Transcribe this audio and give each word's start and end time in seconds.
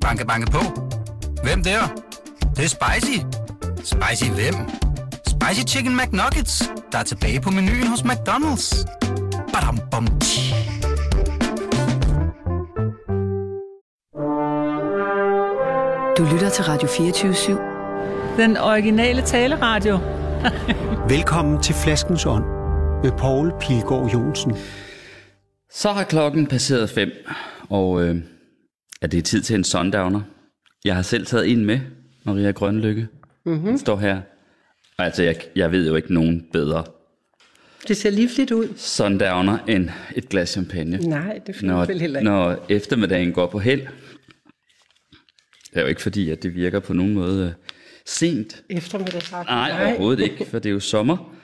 Banke, 0.00 0.26
banke 0.26 0.50
på. 0.50 0.58
Hvem 1.42 1.62
der? 1.62 1.80
Det, 2.40 2.56
det 2.56 2.64
er 2.64 2.68
spicy. 2.68 3.18
Spicy 3.76 4.30
hvem? 4.30 4.54
Spicy 5.26 5.74
Chicken 5.74 5.96
McNuggets, 5.96 6.70
der 6.92 6.98
er 6.98 7.02
tilbage 7.02 7.40
på 7.40 7.50
menuen 7.50 7.86
hos 7.86 8.00
McDonald's. 8.00 8.84
Badum, 9.52 9.78
bom, 9.90 10.06
tji. 10.20 10.54
Du 16.18 16.24
lytter 16.32 16.50
til 16.54 16.64
Radio 16.64 16.88
24 16.88 17.58
Den 18.36 18.56
originale 18.56 19.22
taleradio. 19.22 19.98
Velkommen 21.14 21.62
til 21.62 21.74
Flaskens 21.74 22.26
Ånd 22.26 22.44
med 23.02 23.12
Poul 23.18 23.52
Pilgaard 23.60 24.10
Jonsen. 24.12 24.56
Så 25.72 25.92
har 25.92 26.04
klokken 26.04 26.46
passeret 26.46 26.90
fem, 26.90 27.10
og 27.70 28.02
øh, 28.02 28.16
er 29.02 29.06
det 29.06 29.24
tid 29.24 29.42
til 29.42 29.54
en 29.56 29.64
sundowner. 29.64 30.20
Jeg 30.84 30.94
har 30.94 31.02
selv 31.02 31.26
taget 31.26 31.48
en 31.50 31.64
med, 31.64 31.80
Maria 32.24 32.50
Grønlykke. 32.50 33.08
Mm-hmm. 33.46 33.66
Den 33.66 33.78
står 33.78 33.96
her. 33.96 34.20
Og 34.98 35.04
altså, 35.04 35.22
jeg, 35.22 35.36
jeg 35.56 35.72
ved 35.72 35.88
jo 35.88 35.96
ikke 35.96 36.14
nogen 36.14 36.46
bedre 36.52 36.84
Det 37.88 37.96
ser 37.96 38.10
livligt 38.10 38.50
ud. 38.50 38.68
sundowner 38.76 39.58
end 39.68 39.88
et 40.16 40.28
glas 40.28 40.48
champagne. 40.48 40.96
Nej, 40.98 41.40
det 41.46 41.56
findes 41.56 41.88
vel 41.88 42.00
heller 42.00 42.20
ikke. 42.20 42.30
når 42.30 42.66
eftermiddagen 42.68 43.32
går 43.32 43.46
på 43.46 43.58
held. 43.58 43.80
Det 43.80 45.76
er 45.76 45.80
jo 45.80 45.86
ikke 45.86 46.02
fordi, 46.02 46.30
at 46.30 46.42
det 46.42 46.54
virker 46.54 46.80
på 46.80 46.92
nogen 46.92 47.14
måde 47.14 47.46
øh, 47.46 47.52
sent. 48.06 48.62
Eftermiddagsaften. 48.70 49.54
Nej, 49.54 49.84
overhovedet 49.86 50.22
ikke, 50.24 50.44
for 50.44 50.58
det 50.58 50.68
er 50.68 50.72
jo 50.72 50.80
sommer. 50.80 51.34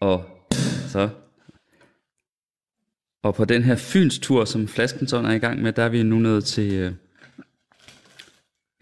Og 0.00 0.24
så... 0.88 1.08
Og 3.28 3.34
på 3.34 3.44
den 3.44 3.62
her 3.62 3.76
Fyns-tur, 3.76 4.44
som 4.44 4.68
Flaskenson 4.68 5.24
er 5.26 5.32
i 5.32 5.38
gang 5.38 5.62
med, 5.62 5.72
der 5.72 5.82
er 5.82 5.88
vi 5.88 6.02
nu 6.02 6.18
nået 6.18 6.44
til... 6.44 6.72
Øh, 6.74 6.92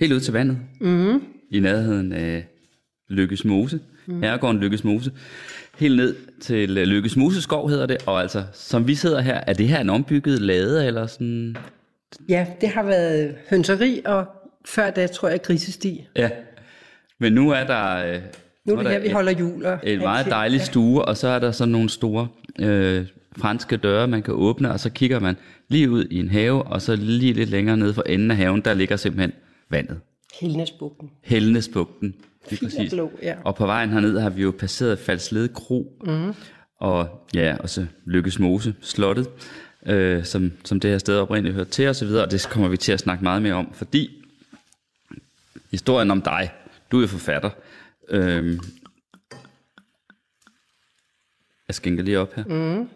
helt 0.00 0.12
ud 0.12 0.20
til 0.20 0.32
vandet. 0.32 0.58
Mm-hmm. 0.80 1.24
I 1.50 1.60
nærheden 1.60 2.12
af 2.12 2.46
Lykkes 3.08 3.44
Mose. 3.44 3.80
Mm. 4.06 4.22
Herregården 4.22 4.60
Lykkes 4.60 4.84
Mose. 4.84 5.12
Helt 5.78 5.96
ned 5.96 6.14
til 6.40 6.78
øh, 6.78 6.84
Lykkes 6.84 7.16
Mose 7.16 7.42
skov 7.42 7.68
hedder 7.70 7.86
det. 7.86 7.96
Og 8.06 8.20
altså, 8.22 8.44
som 8.52 8.86
vi 8.88 8.94
sidder 8.94 9.20
her, 9.20 9.40
er 9.46 9.52
det 9.52 9.68
her 9.68 9.80
en 9.80 9.90
ombygget 9.90 10.40
lade, 10.42 10.86
eller 10.86 11.06
sådan... 11.06 11.56
Ja, 12.28 12.46
det 12.60 12.68
har 12.68 12.82
været 12.82 13.34
hønseri, 13.50 14.02
og 14.04 14.26
før 14.66 14.90
da 14.90 15.06
tror 15.06 15.28
jeg 15.28 15.42
grisesti. 15.42 16.06
Ja. 16.16 16.30
Men 17.20 17.32
nu 17.32 17.50
er 17.50 17.64
der... 17.64 18.14
Øh, 18.14 18.20
Nu 18.64 18.74
er 18.76 18.82
det 18.82 18.90
her, 18.92 18.98
vi 18.98 19.06
et- 19.06 19.12
holder 19.12 19.32
jul. 19.32 19.64
Og 19.66 19.78
En 19.84 19.98
meget 19.98 20.18
alting. 20.18 20.30
dejlig 20.32 20.58
Ja. 20.58 20.64
stue, 20.64 21.04
og 21.04 21.16
så 21.16 21.28
er 21.28 21.38
der 21.38 21.52
sådan 21.52 21.72
nogle 21.72 21.88
store 21.90 22.28
øh, 22.58 23.06
franske 23.38 23.76
døre, 23.76 24.08
man 24.08 24.22
kan 24.22 24.34
åbne, 24.34 24.72
og 24.72 24.80
så 24.80 24.90
kigger 24.90 25.20
man 25.20 25.36
lige 25.68 25.90
ud 25.90 26.04
i 26.10 26.18
en 26.18 26.28
have, 26.28 26.62
og 26.62 26.82
så 26.82 26.96
lige 26.96 27.32
lidt 27.32 27.50
længere 27.50 27.76
nede 27.76 27.94
for 27.94 28.02
enden 28.02 28.30
af 28.30 28.36
haven, 28.36 28.60
der 28.60 28.74
ligger 28.74 28.96
simpelthen 28.96 29.32
vandet. 29.70 30.00
Helnesbugten. 30.40 31.10
Helnesbugten. 31.22 32.14
Lige 32.50 32.66
og 32.66 32.70
præcis. 32.70 32.92
blå, 32.92 33.12
ja. 33.22 33.34
Og 33.44 33.54
på 33.56 33.66
vejen 33.66 33.90
herned 33.90 34.18
har 34.18 34.30
vi 34.30 34.42
jo 34.42 34.54
passeret 34.58 34.98
Falslede 34.98 35.48
Kro, 35.48 36.02
mm. 36.06 36.34
og 36.78 37.28
ja, 37.34 37.56
og 37.60 37.70
så 37.70 37.86
Lykkes 38.04 38.38
Mose, 38.38 38.74
slottet, 38.80 39.28
øh, 39.86 40.24
som, 40.24 40.52
som 40.64 40.80
det 40.80 40.90
her 40.90 40.98
sted 40.98 41.18
oprindeligt 41.18 41.54
hørte 41.54 41.70
til 41.70 41.88
osv., 41.88 42.08
og 42.08 42.30
det 42.30 42.48
kommer 42.50 42.68
vi 42.68 42.76
til 42.76 42.92
at 42.92 43.00
snakke 43.00 43.24
meget 43.24 43.42
mere 43.42 43.54
om, 43.54 43.72
fordi 43.72 44.24
historien 45.70 46.10
om 46.10 46.22
dig, 46.22 46.50
du 46.92 47.02
er 47.02 47.06
forfatter, 47.06 47.50
øhm, 48.08 48.60
jeg 51.68 51.74
skænker 51.74 52.02
lige 52.02 52.18
op 52.18 52.34
her. 52.34 52.44
Mm. 52.44 52.88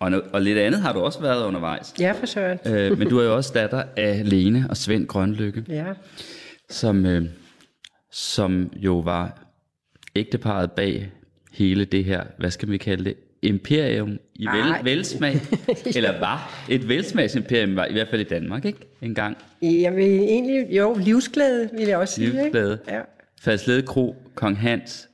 Og, 0.00 0.08
no- 0.08 0.30
og 0.32 0.42
lidt 0.42 0.58
andet 0.58 0.80
har 0.80 0.92
du 0.92 1.00
også 1.00 1.20
været 1.20 1.44
undervejs. 1.46 1.94
Ja, 2.00 2.12
for 2.12 2.26
søren. 2.26 2.58
Øh, 2.66 2.98
men 2.98 3.08
du 3.08 3.18
er 3.18 3.24
jo 3.24 3.36
også 3.36 3.52
datter 3.54 3.82
af 3.96 4.22
Lene 4.30 4.66
og 4.70 4.76
Svend 4.76 5.06
Grønlykke, 5.06 5.64
Ja. 5.68 5.84
som, 6.70 7.06
øh, 7.06 7.24
som 8.12 8.70
jo 8.76 8.98
var 8.98 9.44
ægteparet 10.16 10.72
bag 10.72 11.12
hele 11.52 11.84
det 11.84 12.04
her, 12.04 12.22
hvad 12.38 12.50
skal 12.50 12.70
vi 12.70 12.76
kalde 12.76 13.04
det, 13.04 13.14
imperium 13.42 14.18
i 14.34 14.46
vel, 14.46 14.74
velsmag, 14.84 15.40
eller 15.96 16.18
var 16.20 16.64
et 16.68 16.88
velsmagsimperium, 16.88 17.76
var 17.76 17.84
i 17.86 17.92
hvert 17.92 18.08
fald 18.08 18.20
i 18.20 18.24
Danmark, 18.24 18.64
ikke? 18.64 18.78
En 19.02 19.14
gang. 19.14 19.36
Jeg 19.62 19.96
vil 19.96 20.04
egentlig, 20.04 20.66
jo, 20.78 20.94
livsglæde, 20.94 21.70
vil 21.78 21.86
jeg 21.86 21.98
også 21.98 22.14
sige. 22.14 22.26
ikke? 22.26 22.42
Livsglæde. 22.42 22.78
Ja. 22.88 23.00
Falslede 23.40 23.82
Kro, 23.82 24.16
Kong 24.34 24.58
Hans, 24.58 25.08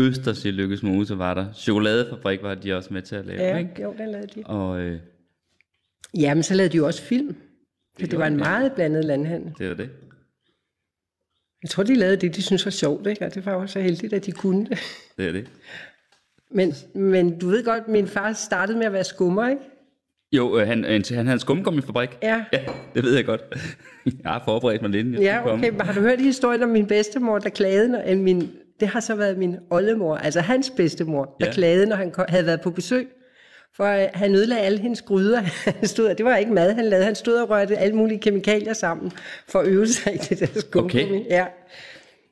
Østers 0.00 0.44
i 0.44 0.50
Lykkes 0.50 0.82
Mose 0.82 1.18
var 1.18 1.34
der. 1.34 1.52
Chokoladefabrik 1.52 2.42
var 2.42 2.54
de 2.54 2.76
også 2.76 2.94
med 2.94 3.02
til 3.02 3.16
at 3.16 3.26
lave, 3.26 3.40
Ja, 3.42 3.56
ikke? 3.56 3.82
jo, 3.82 3.94
den 3.98 4.10
lavede 4.10 4.26
de. 4.34 4.42
Og 4.46 4.80
øh, 4.80 5.00
Ja, 6.18 6.34
men 6.34 6.42
så 6.42 6.54
lavede 6.54 6.72
de 6.72 6.76
jo 6.76 6.86
også 6.86 7.02
film. 7.02 7.36
Så 8.00 8.06
det 8.06 8.18
var 8.18 8.26
en 8.26 8.36
meget 8.36 8.72
blandet 8.72 9.04
landhandel. 9.04 9.52
det 9.58 9.68
var 9.68 9.74
det. 9.74 9.90
Jeg 11.62 11.70
tror, 11.70 11.82
de 11.82 11.94
lavede 11.94 12.16
det, 12.16 12.36
de 12.36 12.42
synes 12.42 12.64
var 12.64 12.70
sjovt, 12.70 13.06
ikke? 13.06 13.24
og 13.26 13.34
det 13.34 13.46
var 13.46 13.52
jo 13.52 13.66
så 13.66 13.80
heldigt, 13.80 14.12
at 14.12 14.26
de 14.26 14.32
kunne 14.32 14.66
det. 14.66 14.78
Det 15.18 15.28
er 15.28 15.32
det. 15.32 15.46
Men, 16.50 16.74
men 16.94 17.38
du 17.38 17.48
ved 17.48 17.64
godt, 17.64 17.88
min 17.88 18.06
far 18.06 18.32
startede 18.32 18.78
med 18.78 18.86
at 18.86 18.92
være 18.92 19.04
skummer, 19.04 19.48
ikke? 19.48 19.62
Jo, 20.32 20.58
øh, 20.58 20.66
han, 20.66 20.84
han, 20.84 21.02
han 21.10 21.26
havde 21.26 21.32
en 21.32 21.38
skumgummifabrik. 21.40 22.08
Ja. 22.22 22.44
Ja, 22.52 22.64
det 22.94 23.02
ved 23.04 23.14
jeg 23.16 23.24
godt. 23.24 23.40
Jeg 24.24 24.30
har 24.30 24.42
forberedt 24.44 24.82
mig 24.82 24.90
lidt. 24.90 25.20
Ja, 25.20 25.52
okay. 25.54 25.70
Men 25.70 25.80
har 25.80 25.92
du 25.92 26.00
hørt 26.00 26.20
historien 26.20 26.62
om 26.62 26.68
min 26.68 26.86
bedstemor, 26.86 27.38
der 27.38 27.48
klagede, 27.50 27.88
når, 27.88 28.16
min, 28.16 28.50
det 28.80 28.88
har 28.88 29.00
så 29.00 29.14
været 29.14 29.38
min 29.38 29.56
oldemor, 29.70 30.16
altså 30.16 30.40
hans 30.40 30.72
bedstemor, 30.76 31.36
der 31.40 31.46
Ja. 31.46 31.52
klagede, 31.52 31.86
når 31.86 31.96
han 31.96 32.12
havde 32.28 32.46
været 32.46 32.60
på 32.60 32.70
besøg. 32.70 33.08
For 33.76 33.84
øh, 33.84 34.08
han 34.14 34.34
ødelagde 34.34 34.62
alle 34.62 34.78
hendes 34.78 35.02
gryder. 35.02 35.40
Han 35.80 35.88
stod, 35.88 36.14
det 36.14 36.24
var 36.24 36.36
ikke 36.36 36.52
mad, 36.52 36.72
han 36.74 36.84
lavede. 36.84 37.04
Han 37.04 37.14
stod 37.14 37.34
og 37.34 37.50
rørte 37.50 37.76
alle 37.78 37.96
mulige 37.96 38.18
kemikalier 38.18 38.72
sammen 38.72 39.12
for 39.48 39.58
at 39.58 39.66
øve 39.66 39.86
sig 39.86 40.14
i 40.14 40.16
det 40.16 40.40
der 40.40 40.60
skumgummi. 40.60 41.02
Okay. 41.04 41.24
Ja. 41.30 41.46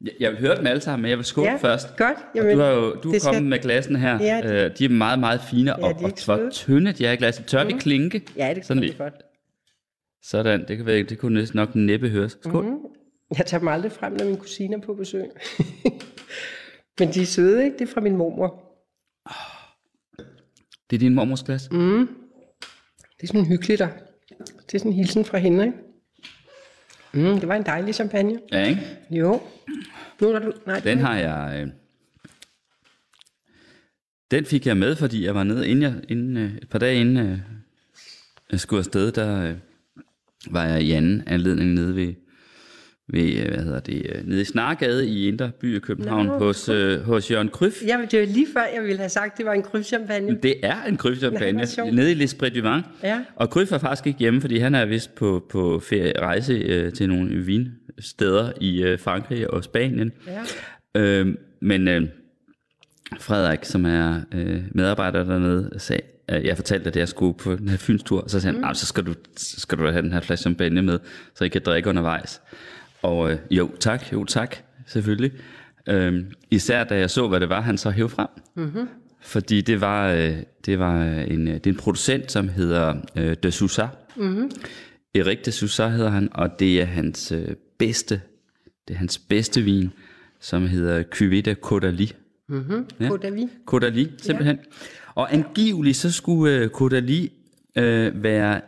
Jeg- 0.04 0.12
Jeg 0.20 0.30
vil 0.30 0.40
høre 0.40 0.56
dem 0.56 0.66
alle 0.66 0.80
sammen, 0.80 1.02
men 1.02 1.10
jeg 1.10 1.18
vil 1.18 1.24
skåle 1.24 1.50
ja, 1.50 1.56
først. 1.56 1.96
godt. 1.96 2.18
Jamen, 2.34 2.56
du 2.56 2.62
har 2.62 2.70
jo 2.70 2.94
du 2.94 3.08
er 3.08 3.12
det 3.12 3.22
skal- 3.22 3.34
kommet 3.34 3.50
med 3.50 3.58
glassen 3.58 3.96
her. 3.96 4.18
Ja, 4.22 4.40
det- 4.42 4.50
øh, 4.70 4.78
de 4.78 4.84
er 4.84 4.88
meget, 4.88 5.18
meget 5.18 5.40
fine, 5.50 5.76
og, 5.76 5.80
er 5.90 5.94
og 5.94 6.08
ikke 6.10 6.24
hvor 6.24 6.48
tynde 6.52 6.92
de 6.92 7.06
er 7.06 7.12
i 7.12 7.16
glasset. 7.16 7.46
Tør 7.46 7.64
vi 7.64 7.72
klinke? 7.72 8.22
Ja, 8.36 8.54
det 8.54 8.76
lige. 8.76 8.88
det 8.88 8.98
godt. 8.98 9.14
Sådan, 10.22 10.64
det, 10.68 10.76
kan 10.76 10.86
være, 10.86 11.02
det 11.02 11.18
kunne 11.18 11.40
næsten 11.40 11.56
nok 11.56 11.74
næppe 11.74 12.08
høres. 12.08 12.38
Skål. 12.44 12.64
Mm-hmm. 12.64 12.78
Jeg 13.38 13.46
tager 13.46 13.58
dem 13.58 13.68
aldrig 13.68 13.92
frem, 13.92 14.12
når 14.12 14.24
min 14.24 14.36
kusine 14.36 14.76
er 14.76 14.80
på 14.80 14.94
besøg. 14.94 15.24
Men 16.98 17.14
de 17.14 17.22
er 17.22 17.26
søde, 17.26 17.64
ikke? 17.64 17.78
Det 17.78 17.88
er 17.88 17.92
fra 17.92 18.00
min 18.00 18.16
mormor. 18.16 18.64
Det 20.90 20.96
er 20.96 21.00
din 21.00 21.14
mormors 21.14 21.42
glas? 21.42 21.70
Mm. 21.70 22.08
Det 23.16 23.22
er 23.22 23.26
sådan 23.26 23.46
hyggeligt, 23.46 23.78
der. 23.78 23.88
Det 24.38 24.74
er 24.74 24.78
sådan 24.78 24.92
en 24.92 24.96
hilsen 24.96 25.24
fra 25.24 25.38
hende, 25.38 25.64
ikke? 25.64 25.76
Mm, 27.12 27.40
det 27.40 27.48
var 27.48 27.54
en 27.54 27.66
dejlig 27.66 27.94
champagne. 27.94 28.40
Ja, 28.52 28.68
ikke? 28.68 28.98
Jo. 29.10 29.40
Nu 30.20 30.28
er 30.28 30.38
du... 30.38 30.52
Nej, 30.66 30.80
Den 30.80 30.98
har 30.98 31.16
jeg... 31.18 31.60
Øh, 31.62 31.68
den 34.30 34.44
fik 34.44 34.66
jeg 34.66 34.76
med, 34.76 34.96
fordi 34.96 35.24
jeg 35.24 35.34
var 35.34 35.44
nede, 35.44 35.68
inden 35.68 35.82
jeg, 35.82 35.94
inden, 36.08 36.36
øh, 36.36 36.56
et 36.56 36.68
par 36.68 36.78
dage 36.78 37.00
inden 37.00 37.16
øh, 37.16 37.38
jeg 38.52 38.60
skulle 38.60 38.78
afsted, 38.78 39.12
der 39.12 39.48
øh, 39.48 39.54
var 40.50 40.64
jeg 40.64 40.82
i 40.82 40.92
anden 40.92 41.22
anledning 41.26 41.72
nede 41.72 41.96
ved, 41.96 42.14
ved 43.08 43.36
øh, 43.36 43.48
hvad 43.48 43.64
hedder 43.64 43.80
det, 43.80 44.06
øh, 44.14 44.28
nede 44.28 44.40
i 44.40 44.44
Snargade 44.44 45.08
i 45.08 45.28
Indre 45.28 45.50
By 45.60 45.76
i 45.76 45.78
København 45.78 46.26
Nå, 46.26 46.38
hos, 46.38 46.68
øh, 46.68 47.00
hos 47.00 47.30
Jørgen 47.30 47.48
Kryf. 47.48 47.74
Ja, 47.86 47.98
men 47.98 48.06
det 48.10 48.20
var 48.20 48.26
lige 48.26 48.46
før, 48.52 48.62
jeg 48.74 48.82
ville 48.82 48.98
have 48.98 49.08
sagt, 49.08 49.32
at 49.32 49.38
det 49.38 49.46
var 49.46 49.52
en 49.52 49.62
krybchampagne. 49.62 50.38
Det 50.42 50.54
er 50.62 50.82
en 50.84 51.66
sjovt. 51.66 51.94
nede 51.94 52.12
i 52.12 52.24
L'Esprit 52.24 52.48
du 52.60 52.68
Vin. 52.72 52.82
Ja. 53.02 53.20
Og 53.36 53.50
Kryf 53.50 53.72
er 53.72 53.78
faktisk 53.78 54.06
ikke 54.06 54.18
hjemme, 54.18 54.40
fordi 54.40 54.58
han 54.58 54.74
er 54.74 54.84
vist 54.86 55.14
på, 55.14 55.46
på 55.50 55.80
ferie, 55.80 56.12
rejse 56.20 56.52
øh, 56.52 56.92
til 56.92 57.08
nogle 57.08 57.44
vinsteder 57.44 58.52
i 58.60 58.82
øh, 58.82 58.98
Frankrig 58.98 59.50
og 59.50 59.64
Spanien. 59.64 60.12
Ja. 60.94 61.00
Øh, 61.00 61.34
men 61.62 61.88
øh, 61.88 62.02
Frederik, 63.20 63.58
som 63.62 63.84
er 63.86 64.20
øh, 64.34 64.62
medarbejder 64.74 65.24
dernede, 65.24 65.70
sagde, 65.78 66.02
at 66.28 66.44
jeg 66.44 66.56
fortalte, 66.56 66.88
at 66.88 66.96
jeg 66.96 67.08
skulle 67.08 67.34
på 67.38 67.54
den 67.56 67.68
her 67.68 67.76
fynstur, 67.76 68.24
så 68.26 68.40
sagde 68.40 68.54
han, 68.54 68.62
"Nå, 68.64 68.74
så 68.74 68.86
skal 68.86 69.06
du, 69.06 69.14
så 69.36 69.60
skal 69.60 69.78
du 69.78 69.86
have 69.90 70.02
den 70.02 70.12
her 70.12 70.20
flaske 70.20 70.42
champagne 70.42 70.82
med, 70.82 70.98
så 71.34 71.44
I 71.44 71.48
kan 71.48 71.62
drikke 71.64 71.88
undervejs. 71.88 72.40
Og 73.02 73.32
øh, 73.32 73.38
jo 73.50 73.70
tak, 73.80 74.12
jo 74.12 74.24
tak, 74.24 74.56
selvfølgelig. 74.86 75.32
Øh, 75.88 76.24
især 76.50 76.84
da 76.84 76.98
jeg 76.98 77.10
så, 77.10 77.28
hvad 77.28 77.40
det 77.40 77.48
var, 77.48 77.60
han 77.60 77.78
så 77.78 77.90
hævde 77.90 78.08
frem. 78.08 78.28
Mm-hmm. 78.54 78.88
Fordi 79.20 79.60
det 79.60 79.80
var, 79.80 80.12
øh, 80.12 80.36
det 80.66 80.78
var 80.78 81.02
en, 81.04 81.48
øh, 81.48 81.54
det 81.54 81.66
er 81.66 81.70
en 81.70 81.76
producent, 81.76 82.32
som 82.32 82.48
hedder 82.48 82.94
øh, 83.16 83.36
De 83.42 83.50
Sousa. 83.50 83.86
Mm-hmm. 84.16 84.50
Erik 85.14 85.44
De 85.44 85.52
Sousa 85.52 85.88
hedder 85.88 86.10
han, 86.10 86.28
og 86.32 86.58
det 86.58 86.80
er 86.80 86.84
hans 86.84 87.32
øh, 87.32 87.48
bedste, 87.78 88.20
det 88.88 88.94
er 88.94 88.98
hans 88.98 89.18
bedste 89.18 89.62
vin, 89.62 89.92
som 90.40 90.66
hedder 90.66 91.02
Cuvée 91.14 91.40
de 91.40 91.54
Caudalie. 91.54 92.08
Mm-hmm. 92.48 92.86
Ja. 93.00 93.08
Kodavi. 93.08 93.48
Caudalie, 93.66 94.12
simpelthen. 94.18 94.56
Ja. 94.56 94.62
Og 95.14 95.34
angiveligt 95.34 95.96
så 95.96 96.12
skulle 96.12 96.56
øh, 96.56 96.68
Caudalie 96.68 97.28
øh, 97.76 98.22
være 98.22 98.60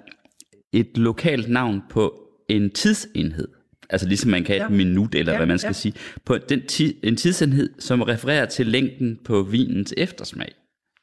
et 0.73 0.99
lokalt 0.99 1.49
navn 1.49 1.83
på 1.91 2.15
en 2.49 2.71
tidsenhed 2.71 3.49
altså 3.91 4.09
ligesom 4.09 4.31
man 4.31 4.45
kan 4.45 4.57
ja. 4.57 4.65
et 4.65 4.71
minut, 4.71 5.15
eller 5.15 5.33
ja, 5.33 5.39
hvad 5.39 5.47
man 5.47 5.59
skal 5.59 5.69
ja. 5.69 5.73
sige, 5.73 5.95
på 6.25 6.39
den 6.39 6.67
ti, 6.67 6.99
en 7.03 7.17
tidsenhed, 7.17 7.71
som 7.79 8.03
refererer 8.03 8.47
til 8.47 8.67
længden 8.67 9.19
på 9.25 9.43
vinens 9.43 9.95
eftersmag. 9.97 10.55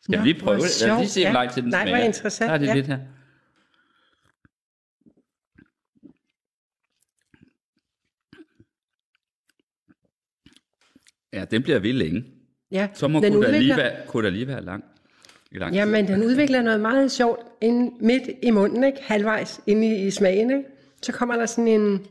Skal 0.01 0.17
Nå, 0.17 0.23
vi 0.23 0.31
lige 0.31 0.39
prøve 0.39 0.57
det? 0.57 0.81
Lad 0.81 0.91
os 0.91 0.99
lige 0.99 1.09
se, 1.09 1.23
hvor 1.23 1.33
lang 1.33 1.51
tid 1.51 1.61
den 1.61 1.69
Nej, 1.69 1.83
smager. 1.83 1.97
Nej, 1.97 2.05
interessant. 2.05 2.47
Der 2.49 2.53
er 2.53 2.57
det 2.57 2.67
ja. 2.67 2.73
lidt 2.73 2.87
her. 2.87 2.99
Ja, 11.33 11.45
den 11.45 11.63
bliver 11.63 11.79
ved 11.79 11.93
længe. 11.93 12.23
Ja, 12.71 12.87
så 12.93 13.07
må 13.07 13.19
den 13.19 13.33
kunne, 13.33 13.47
udvikler... 13.47 13.75
der 13.75 13.89
lige 13.89 14.07
kunne 14.07 14.25
der 14.25 14.29
lige 14.29 14.47
være 14.47 14.63
lang. 14.63 14.83
lang 15.51 15.75
ja, 15.75 15.85
men 15.85 16.07
den 16.07 16.23
udvikler 16.23 16.61
noget 16.61 16.79
meget 16.79 17.11
sjovt 17.11 17.39
ind, 17.61 17.91
midt 18.01 18.23
i 18.43 18.51
munden, 18.51 18.83
ikke? 18.83 18.97
halvvejs 19.01 19.61
ind 19.67 19.85
i, 19.85 20.07
i 20.07 20.11
smagen. 20.11 20.51
Ikke? 20.51 20.63
Så 21.01 21.11
kommer 21.11 21.35
der 21.35 21.45
sådan 21.45 21.67
en 21.67 22.05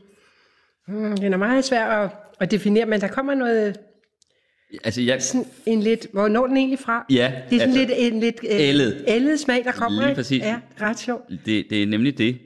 Mm, 0.87 1.17
den 1.17 1.33
er 1.33 1.37
meget 1.37 1.65
svær 1.65 1.85
at, 1.85 2.09
at 2.39 2.51
definere, 2.51 2.85
men 2.85 3.01
der 3.01 3.07
kommer 3.07 3.33
noget, 3.33 3.75
Altså, 4.83 5.01
jeg, 5.01 5.21
sådan 5.23 5.47
en 5.65 5.79
lidt... 5.79 6.07
Hvor 6.13 6.27
når 6.27 6.47
den 6.47 6.57
egentlig 6.57 6.79
fra? 6.79 7.05
Ja, 7.09 7.31
Det 7.49 7.55
er 7.55 7.59
sådan 7.59 7.77
altså, 7.77 7.95
lidt 7.95 8.13
en 8.13 8.19
lidt 8.19 8.35
øh, 8.43 8.59
ældet. 8.59 9.03
ældet 9.07 9.39
smag, 9.39 9.63
der 9.63 9.71
kommer. 9.71 9.99
Lige 10.01 10.09
ikke? 10.09 10.19
præcis. 10.19 10.43
Ja, 10.43 10.55
ret 10.81 10.99
sjovt. 10.99 11.23
det, 11.45 11.65
det 11.69 11.83
er 11.83 11.87
nemlig 11.87 12.17
det. 12.17 12.37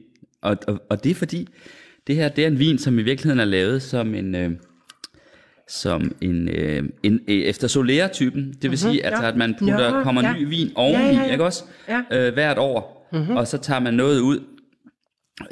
Og, 0.41 0.57
og, 0.67 0.81
og 0.89 1.03
det 1.03 1.09
er 1.09 1.15
fordi, 1.15 1.47
det 2.07 2.15
her 2.15 2.29
det 2.29 2.43
er 2.43 2.47
en 2.47 2.59
vin, 2.59 2.77
som 2.77 2.99
i 2.99 3.01
virkeligheden 3.01 3.39
er 3.39 3.45
lavet 3.45 3.81
som 3.81 4.15
en... 4.15 4.35
Øh, 4.35 4.51
som 5.67 6.15
en, 6.21 6.49
øh, 6.49 6.83
en 7.03 7.19
øh, 7.27 7.35
efter 7.35 7.67
Solera-typen. 7.67 8.53
Det 8.61 8.69
vil 8.71 8.79
sige, 8.79 9.05
altså, 9.05 9.23
ja. 9.23 9.29
at 9.29 9.35
man 9.37 9.55
putter, 9.59 9.91
Nå, 9.91 10.03
kommer 10.03 10.21
ja. 10.27 10.33
ny 10.33 10.47
vin 10.49 10.71
oveni, 10.75 11.03
Ja, 11.03 11.09
ja, 11.11 11.23
ja. 11.25 11.31
ikke 11.31 11.43
også? 11.43 11.63
Ja. 11.87 12.01
Øh, 12.27 12.33
hvert 12.33 12.57
år. 12.57 13.07
Mm-hmm. 13.13 13.35
Og 13.35 13.47
så 13.47 13.57
tager 13.57 13.79
man 13.79 13.93
noget 13.93 14.19
ud 14.19 14.39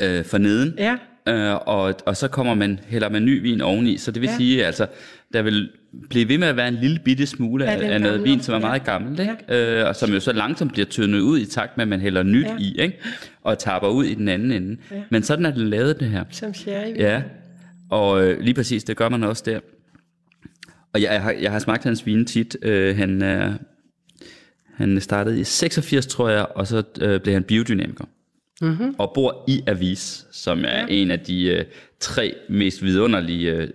øh, 0.01 0.25
for 0.25 0.38
neden. 0.38 0.74
Ja. 0.77 0.97
Øh, 1.30 1.56
og, 1.66 1.96
og 2.06 2.18
så 2.18 2.28
kommer 2.28 2.54
man, 2.54 2.80
hælder 2.88 3.10
man 3.10 3.26
ny 3.26 3.42
vin 3.42 3.62
oveni. 3.62 3.98
Så 3.98 4.12
det 4.12 4.22
vil 4.22 4.28
Ja. 4.28 4.31
ja. 4.31 4.38
sige, 4.38 4.66
altså, 4.66 4.88
der 5.34 5.42
vil 5.42 5.70
blive 6.10 6.30
ved 6.30 6.38
med 6.38 6.48
at 6.48 6.56
være 6.56 6.68
en 6.68 6.74
lille 6.76 7.00
bitte 7.06 7.26
smule 7.26 7.66
Ja, 7.66 7.72
af, 7.72 7.94
af 7.94 8.02
noget 8.02 8.24
vin, 8.24 8.42
som 8.42 8.54
er 8.54 8.58
ja. 8.60 8.66
meget 8.66 8.84
gammelt, 8.84 9.20
ikke? 9.20 9.80
Øh, 9.80 9.88
og 9.88 9.96
som 9.96 10.12
jo 10.14 10.20
så 10.20 10.34
langsomt 10.34 10.72
bliver 10.72 10.86
tyndet 10.86 11.20
ud 11.20 11.40
i 11.40 11.46
takt 11.46 11.78
med, 11.78 11.81
at 11.84 11.88
man 11.88 12.02
hælder 12.02 12.24
nyt 12.24 12.46
Ja. 12.46 12.52
ja. 12.52 12.58
i, 12.60 12.76
ikke? 12.80 12.98
og 13.42 13.60
tapper 13.60 13.90
ud 13.90 14.06
i 14.06 14.14
den 14.14 14.28
anden 14.28 14.52
ende. 14.52 14.78
Ja. 14.92 14.96
Ja. 14.96 15.02
Men 15.10 15.24
sådan 15.24 15.46
er 15.46 15.52
den 15.52 15.68
lavet, 15.70 16.00
det 16.00 16.10
her. 16.10 16.24
Som 16.31 16.54
sherry. 16.54 16.96
Ja, 16.98 17.22
og 17.90 18.24
øh, 18.24 18.40
lige 18.42 18.54
præcis, 18.54 18.84
det 18.84 18.98
gør 18.98 19.10
man 19.10 19.24
også 19.24 19.44
der. 19.46 19.60
Og 20.94 21.02
jeg, 21.02 21.12
jeg, 21.14 21.22
har, 21.22 21.32
jeg 21.32 21.52
har 21.52 21.60
smagt 21.60 21.84
hans 21.84 22.06
vin 22.06 22.25
tit. 22.25 22.58
Øh, 22.62 22.98
han, 22.98 23.22
er, 23.22 23.54
han 24.75 25.02
startede 25.02 25.40
i 25.40 25.44
86, 25.44 26.08
tror 26.08 26.30
jeg, 26.30 26.46
og 26.56 26.68
så 26.68 26.84
øh, 27.02 27.20
blev 27.22 27.34
han 27.34 27.44
biodynamiker. 27.44 28.06
Mm-hmm. 28.62 28.96
Og 28.98 29.12
bor 29.14 29.44
i 29.48 29.64
Avis, 29.68 30.26
som 30.32 30.66
er 30.66 30.80
ja. 30.80 30.86
en 30.90 31.12
af 31.12 31.20
de 31.20 31.46
øh, 31.46 31.66
tre 32.00 32.36
mest 32.50 32.84
vidunderlige 32.84 33.52
øh, 33.52 33.70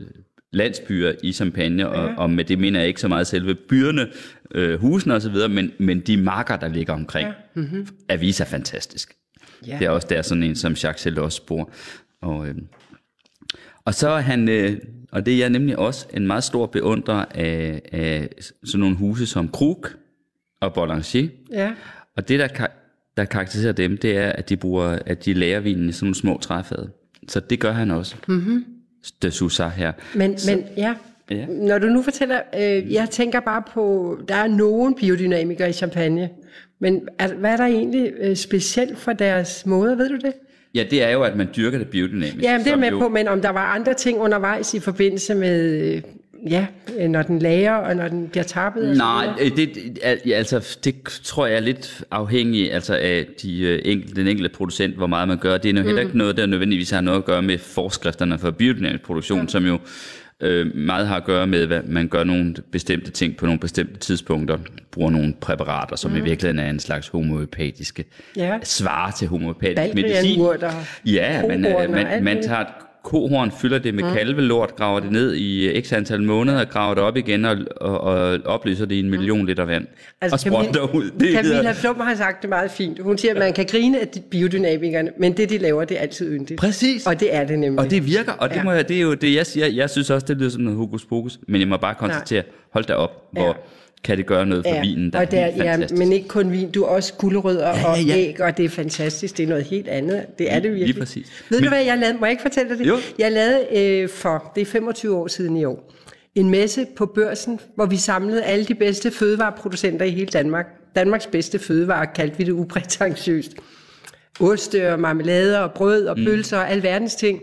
landsbyer 0.53 1.13
i 1.23 1.33
Champagne, 1.33 1.89
og, 1.89 2.15
og 2.17 2.31
med 2.31 2.45
det 2.45 2.59
mener 2.59 2.81
jeg 2.81 2.89
ikke 2.89 3.01
så 3.01 3.09
meget 3.09 3.27
selve 3.27 3.55
byerne, 3.55 4.07
øh, 4.55 4.81
husene 4.81 5.15
osv., 5.15 5.37
men, 5.51 5.73
men 5.79 6.01
de 6.01 6.17
marker, 6.17 6.57
der 6.57 6.69
ligger 6.69 6.93
omkring. 6.93 7.29
Ja. 7.29 7.35
Mm-hmm. 7.55 7.89
Avis 8.09 8.41
er 8.41 8.45
fantastisk. 8.45 9.17
Ja. 9.67 9.73
Ja. 9.73 9.79
Det 9.79 9.87
er 9.87 9.91
også 9.91 10.07
der 10.11 10.23
sådan 10.23 10.43
en, 10.43 10.57
som 10.57 10.73
Jacques 10.73 11.01
Celos 11.03 11.41
bor. 11.41 11.71
Og, 12.23 12.49
øh, 12.49 12.55
og 13.85 13.95
så 13.95 14.09
er 14.09 14.21
han, 14.21 14.49
øh, 14.49 14.79
og 15.13 15.27
det 15.27 15.35
er 15.35 15.39
jeg 15.39 15.51
nemlig 15.51 15.79
også, 15.79 16.07
en 16.15 16.27
meget 16.27 16.45
stor 16.45 16.67
beundrer 16.67 17.25
af, 17.31 17.83
af 17.93 18.29
sådan 18.65 18.81
nogle 18.81 18.97
huse 18.97 19.27
som 19.27 19.49
Krug 19.49 19.87
og 20.61 20.75
Boulanger. 20.75 21.29
Ja. 21.53 21.73
Og 22.17 22.29
det, 22.29 22.39
der, 22.39 22.67
der 23.17 23.25
karakteriserer 23.25 23.73
dem, 23.73 23.99
det 23.99 24.17
er, 24.17 24.29
at 24.29 24.49
de 24.49 24.57
bruger, 24.57 24.99
at 25.07 25.25
de 25.25 25.35
lager 25.35 25.61
vinen 25.61 25.89
i 25.89 25.93
sådan 25.93 26.07
nogle 26.07 26.15
små 26.15 26.39
træfade. 26.43 26.91
Så 27.29 27.41
det 27.41 27.61
gør 27.61 27.73
han 27.73 27.91
også. 27.91 28.17
Mm-hmm. 28.29 28.65
De 29.23 29.31
Sousa 29.31 29.69
her. 29.69 29.93
Men, 30.15 30.37
men 30.47 30.65
ja, 30.77 30.95
Ja. 31.31 31.47
når 31.49 31.79
du 31.79 31.87
nu 31.87 32.03
fortæller, 32.03 32.41
øh, 32.59 32.93
jeg 32.93 33.11
tænker 33.11 33.41
bare 33.41 33.63
på, 33.75 34.17
der 34.29 34.35
er 34.35 34.49
nogen 34.49 34.95
biodynamikere 34.95 35.69
i 35.69 35.73
champagne, 35.73 36.29
men 36.81 37.09
er, 37.19 37.35
hvad 37.35 37.53
er 37.53 37.57
der 37.57 37.65
egentlig 37.65 38.13
øh, 38.21 38.37
specielt 38.37 38.99
for 38.99 39.13
deres 39.13 39.67
måde, 39.67 39.99
ved 39.99 40.09
du 40.09 40.17
det? 40.17 40.33
Ja, 40.75 40.85
det 40.91 41.03
er 41.03 41.11
jo, 41.11 41.23
at 41.23 41.37
man 41.37 41.49
dyrker 41.57 41.79
det 41.79 41.89
biodynamisk. 41.89 42.43
Ja, 42.43 42.59
det 42.65 42.73
er 42.73 42.77
med 42.77 42.91
jo, 42.91 42.99
på, 42.99 43.09
men 43.09 43.29
om 43.29 43.41
der 43.41 43.51
var 43.51 43.67
andre 43.67 43.95
ting 43.95 44.19
undervejs 44.19 44.75
i 44.75 44.81
forbindelse 44.81 45.35
med, 45.35 45.83
øh, 45.83 46.03
ja, 46.51 46.67
øh, 46.99 47.09
når 47.09 47.23
den 47.23 47.39
lager, 47.39 47.73
og 47.73 47.97
når 47.97 48.09
den 48.09 48.29
bliver 48.29 48.45
tappet? 48.45 48.97
Nej, 48.97 49.29
øh, 49.41 49.57
det, 49.57 49.99
altså, 50.33 50.79
det 50.85 51.21
tror 51.25 51.47
jeg 51.47 51.57
er 51.57 51.61
lidt 51.61 52.05
afhængig 52.11 52.73
altså, 52.73 52.95
af 52.95 53.27
de, 53.43 53.63
øh, 53.63 53.81
enkelte, 53.85 54.15
den 54.17 54.29
enkelte 54.29 54.49
producent, 54.49 54.97
hvor 54.97 55.07
meget 55.07 55.29
man 55.29 55.39
gør. 55.39 55.59
Det 55.59 55.71
er 55.77 55.81
jo 55.81 55.87
heller 55.87 56.03
ikke 56.03 56.19
noget, 56.19 56.37
der 56.37 56.47
nødvendigvis 56.47 56.91
har 56.91 57.01
noget 57.01 57.19
at 57.19 57.25
gøre 57.25 57.43
med 57.43 57.59
forskrifterne 57.59 58.39
for 58.39 58.51
biodynamisk 58.51 59.05
produktion, 59.05 59.41
ja. 59.41 59.47
som 59.47 59.67
jo 59.67 59.79
øh, 60.41 60.77
meget 60.77 61.07
har 61.07 61.17
at 61.17 61.25
gøre 61.25 61.47
med, 61.47 61.67
hvad 61.67 61.81
man 61.83 62.09
gør 62.09 62.25
nogle 62.25 62.55
bestemte 62.71 63.11
ting 63.11 63.37
på 63.37 63.47
nogle 63.47 63.61
bestemte 63.61 63.99
tidspunkter, 63.99 64.59
bruger 64.91 65.11
nogle 65.11 65.35
præparater, 65.41 65.97
som 65.97 66.11
mm. 66.11 66.17
i 66.17 66.21
virkeligheden 66.21 66.59
er 66.59 66.71
en 66.71 66.81
slags 66.81 67.09
homoepatiske 67.09 68.05
Ja. 68.37 68.59
svar 68.63 69.11
til 69.11 69.29
Baldrian 69.61 69.95
medicin. 69.95 70.41
Ja, 71.07 71.43
men 71.47 71.67
øh, 71.67 71.91
man, 71.91 72.25
man 72.25 72.43
tager 72.43 72.61
et 72.61 72.67
kohorn, 73.05 73.53
fylder 73.53 73.79
det 73.79 73.95
med 73.95 74.05
mm. 74.05 74.13
kalvelort, 74.13 74.77
graver 74.77 75.01
det 75.01 75.13
ned 75.13 75.35
i 75.35 75.69
øh, 75.69 75.83
x 75.83 75.93
antal 75.93 76.23
måneder, 76.23 76.65
graver 76.65 76.95
det 76.95 77.03
op 77.03 77.17
igen 77.17 77.45
og, 77.45 77.57
og, 77.77 78.01
og 78.01 78.39
oplyser 78.45 78.87
det 78.87 78.95
i 78.95 78.99
en 79.01 79.11
million 79.11 79.47
liter 79.47 79.65
vand. 79.65 79.87
Altså, 80.21 80.35
og 80.35 80.41
sprøjter 80.41 80.95
ud. 80.95 81.11
Det 81.21 81.29
Camilla 81.33 81.73
Flum 81.73 82.01
har 82.01 82.15
sagt 82.15 82.43
det 82.43 82.51
meget 82.51 82.71
fint. 82.71 82.99
Hun 83.03 83.19
siger, 83.19 83.33
at 83.33 83.39
man 83.39 83.53
kan 83.53 83.67
grine 83.67 84.01
af 84.01 84.09
biodynamikerne, 84.31 85.11
men 85.19 85.37
det, 85.37 85.51
de 85.51 85.59
laver, 85.59 85.85
det 85.85 85.97
er 85.97 86.01
altid 86.01 86.33
yndigt. 86.33 86.61
Præcis. 86.61 87.07
Og 87.07 87.21
det 87.21 87.35
er 87.35 87.45
det 87.45 87.59
nemlig. 87.59 87.81
og 87.85 87.91
det 87.91 88.07
virker, 88.07 88.33
og 88.33 88.49
det, 88.51 88.57
Ja. 88.57 88.63
må 88.63 88.73
jeg, 88.73 88.89
det 88.89 88.97
er 88.97 89.01
jo 89.01 89.15
det, 89.15 89.35
jeg 89.35 89.47
siger. 89.47 89.67
Jeg 89.67 89.91
synes 89.91 90.11
også, 90.11 90.27
det 90.27 90.37
lyder 90.37 90.51
som 90.51 90.63
noget 90.63 90.79
hokus 90.79 91.05
pokus, 91.05 91.39
men 91.49 91.61
jeg 91.61 91.69
må 91.69 91.77
bare 91.77 91.95
konstatere, 91.95 92.43
hold 92.73 92.85
da 92.85 92.95
op, 92.95 93.23
hvor 93.33 93.47
Ja. 93.47 93.53
Kan 94.05 94.19
det 94.19 94.27
gøre 94.27 94.47
noget 94.47 94.65
for 94.69 94.81
vinen, 94.81 95.13
der 95.13 95.19
og 95.19 95.25
er 95.25 95.29
der, 95.29 95.47
helt 95.51 95.65
ja, 95.65 95.97
men 95.97 96.13
ikke 96.13 96.29
kun 96.29 96.53
vin, 96.53 96.71
du 96.71 96.83
er 96.83 96.87
også 96.89 97.15
gulerødder 97.15 97.69
Ja, 97.69 97.91
og 97.91 97.99
ja, 98.03 98.15
ja. 98.17 98.19
æg, 98.21 98.41
og 98.41 98.57
det 98.57 98.65
er 98.65 98.69
fantastisk. 98.69 99.37
Det 99.37 99.43
er 99.43 99.47
noget 99.49 99.65
helt 99.65 99.89
andet. 99.89 100.27
Det 100.39 100.53
er 100.53 100.55
det 100.55 100.63
Lige 100.63 100.75
virkelig. 100.75 100.97
præcis. 100.99 101.45
Ved 101.51 101.59
Men- 101.61 101.65
du 101.65 101.69
hvad, 101.75 101.85
jeg 101.85 101.99
lavede? 101.99 102.19
Må 102.19 102.27
jeg 102.27 102.31
ikke 102.31 102.43
fortælle 102.43 102.71
dig 102.71 102.79
det? 102.79 102.87
Jo. 102.87 102.97
Jeg 103.19 103.33
lavede 103.33 103.67
øh, 103.77 104.09
for, 104.09 104.53
det 104.55 104.61
er 104.61 104.67
25 104.67 105.17
år 105.17 105.27
siden 105.27 105.57
i 105.57 105.65
år, 105.65 105.93
en 106.35 106.51
messe 106.51 106.87
på 106.97 107.07
børsen, 107.07 107.61
hvor 107.75 107.87
vi 107.87 107.97
samlede 107.97 108.43
alle 108.45 108.65
de 108.65 108.75
bedste 108.75 109.11
fødevareproducenter 109.11 110.07
i 110.07 110.11
hele 110.11 110.27
Danmark. 110.27 110.67
Danmarks 110.97 111.27
bedste 111.27 111.59
fødevarer 111.59 112.05
kaldte 112.15 112.39
vi 112.39 112.45
det 112.45 112.53
uprætentiøst. 112.53 113.53
Oste 114.41 114.93
og 114.93 115.01
marmelade 115.01 115.63
og 115.65 115.73
brød 115.73 116.07
og 116.07 116.17
pølser 116.17 116.59
og 116.59 116.71
alverdens 116.71 117.15
ting. 117.15 117.41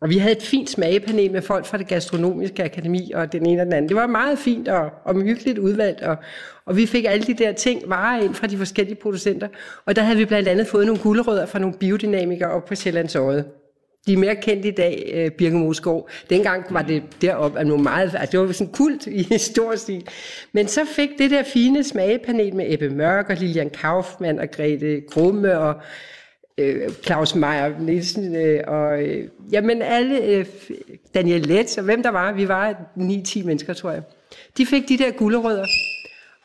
Og 0.00 0.10
vi 0.10 0.18
havde 0.18 0.36
et 0.36 0.42
fint 0.42 0.70
smagepanel 0.70 1.32
med 1.32 1.42
folk 1.42 1.66
fra 1.66 1.78
det 1.78 1.86
gastronomiske 1.86 2.64
akademi 2.64 3.12
og 3.14 3.32
den 3.32 3.46
ene 3.46 3.60
og 3.60 3.64
den 3.66 3.72
anden. 3.72 3.88
Det 3.88 3.96
var 3.96 4.06
meget 4.06 4.38
fint 4.38 4.68
og, 4.68 4.90
og 5.04 5.22
hyggeligt 5.22 5.58
udvalgt, 5.58 6.00
og, 6.00 6.16
og 6.66 6.76
vi 6.76 6.86
fik 6.86 7.04
alle 7.08 7.26
de 7.26 7.34
der 7.34 7.52
ting, 7.52 7.82
varer 7.86 8.22
ind 8.22 8.34
fra 8.34 8.46
de 8.46 8.56
forskellige 8.56 8.96
producenter. 8.96 9.48
Og 9.84 9.96
der 9.96 10.02
havde 10.02 10.18
vi 10.18 10.24
blandt 10.24 10.48
andet 10.48 10.66
fået 10.66 10.86
nogle 10.86 11.02
gulerødder 11.02 11.46
fra 11.46 11.58
nogle 11.58 11.76
biodynamikere 11.78 12.50
op 12.50 12.64
på 12.64 12.74
Sjællands 12.74 13.16
Øje. 13.16 13.44
De 14.06 14.12
er 14.12 14.16
mere 14.16 14.36
kendt 14.36 14.64
i 14.64 14.70
dag, 14.70 15.10
øh, 15.14 15.30
Birke 15.30 15.56
Moskov. 15.56 16.08
Dengang 16.30 16.64
var 16.70 16.82
det 16.82 17.02
derop 17.20 17.56
af 17.56 17.66
nogle 17.66 17.82
meget, 17.82 18.14
altså 18.14 18.38
det 18.38 18.46
var 18.46 18.52
sådan 18.52 18.72
kult 18.72 19.06
i 19.06 19.38
stor 19.52 19.76
stil. 19.76 20.08
Men 20.52 20.68
så 20.68 20.80
fik 20.84 21.10
det 21.18 21.30
der 21.30 21.42
fine 21.42 21.84
smagepanel 21.84 22.54
med 22.54 22.72
Ebbe 22.72 22.90
Mørk 22.90 23.30
og 23.30 23.36
Lilian 23.36 23.70
Kaufmann 23.70 24.38
og 24.38 24.50
Grete 24.50 25.00
Krumme 25.10 25.58
og 25.58 25.74
øh, 26.58 26.90
Claus 27.04 27.34
Meier 27.34 27.78
Nielsen 27.80 28.36
øh, 28.36 28.60
og 28.66 29.02
øh, 29.02 29.28
jamen 29.52 29.82
alle, 29.82 30.24
øh, 30.24 30.46
Daniel 31.14 31.46
Letts 31.46 31.78
og 31.78 31.84
hvem 31.84 32.02
der 32.02 32.10
var, 32.10 32.32
vi 32.32 32.48
var 32.48 32.72
9-10 32.96 33.44
mennesker, 33.44 33.72
tror 33.72 33.90
jeg. 33.90 34.02
De 34.58 34.66
fik 34.66 34.88
de 34.88 34.98
der 34.98 35.10
gulerødder, 35.10 35.66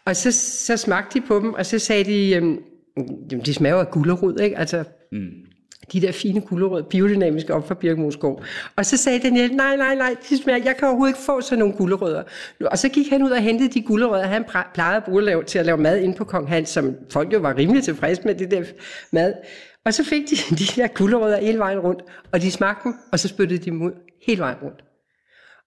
og 0.06 0.15
så, 0.15 0.32
så 0.65 0.77
smagte 0.77 1.20
de 1.20 1.25
på 1.25 1.39
dem, 1.39 1.53
og 1.53 1.65
så 1.65 1.80
sagde 1.80 2.03
de, 2.03 2.36
øh, 2.36 2.58
jamen, 3.32 3.46
de 3.46 3.53
smager 3.53 3.75
af 3.75 3.91
gulerod, 3.91 4.39
ikke? 4.39 4.58
Altså, 4.58 4.84
mm. 5.12 5.30
de 5.94 6.01
der 6.01 6.12
fine 6.12 6.41
gulerødder, 6.41 6.88
biodynamiske 6.88 7.53
op 7.53 7.68
fra 7.68 7.75
Birkemosskov. 7.75 8.44
Og 8.75 8.86
så 8.86 8.98
sagde 8.98 9.20
Daniel, 9.20 9.56
nej, 9.56 9.75
nej, 9.75 9.96
nej, 9.96 10.15
de 10.30 10.38
smager, 10.38 10.63
jeg 10.65 10.77
kan 10.77 10.88
overhovedet 10.88 11.13
ikke 11.13 11.25
få 11.25 11.41
sådan 11.41 11.60
nogle 11.60 11.74
gulerødder. 11.74 12.24
Og 12.65 12.77
så 12.77 12.89
gik 12.89 13.10
han 13.10 13.24
ud 13.24 13.32
og 13.32 13.41
hentede 13.41 13.70
de 13.70 13.82
gulerødder, 13.82 14.27
han 14.27 14.46
plejede 14.74 14.98
at 14.98 15.03
bruge 15.03 15.44
til 15.44 15.60
at 15.60 15.65
lave 15.65 15.77
mad 15.77 15.98
inde 15.98 16.15
på 16.15 16.24
Kong 16.24 16.50
Hans, 16.50 16.70
som 16.70 16.96
folk 17.10 17.34
jo 17.34 17.39
var 17.39 17.58
rimelig 17.58 17.84
tilfredse 17.84 18.22
med 18.25 18.36
det 18.36 18.51
der 18.51 18.63
mad. 19.12 19.34
Og 19.86 19.94
så 19.94 20.04
fik 20.04 20.30
de 20.30 20.36
de 20.60 20.66
der 20.82 20.88
gulerødder 20.88 21.42
hele 21.42 21.60
vejen 21.60 21.80
rundt, 21.80 22.02
og 22.32 22.42
de 22.42 22.52
smagte 22.52 22.84
dem, 22.84 22.94
og 23.12 23.20
så 23.20 23.28
spyttede 23.28 23.60
de 23.60 23.66
dem 23.66 23.82
ud 23.82 23.92
hele 24.28 24.40
vejen 24.42 24.58
rundt. 24.64 24.84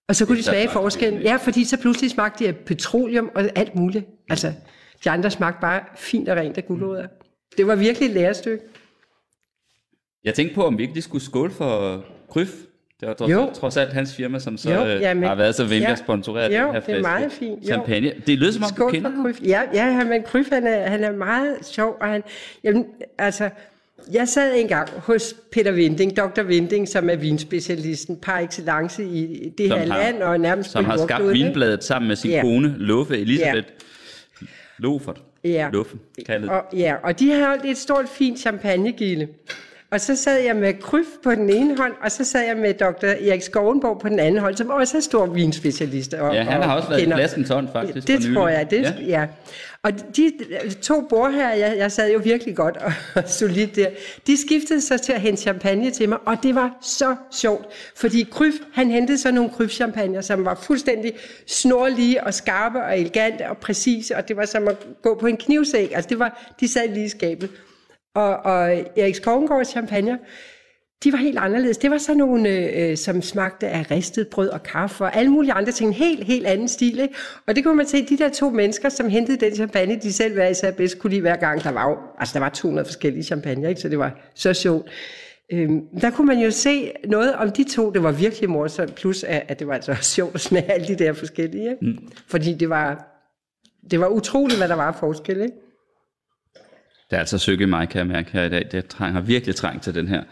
Og 0.09 0.17
så 0.17 0.27
kunne 0.27 0.35
de 0.37 0.39
Det 0.43 0.45
smage 0.45 0.69
forskellen. 0.69 1.23
Ja, 1.23 1.37
fordi 1.37 1.65
så 1.65 1.79
pludselig 1.81 2.11
smagte 2.11 2.45
de 2.45 2.49
af 2.49 2.57
petroleum 2.57 3.31
og 3.35 3.45
alt 3.55 3.75
muligt. 3.75 4.05
Altså, 4.31 4.53
de 5.05 5.11
andre 5.11 5.31
smagte 5.31 5.61
bare 5.61 5.81
fint 5.97 6.29
og 6.29 6.37
rent 6.37 6.59
af 6.59 6.67
gulerødder. 6.67 7.07
Det 7.57 7.67
var 7.67 7.75
virkelig 7.75 8.07
et 8.09 8.15
lærestykke. 8.15 8.65
Jeg 10.25 10.35
tænkte 10.35 10.55
på, 10.55 10.65
om 10.67 10.79
vi 10.79 10.83
ikke 10.83 10.95
lige 10.95 11.03
skulle 11.03 11.25
skåle 11.25 11.51
for 11.51 12.05
Kryf. 12.31 12.51
Det 13.01 13.09
var 13.09 13.15
trods, 13.15 13.31
Jo. 13.31 13.51
trods 13.55 13.77
alt 13.77 13.93
hans 13.93 14.15
firma, 14.17 14.39
som 14.39 14.57
så 14.57 14.73
Jo, 14.73 14.87
øh, 14.87 15.01
jamen, 15.01 15.25
har 15.25 15.35
været 15.35 15.55
så 15.55 15.65
venlig 15.65 15.81
ja. 15.81 15.93
at 15.93 15.99
sponsorere 15.99 16.45
Jo, 16.45 16.51
den 16.51 16.61
her 16.61 16.67
det 16.73 16.77
er 16.77 16.83
flaske 16.83 17.03
meget 17.03 17.33
fint, 17.33 17.61
jo. 17.63 17.67
champagne. 17.67 18.13
Det 18.27 18.39
lød 18.39 18.53
som 18.53 18.63
om, 18.63 18.69
du 18.71 18.75
Skål 18.75 18.93
kender 18.93 19.11
for 19.11 19.17
ham. 19.17 19.25
Kryf. 19.25 19.41
Ja, 19.43 19.63
ja 19.75 20.05
men 20.05 20.23
Kryf, 20.23 20.49
han 20.53 20.67
er, 20.67 20.89
han 20.89 21.05
er 21.05 21.13
meget 21.13 21.57
sjov, 21.67 21.97
og 22.01 22.09
han, 22.09 22.23
jamen, 22.65 22.87
altså, 23.19 23.51
jeg 24.13 24.29
sad 24.29 24.53
engang 24.57 24.89
hos 24.97 25.35
Peter 25.53 25.73
Vinding, 25.73 26.17
Dr. 26.17 26.43
Vinding, 26.43 26.89
som 26.89 27.11
er 27.11 27.17
vinspecialisten 27.17 28.17
par 28.17 28.39
excellence 28.39 29.05
i 29.05 29.53
det 29.59 29.69
Som 29.69 29.79
her 29.79 29.93
har- 29.93 30.03
land, 30.03 30.23
og 30.23 30.41
nærmest 30.41 30.71
Som 30.71 30.85
har 30.85 30.97
skabt 30.97 31.33
vinbladet 31.33 31.85
sammen 31.85 32.09
med 32.09 32.17
sin 32.17 32.31
Ja. 32.31 32.41
kone, 32.43 32.75
Luffe 32.79 33.19
Elisabeth 33.19 33.67
Lofert. 34.79 35.23
Ja. 35.45 35.69
Luffe, 35.73 35.97
kaldet. 36.27 36.51
Og, 36.51 36.63
ja, 36.73 36.95
og 37.03 37.19
de 37.21 37.33
har 37.33 37.47
holdt 37.49 37.65
et 37.65 37.79
stort, 37.79 38.09
fint 38.09 38.39
champagnegilde. 38.41 39.29
Og 39.91 40.01
så 40.01 40.17
sad 40.17 40.41
jeg 40.41 40.57
med 40.57 40.75
Kryf 40.81 41.07
på 41.25 41.31
den 41.35 41.51
ene 41.51 41.77
hånd, 41.77 41.93
og 42.05 42.11
så 42.11 42.25
sad 42.25 42.47
jeg 42.47 42.57
med 42.57 42.75
dr. 42.75 43.05
Erik 43.05 43.43
Skovenborg 43.43 44.01
på 44.01 44.09
den 44.09 44.19
anden 44.19 44.41
hånd, 44.41 44.57
som 44.57 44.71
også 44.71 44.97
er 44.97 45.01
stor 45.01 45.27
vinspecialist. 45.27 46.15
Og, 46.15 46.35
Ja, 46.35 46.43
han 46.43 46.63
har 46.63 46.71
og 46.71 46.77
også 46.77 46.89
været 46.89 47.01
i 47.01 47.05
kender- 47.05 47.17
Flaskens 47.17 47.49
Hånd, 47.49 47.69
faktisk, 47.73 48.07
Det 48.09 48.35
tror 48.35 48.49
jeg, 48.49 48.71
det, 48.71 48.83
Ja. 48.83 48.93
ja. 49.07 49.27
Og 49.85 49.93
de 50.17 50.33
to 50.83 51.01
bord 51.01 51.33
her, 51.33 51.51
jeg, 51.51 51.77
jeg 51.79 51.93
sad 51.93 52.13
jo 52.13 52.21
virkelig 52.25 52.57
godt 52.57 52.77
og, 52.77 52.93
og 53.23 53.29
solidt 53.29 53.77
der, 53.77 53.91
de 54.27 54.41
skiftede 54.41 54.81
så 54.81 54.99
til 54.99 55.13
at 55.13 55.21
hente 55.21 55.43
champagne 55.43 55.91
til 55.91 56.09
mig, 56.09 56.19
og 56.27 56.37
det 56.43 56.55
var 56.55 56.79
så 56.83 57.17
sjovt, 57.33 57.67
fordi 57.97 58.29
Kryf, 58.31 58.55
han 58.73 58.91
hentede 58.91 59.19
så 59.19 59.31
nogle 59.31 59.51
Kryf-champagner, 59.51 60.21
som 60.21 60.45
var 60.45 60.55
fuldstændig 60.55 61.13
snorlige 61.47 62.25
og 62.25 62.35
skarpe 62.35 62.83
og 62.83 62.99
elegante 62.99 63.49
og 63.49 63.59
præcise, 63.59 64.17
og 64.17 64.29
det 64.29 64.37
var 64.37 64.45
som 64.45 64.69
at 64.69 64.87
gå 65.03 65.19
på 65.21 65.27
en 65.27 65.37
knivsæk, 65.37 65.93
altså 65.95 66.09
det 66.09 66.19
var, 66.19 66.55
de 66.61 66.69
sad 66.69 66.89
lige 66.89 67.07
i 67.07 67.09
skabet. 67.09 67.51
Og, 68.15 68.37
og 68.37 68.73
Erik 68.97 69.15
Skovengårds 69.15 69.69
champagne, 69.69 70.19
de 71.05 71.13
var 71.13 71.19
helt 71.19 71.39
anderledes. 71.39 71.79
Det 71.79 71.91
var 71.91 71.99
sådan 71.99 72.19
nogle, 72.19 72.49
øh, 72.49 72.97
som 72.97 73.23
smagte 73.23 73.69
af 73.69 73.91
ristet 73.91 74.29
brød 74.29 74.49
og 74.49 74.63
kaffe 74.63 75.05
og 75.05 75.17
alle 75.17 75.31
mulige 75.31 75.53
andre 75.53 75.73
ting. 75.73 75.89
En 75.89 75.95
helt, 75.95 76.25
helt 76.25 76.47
anden 76.47 76.69
stil. 76.69 76.99
Ikke? 76.99 77.15
Og 77.47 77.57
det 77.57 77.65
kunne 77.65 77.77
man 77.77 77.87
se, 77.87 78.07
de 78.07 78.19
der 78.19 78.29
to 78.29 78.51
mennesker, 78.51 78.89
som 78.89 79.09
hentede 79.09 79.47
den 79.47 79.55
champagne, 79.55 79.99
de 80.03 80.13
selv 80.13 80.35
hver 80.35 80.49
især 80.49 80.71
bedst 80.71 80.99
kunne 80.99 81.11
lide 81.11 81.21
hver 81.21 81.37
gang. 81.37 81.65
Der 81.65 81.71
var 81.71 81.91
jo, 81.91 81.97
altså 82.19 82.35
der 82.35 82.41
var 82.41 82.49
200 82.49 82.87
forskellige 82.87 83.25
champagne, 83.25 83.69
ikke? 83.69 83.81
så 83.81 83.89
det 83.89 83.99
var 83.99 84.13
så 84.35 84.55
sjovt. 84.55 84.89
Øhm, 85.53 85.83
der 86.01 86.11
kunne 86.11 86.27
man 86.27 86.39
jo 86.39 86.51
se 86.51 86.93
noget 87.05 87.35
om 87.35 87.53
de 87.53 87.65
to. 87.65 87.91
Det 87.91 88.03
var 88.03 88.13
virkelig 88.13 88.51
morsomt. 88.51 88.95
Plus 88.95 89.25
at, 89.25 89.43
at 89.49 89.59
det 89.59 89.67
var 89.67 89.75
altså 89.75 89.95
sjovt 90.17 90.35
at 90.35 90.41
smage 90.41 90.73
alle 90.73 90.87
de 90.87 91.05
der 91.05 91.13
forskellige. 91.13 91.71
Ikke? 91.71 91.85
Mm. 91.87 92.09
Fordi 92.27 92.55
det 92.55 92.69
var, 92.69 93.07
det 93.91 94.01
var 94.01 94.09
utroligt, 94.09 94.59
hvad 94.59 94.69
der 94.69 94.75
var 94.75 94.89
af 94.89 94.95
forskel. 94.95 95.41
Ikke? 95.41 95.55
Det 97.11 97.17
er 97.17 97.21
altså 97.21 97.39
søge 97.39 97.67
mig, 97.67 97.89
kan 97.89 97.99
jeg 97.99 98.07
mærke 98.07 98.31
her 98.33 98.45
i 98.45 98.49
dag. 98.49 98.69
Det 98.73 98.87
trænger 98.87 99.21
virkelig 99.21 99.55
trængt 99.57 99.83
til 99.85 99.95
den 99.95 100.09
her 100.09 100.23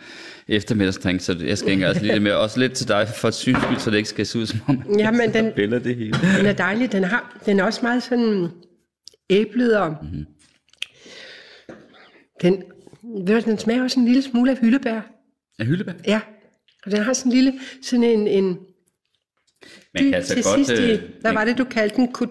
eftermiddagsdrink, 0.49 1.21
så 1.21 1.37
jeg 1.47 1.59
skænker 1.59 1.89
altså 1.89 2.05
lidt 2.05 2.23
mere. 2.23 2.37
Også 2.37 2.61
lidt 2.61 2.73
til 2.73 2.89
dig 2.89 3.09
for 3.17 3.29
et 3.29 3.35
syns 3.35 3.59
skyld, 3.63 3.79
så 3.79 3.91
det 3.91 3.97
ikke 3.97 4.09
skal 4.09 4.27
se 4.27 4.39
ud 4.39 4.47
som 4.47 4.61
om, 4.69 4.97
Ja, 4.99 5.11
men 5.11 5.33
den- 5.35 5.53
spiller 5.53 5.79
det 5.79 5.97
hele. 5.97 6.13
Den 6.39 6.47
er 6.47 6.53
dejlig. 6.53 6.93
Den, 6.93 7.05
har, 7.05 7.41
den 7.47 7.61
er 7.61 7.65
også 7.65 7.81
meget 7.83 8.03
sådan 8.03 8.49
æblet 9.31 9.77
og... 9.79 9.97
Mm-hmm. 10.03 10.27
Den, 12.43 12.63
ved 13.27 13.41
du, 13.43 13.51
den 13.51 13.59
smager 13.59 13.83
også 13.83 14.01
en 14.01 14.07
lille 14.07 14.23
smule 14.23 14.51
af 14.51 14.59
hyldebær. 14.59 15.01
Er 15.59 15.65
hyldebær? 15.65 15.93
Ja, 16.07 16.21
og 16.87 16.91
den 16.91 17.01
har 17.03 17.13
sådan 17.13 17.33
en 17.33 17.37
lille, 17.37 17.53
sådan 17.83 18.05
en... 18.05 18.29
en 18.29 18.45
Man 19.95 20.05
kan 20.05 20.15
altså 20.15 20.35
til 20.35 20.43
godt... 20.45 20.67
sidst, 20.67 20.83
i, 20.83 20.91
øh, 20.93 21.03
hvad 21.21 21.33
var 21.33 21.45
det, 21.45 21.59
du 21.59 21.65
kaldte 21.65 21.97
den? 21.97 22.13
Kud, 22.13 22.27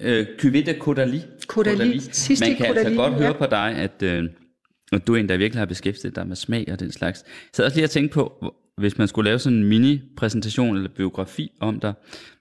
Øh, 0.00 0.26
Cuvée 0.42 0.66
de 0.66 0.76
Caudalie. 0.80 1.22
Caudalie. 1.48 2.00
Sidste 2.00 2.46
Man 2.46 2.56
kan 2.56 2.66
altså 2.66 2.82
Caudalie, 2.82 2.98
godt 2.98 3.14
høre 3.14 3.26
ja. 3.26 3.32
på 3.32 3.46
dig, 3.50 3.74
at, 3.76 4.02
øh, 4.02 4.24
at 4.92 5.06
du 5.06 5.14
er 5.14 5.20
en, 5.20 5.28
der 5.28 5.36
virkelig 5.36 5.60
har 5.60 5.66
beskæftiget 5.66 6.16
dig 6.16 6.26
med 6.26 6.36
smag 6.36 6.68
og 6.72 6.80
den 6.80 6.92
slags. 6.92 7.22
Jeg 7.26 7.50
sad 7.52 7.64
også 7.64 7.76
lige 7.76 7.86
og 7.86 7.90
tænkte 7.90 8.14
på, 8.14 8.54
hvis 8.76 8.98
man 8.98 9.08
skulle 9.08 9.30
lave 9.30 9.38
sådan 9.38 9.58
en 9.58 9.64
mini-præsentation 9.64 10.76
eller 10.76 10.90
biografi 10.96 11.50
om 11.60 11.80
dig, 11.80 11.94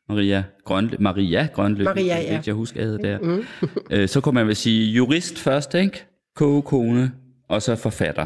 Maria 0.10 0.44
Grønløb, 0.64 1.00
Maria 1.00 1.48
Grønløb, 1.54 1.86
Maria, 1.86 2.22
ja. 2.22 2.42
jeg 2.46 2.54
husker, 2.54 2.90
jeg 2.90 3.00
der. 3.00 3.20
Mm. 3.20 3.46
øh, 3.92 4.08
så 4.08 4.22
kunne 4.22 4.36
man 4.36 4.48
vel 4.48 4.56
sige 4.56 4.92
jurist 4.92 5.40
først, 5.40 5.74
ikke? 5.74 6.06
Kogekone, 6.36 7.12
og 7.50 7.62
så 7.62 7.76
forfatter. 7.76 8.26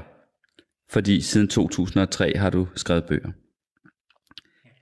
Fordi 0.92 1.22
siden 1.22 1.48
2003 1.48 2.38
har 2.38 2.50
du 2.50 2.68
skrevet 2.76 3.04
bøger. 3.04 3.30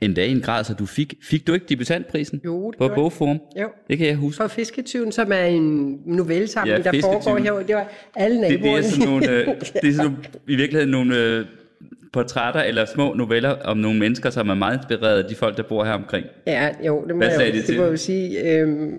Endda 0.01 0.25
i 0.25 0.31
en 0.31 0.41
grad, 0.41 0.63
så 0.63 0.73
du 0.73 0.85
fik, 0.85 1.13
fik 1.23 1.47
du 1.47 1.53
ikke 1.53 1.65
debutantprisen 1.69 2.41
Jo, 2.45 2.71
det 2.71 2.77
på. 2.77 2.87
Bogforum? 2.87 3.39
Jo. 3.61 3.69
Det 3.89 3.97
kan 3.97 4.07
jeg 4.07 4.15
huske. 4.15 4.41
for 4.41 4.47
Fisketyven, 4.47 5.11
som 5.11 5.31
er 5.31 5.43
en 5.45 5.99
novellesamling, 6.05 6.85
Ja, 6.85 6.91
der 6.91 7.01
foregår 7.01 7.37
her. 7.37 7.53
Det 7.53 7.75
var 7.75 7.87
alle 8.15 8.41
Det, 8.41 8.49
det 8.49 8.59
naboerne. 8.59 8.77
er 8.85 8.89
sådan 8.89 9.07
nogle, 9.07 9.29
øh, 9.31 9.47
det 9.81 9.89
er 9.89 9.93
sådan 9.93 9.95
nogle, 10.11 10.17
i 10.47 10.55
virkeligheden 10.55 10.91
nogle 10.91 11.17
øh, 11.17 11.45
portrætter 12.13 12.61
eller 12.61 12.85
små 12.85 13.13
noveller 13.13 13.49
om 13.49 13.77
nogle 13.77 13.99
mennesker, 13.99 14.29
som 14.29 14.49
er 14.49 14.53
meget 14.55 14.77
inspireret 14.77 15.23
af 15.23 15.29
de 15.29 15.35
folk, 15.35 15.57
der 15.57 15.63
bor 15.63 15.83
her 15.85 15.91
omkring. 15.93 16.25
Ja, 16.47 16.69
jo, 16.87 17.05
det 17.07 17.15
må, 17.15 17.21
Hvad 17.21 17.29
jeg, 17.39 17.47
jo- 17.47 17.51
de 17.51 17.57
det 17.57 17.65
til 17.65 17.75
må 17.77 17.81
jeg 17.83 17.87
det? 17.91 17.93
jo 17.93 17.97
sige. 17.97 18.51
Øhm, 18.59 18.93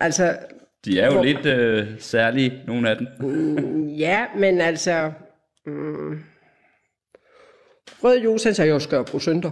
altså, 0.00 0.36
De 0.84 1.00
er 1.00 1.06
jo 1.06 1.12
Hvor- 1.12 1.24
lidt 1.24 1.46
øh, 1.46 1.86
særlige, 1.98 2.52
nogle 2.66 2.90
af 2.90 2.96
dem. 2.96 3.06
Ja, 3.88 4.24
men 4.38 4.60
altså... 4.60 5.10
Mm, 5.66 6.18
Rød 8.04 8.18
Jus, 8.18 8.44
han 8.44 8.54
sagde, 8.54 8.72
jeg 8.72 8.82
skal 8.82 8.96
have 8.96 9.04
procenter. 9.04 9.50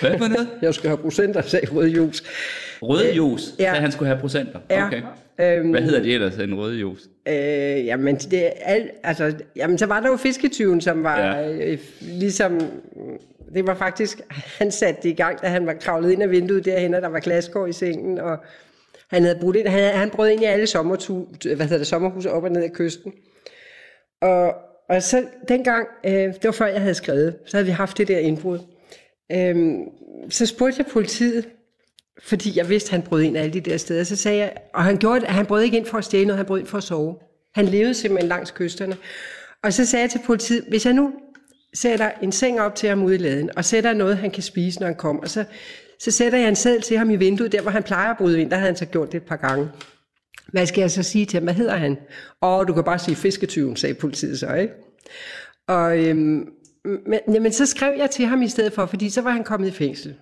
Hvad 0.00 0.18
for 0.18 0.28
noget? 0.28 0.48
Jeg 0.62 0.74
skal 0.74 0.88
have 0.88 0.98
procenter, 0.98 1.42
sagde 1.42 1.66
Rød 1.66 1.88
Jus. 1.88 2.22
Røde 2.82 3.14
jus, 3.14 3.40
ja. 3.58 3.64
ja. 3.74 3.80
han 3.80 3.92
skulle 3.92 4.08
have 4.08 4.20
procenter. 4.20 4.58
Ja. 4.70 4.86
Okay. 4.86 5.02
Øhm, 5.40 5.70
Hvad 5.70 5.82
hedder 5.82 6.02
det 6.02 6.14
ellers, 6.14 6.36
en 6.36 6.54
røde 6.54 6.78
jus? 6.78 7.00
øh, 7.28 7.34
jamen, 7.86 8.16
det 8.16 8.46
er 8.46 8.50
alt, 8.60 8.90
altså, 9.02 9.34
jamen, 9.56 9.78
så 9.78 9.86
var 9.86 10.00
der 10.00 10.08
jo 10.08 10.16
fisketyven, 10.16 10.80
som 10.80 11.02
var 11.04 11.18
Ja. 11.20 11.40
ja. 11.50 11.72
øh, 11.72 11.78
ligesom... 12.00 12.60
Det 13.54 13.66
var 13.66 13.74
faktisk, 13.74 14.20
han 14.30 14.70
satte 14.70 15.02
det 15.02 15.08
i 15.08 15.12
gang, 15.14 15.42
da 15.42 15.46
han 15.46 15.66
var 15.66 15.72
kravlet 15.72 16.10
ind 16.12 16.22
af 16.22 16.30
vinduet 16.30 16.64
derhen, 16.64 16.94
og 16.94 17.02
der 17.02 17.08
var 17.08 17.20
glasgård 17.20 17.68
i 17.68 17.72
sengen, 17.72 18.18
og 18.18 18.36
han 19.10 19.22
havde 19.22 19.38
brudt 19.40 19.56
ind, 19.56 19.68
han, 19.68 19.94
han 19.94 20.10
brød 20.10 20.28
ind 20.30 20.42
i 20.42 20.44
alle 20.44 20.66
sommertu, 20.66 21.24
hvad 21.44 21.56
hedder 21.66 21.78
det, 21.78 21.86
sommerhuse 21.86 22.30
op 22.32 22.44
og 22.44 22.50
ned 22.50 22.62
ad 22.64 22.70
kysten. 22.70 23.12
Og, 24.22 24.54
og 24.90 25.02
så 25.02 25.24
dengang, 25.48 25.88
øh, 26.04 26.12
det 26.12 26.44
var 26.44 26.50
før 26.50 26.66
jeg 26.66 26.80
havde 26.80 26.94
skrevet, 26.94 27.36
så 27.46 27.56
havde 27.56 27.66
vi 27.66 27.72
haft 27.72 27.98
det 27.98 28.08
der 28.08 28.18
indbrud. 28.18 28.58
Øh, 29.32 29.76
så 30.30 30.46
spurgte 30.46 30.78
jeg 30.78 30.86
politiet, 30.92 31.48
fordi 32.22 32.58
jeg 32.58 32.68
vidste, 32.68 32.90
han 32.90 33.02
brød 33.02 33.22
ind 33.22 33.36
alle 33.36 33.52
de 33.52 33.60
der 33.60 33.76
steder. 33.76 34.04
Så 34.04 34.16
sagde 34.16 34.38
jeg, 34.38 34.52
og 34.74 34.84
han 34.84 34.96
gjorde 34.96 35.26
han 35.26 35.46
brød 35.46 35.62
ikke 35.62 35.76
ind 35.76 35.86
for 35.86 35.98
at 35.98 36.04
stjæle 36.04 36.26
noget, 36.26 36.36
han 36.36 36.46
brød 36.46 36.58
ind 36.58 36.66
for 36.66 36.78
at 36.78 36.84
sove. 36.84 37.16
Han 37.54 37.64
levede 37.64 37.94
simpelthen 37.94 38.28
langs 38.28 38.50
kysterne. 38.50 38.96
Og 39.62 39.72
så 39.72 39.86
sagde 39.86 40.02
jeg 40.02 40.10
til 40.10 40.20
politiet, 40.26 40.64
hvis 40.68 40.86
jeg 40.86 40.94
nu 40.94 41.12
sætter 41.74 42.10
en 42.22 42.32
seng 42.32 42.60
op 42.60 42.74
til 42.74 42.88
ham 42.88 43.02
ude 43.02 43.14
i 43.14 43.18
laden, 43.18 43.50
og 43.56 43.64
sætter 43.64 43.92
noget, 43.92 44.16
han 44.16 44.30
kan 44.30 44.42
spise, 44.42 44.80
når 44.80 44.86
han 44.86 44.96
kommer, 44.96 45.22
og 45.22 45.28
så, 45.28 45.44
så 45.98 46.10
sætter 46.10 46.38
jeg 46.38 46.48
en 46.48 46.56
seddel 46.56 46.82
til 46.82 46.98
ham 46.98 47.10
i 47.10 47.16
vinduet, 47.16 47.52
der 47.52 47.62
hvor 47.62 47.70
han 47.70 47.82
plejer 47.82 48.10
at 48.10 48.16
bryde 48.18 48.40
ind, 48.40 48.50
der 48.50 48.56
havde 48.56 48.68
han 48.68 48.76
så 48.76 48.86
gjort 48.86 49.12
det 49.12 49.18
et 49.18 49.26
par 49.26 49.36
gange. 49.36 49.68
Hvad 50.52 50.66
skal 50.66 50.80
jeg 50.80 50.90
så 50.90 51.02
sige 51.02 51.26
til 51.26 51.36
ham? 51.36 51.44
Hvad 51.44 51.54
hedder 51.54 51.76
han? 51.76 51.96
Åh, 52.42 52.66
du 52.68 52.72
kan 52.72 52.84
bare 52.84 52.98
sige 52.98 53.16
fisketyven, 53.16 53.76
sagde 53.76 53.94
politiet 53.94 54.38
så, 54.38 54.54
ikke? 54.54 54.74
Og 55.68 55.98
øhm, 55.98 56.48
men, 56.84 57.20
jamen, 57.34 57.52
så 57.52 57.66
skrev 57.66 57.92
jeg 57.98 58.10
til 58.10 58.26
ham 58.26 58.42
i 58.42 58.48
stedet 58.48 58.72
for, 58.72 58.86
fordi 58.86 59.10
så 59.10 59.22
var 59.22 59.30
han 59.30 59.44
kommet 59.44 59.68
i 59.68 59.70
fængsel. 59.70 60.14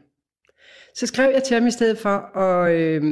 Så 0.95 1.07
skrev 1.07 1.31
jeg 1.35 1.43
til 1.43 1.55
ham 1.55 1.67
i 1.67 1.71
stedet 1.71 1.99
for 1.99 2.11
og 2.35 2.75
øh, 2.75 3.03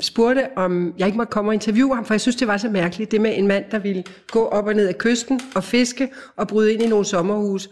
spurgte, 0.00 0.46
om 0.56 0.94
jeg 0.98 1.06
ikke 1.06 1.18
måtte 1.18 1.30
komme 1.30 1.50
og 1.50 1.54
interviewe 1.54 1.94
ham, 1.94 2.04
for 2.04 2.14
jeg 2.14 2.20
synes, 2.20 2.36
det 2.36 2.48
var 2.48 2.56
så 2.56 2.68
mærkeligt, 2.68 3.10
det 3.10 3.20
med 3.20 3.38
en 3.38 3.46
mand, 3.46 3.64
der 3.70 3.78
ville 3.78 4.04
gå 4.30 4.44
op 4.44 4.66
og 4.66 4.74
ned 4.74 4.88
ad 4.88 4.94
kysten 4.94 5.40
og 5.54 5.64
fiske 5.64 6.10
og 6.36 6.48
bryde 6.48 6.72
ind 6.72 6.82
i 6.82 6.86
nogle 6.86 7.04
sommerhus. 7.04 7.70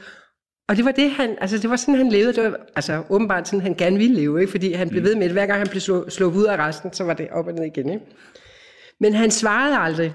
Og 0.68 0.76
det 0.76 0.84
var 0.84 0.92
det, 0.92 1.10
han, 1.10 1.36
altså 1.40 1.58
det 1.58 1.70
var 1.70 1.76
sådan, 1.76 1.94
han 1.94 2.08
levede. 2.08 2.32
Det 2.32 2.44
var 2.44 2.56
altså 2.76 3.02
åbenbart 3.10 3.48
sådan, 3.48 3.60
han 3.60 3.74
gerne 3.74 3.98
ville 3.98 4.14
leve, 4.14 4.40
ikke? 4.40 4.50
fordi 4.50 4.72
han 4.72 4.88
blev 4.88 5.02
ved 5.02 5.14
med 5.14 5.24
det. 5.24 5.32
Hver 5.32 5.46
gang 5.46 5.58
han 5.58 5.68
blev 5.68 5.80
slå, 5.80 6.10
slået 6.10 6.34
ud 6.34 6.44
af 6.44 6.56
resten, 6.56 6.92
så 6.92 7.04
var 7.04 7.14
det 7.14 7.28
op 7.30 7.46
og 7.46 7.52
ned 7.52 7.64
igen. 7.64 7.90
Ikke? 7.90 8.04
Men 9.00 9.14
han 9.14 9.30
svarede 9.30 9.76
aldrig. 9.76 10.12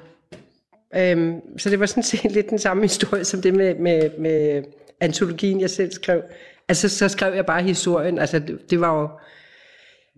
Øhm, 0.96 1.36
så 1.58 1.70
det 1.70 1.80
var 1.80 1.86
sådan 1.86 2.04
set 2.04 2.32
lidt 2.32 2.50
den 2.50 2.60
samme 2.60 2.84
historie, 2.84 3.24
som 3.24 3.42
det 3.42 3.54
med, 3.54 3.76
med, 3.76 4.10
med 4.20 4.64
antologien, 5.00 5.62
jeg 5.62 5.70
selv 5.70 5.92
skrev. 5.92 6.22
Altså, 6.70 6.90
så 6.90 7.08
skrev 7.10 7.34
jeg 7.36 7.46
bare 7.46 7.64
historien. 7.64 8.20
Altså, 8.20 8.40
det, 8.40 8.70
det 8.70 8.80
var 8.80 9.02
jo... 9.02 9.10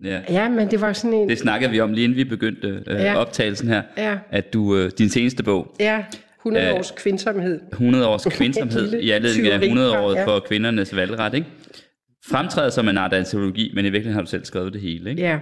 Ja. 0.04 0.20
Ja, 0.28 0.48
men 0.48 0.70
det 0.70 0.80
var 0.80 0.92
sådan 0.92 1.14
en... 1.18 1.28
Det 1.28 1.38
snakkede 1.38 1.70
vi 1.70 1.80
om 1.80 1.92
lige 1.92 2.04
inden 2.04 2.16
vi 2.18 2.24
begyndte 2.24 2.82
øh, 2.86 3.00
Ja. 3.00 3.16
optagelsen 3.16 3.68
her, 3.68 3.82
Ja. 3.96 4.18
at 4.30 4.52
du, 4.52 4.76
øh, 4.76 4.90
din 4.98 5.08
seneste 5.08 5.42
bog, 5.42 5.74
Ja, 5.80 6.04
100 6.40 6.66
Øh, 6.68 6.74
års 6.74 6.90
kvindsomhed. 6.96 7.60
100 7.72 8.06
års 8.08 8.24
kvindsomhed 8.30 8.92
i 9.00 9.10
anledning 9.10 9.46
af 9.46 9.52
tyveri 9.60 9.66
100 9.66 9.92
fra- 9.92 10.02
året 10.04 10.14
ja. 10.14 10.24
for 10.26 10.40
kvindernes 10.48 10.96
valgret, 10.96 11.34
ikke? 11.34 11.46
Fremtræder 12.30 12.70
som 12.70 12.88
en 12.88 12.98
art 12.98 13.12
antologi, 13.12 13.72
men 13.74 13.84
i 13.84 13.88
virkeligheden 13.88 14.14
har 14.14 14.22
du 14.22 14.30
selv 14.30 14.44
skrevet 14.44 14.72
det 14.72 14.80
hele, 14.80 15.10
ikke? 15.10 15.22
Ja. 15.22 15.38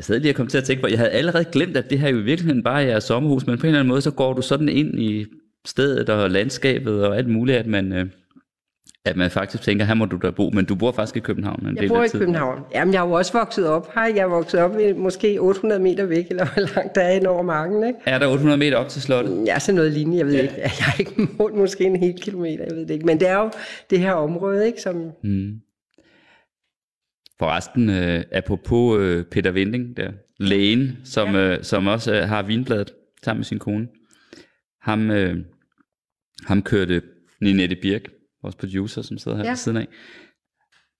Jeg 0.00 0.04
sad 0.04 0.20
lige 0.20 0.32
og 0.32 0.36
kom 0.36 0.46
til 0.46 0.58
at 0.58 0.64
tænke 0.64 0.82
på, 0.82 0.88
jeg 0.88 0.98
havde 0.98 1.10
allerede 1.10 1.44
glemt, 1.44 1.76
at 1.76 1.90
det 1.90 1.98
her 1.98 2.08
jo 2.08 2.18
i 2.18 2.22
virkeligheden 2.22 2.62
bare 2.62 2.84
er 2.84 3.00
sommerhus, 3.00 3.46
men 3.46 3.58
på 3.58 3.66
en 3.66 3.68
eller 3.68 3.80
anden 3.80 3.88
måde, 3.88 4.00
så 4.00 4.10
går 4.10 4.32
du 4.32 4.42
sådan 4.42 4.68
ind 4.68 4.98
i 5.00 5.26
stedet 5.66 6.08
og 6.08 6.30
landskabet 6.30 7.06
og 7.06 7.16
alt 7.16 7.28
muligt, 7.28 7.58
at 7.58 7.66
man, 7.66 7.92
øh, 7.92 8.06
at 9.04 9.16
man 9.16 9.30
faktisk 9.30 9.62
tænker, 9.62 9.84
her 9.84 9.94
må 9.94 10.04
du 10.04 10.18
da 10.22 10.30
bo, 10.30 10.50
men 10.54 10.64
du 10.64 10.74
bor 10.74 10.92
faktisk 10.92 11.16
i 11.16 11.20
København 11.20 11.66
en 11.66 11.76
Jeg 11.76 11.88
bor 11.88 12.02
i. 12.04 12.08
København. 12.08 12.60
Jamen, 12.74 12.94
jeg 12.94 13.02
er 13.02 13.06
jo 13.08 13.12
også 13.12 13.32
vokset 13.32 13.66
op 13.68 13.94
her. 13.94 14.02
Jeg 14.06 14.18
er 14.18 14.26
vokset 14.26 14.60
op 14.60 14.80
i, 14.80 14.92
måske 14.92 15.38
800 15.40 15.82
meter 15.82 16.04
væk, 16.04 16.26
eller 16.30 16.44
hvor 16.54 16.74
langt 16.74 16.94
der 16.94 17.00
er 17.00 17.10
ind 17.10 17.26
over 17.26 17.42
marken, 17.42 17.84
ikke? 17.84 17.98
Er 18.06 18.18
der 18.18 18.26
800 18.26 18.58
meter 18.58 18.76
op 18.76 18.88
til 18.88 19.02
slottet? 19.02 19.44
Ja, 19.46 19.58
sådan 19.58 19.74
noget 19.76 19.92
lignende, 19.92 20.18
jeg 20.18 20.26
ved 20.26 20.34
ikke. 20.42 20.54
Jeg 20.62 20.70
har 20.70 20.96
ikke 20.98 21.28
målt 21.38 21.54
måske 21.54 21.84
en 21.84 21.96
hel 21.96 22.14
kilometer, 22.20 22.64
jeg 22.68 22.76
ved 22.76 22.86
det 22.86 22.94
ikke. 22.94 23.06
Men 23.06 23.20
det 23.20 23.28
er 23.28 23.36
jo 23.38 23.50
det 23.90 23.98
her 23.98 24.12
område, 24.12 24.66
ikke? 24.66 24.80
Som, 24.82 25.10
Mm. 25.22 25.50
Forresten, 27.40 27.90
øh, 27.90 28.24
apropos 28.32 29.00
øh, 29.00 29.24
Peter 29.24 29.50
Vinding, 29.50 29.96
der, 29.96 30.12
lægen, 30.38 30.96
som, 31.04 31.34
ja. 31.34 31.56
øh, 31.56 31.64
som 31.64 31.86
også 31.86 32.14
øh, 32.14 32.28
har 32.28 32.42
vinbladet 32.42 32.92
sammen 33.22 33.38
med 33.38 33.44
sin 33.44 33.58
kone, 33.58 33.88
ham, 34.82 35.10
øh, 35.10 35.36
ham 36.46 36.62
kørte 36.62 37.02
Ninette 37.40 37.76
Birk, 37.82 38.02
vores 38.42 38.54
producer, 38.54 39.02
som 39.02 39.18
sidder 39.18 39.36
her 39.36 39.44
Ja. 39.44 39.50
ved 39.50 39.56
siden 39.56 39.76
af. 39.78 39.88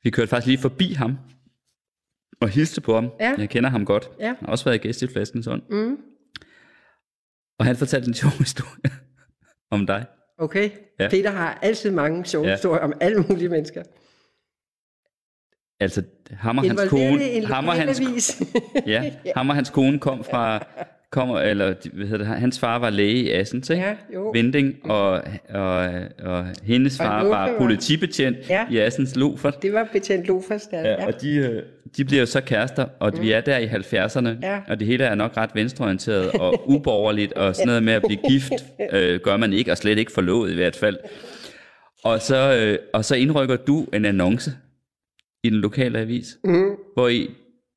Vi 0.03 0.11
kørte 0.11 0.29
faktisk 0.29 0.47
lige 0.47 0.59
forbi 0.59 0.93
ham 0.93 1.17
og 2.41 2.49
hilste 2.49 2.81
på 2.81 2.95
ham. 2.95 3.11
Ja. 3.21 3.35
Jeg 3.39 3.49
kender 3.51 3.71
ham 3.71 3.85
godt. 3.85 4.11
Ja. 4.21 4.27
Han 4.27 4.37
har 4.41 4.47
også 4.47 4.65
været 4.65 4.81
gæst 4.81 5.03
i 5.03 5.07
Flaskens 5.07 5.47
Ånd. 5.47 5.63
mm, 5.71 5.97
Og 7.59 7.65
han 7.67 7.77
fortalte 7.77 8.09
en 8.09 8.15
sjov 8.23 8.31
historie 8.39 8.93
om 9.71 9.87
dig. 9.87 10.07
Okay? 10.39 10.71
Ja. 11.01 11.09
Peter 11.09 11.31
har 11.31 11.59
altid 11.63 11.91
mange 11.91 12.25
sjove 12.25 12.47
ja. 12.47 12.55
historier 12.55 12.81
om 12.83 12.93
alle 13.01 13.25
mulige 13.29 13.49
mennesker. 13.49 13.83
Altså, 15.81 16.03
ham 16.33 16.59
og 16.59 16.65
hans 16.65 16.81
kone, 16.89 17.47
ham 17.47 17.69
og 17.69 17.75
hans, 17.75 18.01
ja, 18.87 19.11
ham 19.37 19.49
og 19.49 19.55
hans 19.55 19.71
kone 19.71 19.99
kom 19.99 20.25
fra, 20.31 20.67
kommer, 21.13 21.39
eller 21.41 21.75
hvad 21.93 22.07
hedder 22.07 22.19
det, 22.19 22.27
hans 22.27 22.59
far 22.61 22.79
var 22.79 22.91
læge 22.91 23.15
i 23.17 23.31
Assens, 23.31 23.71
ikke? 23.71 23.83
Ja, 23.83 23.95
jo. 24.15 24.31
Vinding, 24.31 24.75
og, 24.85 25.23
og, 25.55 25.91
og 26.23 26.47
hendes 26.63 27.01
Og 27.01 27.07
far 27.07 27.23
Lofer 27.23 27.37
var 27.37 27.53
politibetjent 27.59 28.37
Ja. 28.49 28.67
i 28.71 28.77
Assens 28.79 29.17
Lofer. 29.17 29.51
det 29.51 29.73
var 29.73 29.89
betjent 29.93 30.27
Lofers 30.29 30.63
der. 30.67 30.81
Ja, 30.81 31.07
og 31.07 31.21
de, 31.21 31.35
øh, 31.37 31.63
de 31.97 32.05
bliver 32.05 32.21
jo 32.21 32.27
så 32.27 32.41
kærester, 32.41 32.87
og 33.01 33.13
vi 33.21 33.33
er 33.33 33.41
der 33.41 33.59
i 33.59 33.67
70'erne, 33.67 34.21
Mm. 34.21 34.39
Ja. 34.43 34.59
og 34.69 34.79
det 34.81 34.87
hele 34.87 35.05
er 35.05 35.15
nok 35.15 35.37
ret 35.37 35.51
venstreorienteret 35.55 36.31
og 36.31 36.55
uborgerligt, 36.75 37.33
og 37.33 37.55
sådan 37.57 37.67
noget 37.67 37.83
med 37.83 37.93
at 37.93 38.03
blive 38.07 38.21
gift 38.29 38.53
øh, 38.93 39.21
gør 39.21 39.37
man 39.37 39.53
ikke, 39.53 39.71
og 39.73 39.77
slet 39.79 39.99
ikke 39.99 40.13
forlovet 40.13 40.51
i 40.51 40.55
hvert 40.55 40.77
fald. 40.77 40.97
Og 42.05 42.21
så, 42.21 42.55
øh, 42.57 42.79
og 42.95 43.05
så 43.05 43.15
indrykker 43.17 43.57
du 43.57 43.87
en 43.95 44.05
annonce 44.05 44.53
i 45.45 45.51
den 45.51 45.59
lokale 45.59 45.99
avis, 45.99 46.39
mm. 46.45 46.71
hvor 46.95 47.09
i 47.09 47.31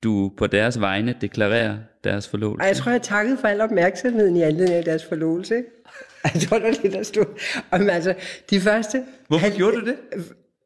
du 0.04 0.32
på 0.38 0.48
deres 0.48 0.80
vegne 0.80 1.16
deklarerer 1.22 1.78
deres 2.04 2.28
forlovelse. 2.28 2.64
Og 2.64 2.68
jeg 2.68 2.76
tror, 2.76 2.92
jeg 2.92 3.02
takkede 3.02 3.38
for 3.38 3.48
al 3.48 3.62
opmærksomheden 3.62 4.36
i 4.36 4.42
anledning 4.42 4.78
af 4.78 4.84
deres 4.84 5.06
forlovelse. 5.06 5.64
Jeg 6.34 6.42
tror, 6.42 6.58
det 6.58 6.68
var 6.68 6.74
det, 6.82 6.92
der 6.92 7.04
stod. 7.04 7.26
Og, 7.72 7.80
men 7.80 7.90
altså, 7.90 8.14
de 8.50 8.60
første... 8.60 9.04
Hvorfor 9.28 9.58
gjorde 9.58 9.80
du 9.80 9.86
det? 9.86 9.96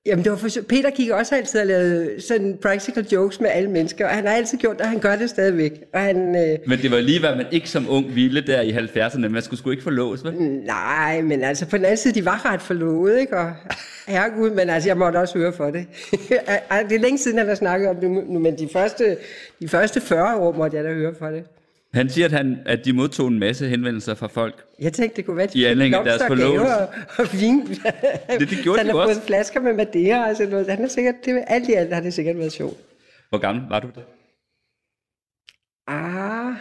Jamen, 0.08 0.24
det 0.24 0.32
var 0.32 0.38
for, 0.38 0.50
Peter 0.70 0.90
gik 0.90 1.10
også 1.10 1.36
altid 1.36 1.60
og 1.60 1.68
lavede 1.68 2.22
sådan 2.22 2.58
practical 2.62 3.06
jokes 3.12 3.40
med 3.40 3.50
alle 3.50 3.70
mennesker, 3.70 4.08
og 4.08 4.16
han 4.16 4.26
har 4.26 4.34
altid 4.34 4.58
gjort 4.58 4.76
det, 4.78 4.82
og 4.82 4.90
han 4.90 5.00
gør 5.00 5.16
det 5.16 5.30
stadigvæk. 5.30 5.72
Og 5.94 6.00
han, 6.00 6.36
øh, 6.36 6.60
Men 6.68 6.80
det 6.80 6.92
var 6.92 7.00
lige, 7.00 7.20
hvad 7.20 7.36
man 7.36 7.46
ikke 7.52 7.70
som 7.70 7.86
ung 7.90 8.16
ville 8.16 8.42
der 8.42 8.62
i 8.62 8.72
70'erne. 8.72 9.28
Man 9.28 9.42
skulle 9.42 9.60
sgu 9.60 9.72
ikke 9.72 9.84
forloves, 9.84 10.24
vel? 10.24 10.34
nej, 10.66 11.22
men 11.22 11.44
altså 11.44 11.66
på 11.66 11.78
den 11.78 11.86
anden 11.86 11.98
side, 11.98 12.14
de 12.14 12.26
var 12.26 12.54
ret 12.54 12.62
forlovet, 12.62 13.20
ikke? 13.20 13.38
Og 13.38 13.54
herregud, 14.08 14.50
men 14.50 14.70
altså, 14.70 14.90
jeg 14.90 14.98
måtte 14.98 15.18
også 15.18 15.38
høre 15.38 15.54
for 15.54 15.72
det. 15.72 15.88
Det 16.90 16.96
er 16.96 17.00
længe 17.00 17.18
siden, 17.18 17.38
han 17.38 17.48
har 17.48 17.56
snakket 17.56 17.90
om 17.90 17.96
det 17.96 18.12
nu, 18.12 18.40
men 18.40 18.60
de 18.60 18.70
første, 18.74 19.18
de 19.62 19.68
første 19.68 20.02
40 20.02 20.38
år 20.38 20.54
måtte 20.54 20.78
jeg 20.78 20.84
da 20.84 20.94
høre 20.94 21.14
for 21.20 21.28
det. 21.28 21.44
Han 21.94 22.10
siger, 22.10 22.26
at, 22.26 22.32
han, 22.32 22.60
at 22.66 22.86
de 22.86 22.94
modtog 22.94 23.28
en 23.28 23.40
masse 23.40 23.68
henvendelser 23.68 24.16
fra 24.16 24.28
folk. 24.28 24.64
Jeg 24.80 24.94
tænkte, 24.94 25.16
det 25.18 25.26
kunne 25.26 25.38
være, 25.38 25.48
I 25.54 25.64
anledning 25.66 25.96
af 25.96 26.04
deres 26.04 26.22
blomster 26.28 26.48
og 26.48 26.56
forlovelse. 26.56 26.78
Og, 26.78 27.26
og 27.34 27.40
vin. 27.42 27.60
Det- 28.40 28.50
det 28.50 28.58
gjorde 28.64 28.78
han 28.80 28.88
de 28.88 28.92
har 28.98 29.06
fået 29.08 29.22
flasker 29.28 29.60
med 29.60 29.74
Madeira 29.74 30.30
og 30.30 30.36
sådan 30.36 30.52
noget. 30.52 30.68
Han 30.70 30.80
har 30.80 30.88
sikkert, 30.88 31.16
det, 31.26 31.44
alt 31.48 31.70
i 31.70 31.74
alt 31.74 31.94
har 31.94 32.02
det 32.02 32.14
sikkert 32.14 32.38
været 32.38 32.52
sjovt. 32.52 32.78
Hvor 33.30 33.38
gammel 33.38 33.64
var 33.70 33.80
du 33.80 33.88
da? 33.96 34.02
Ah, 35.88 36.54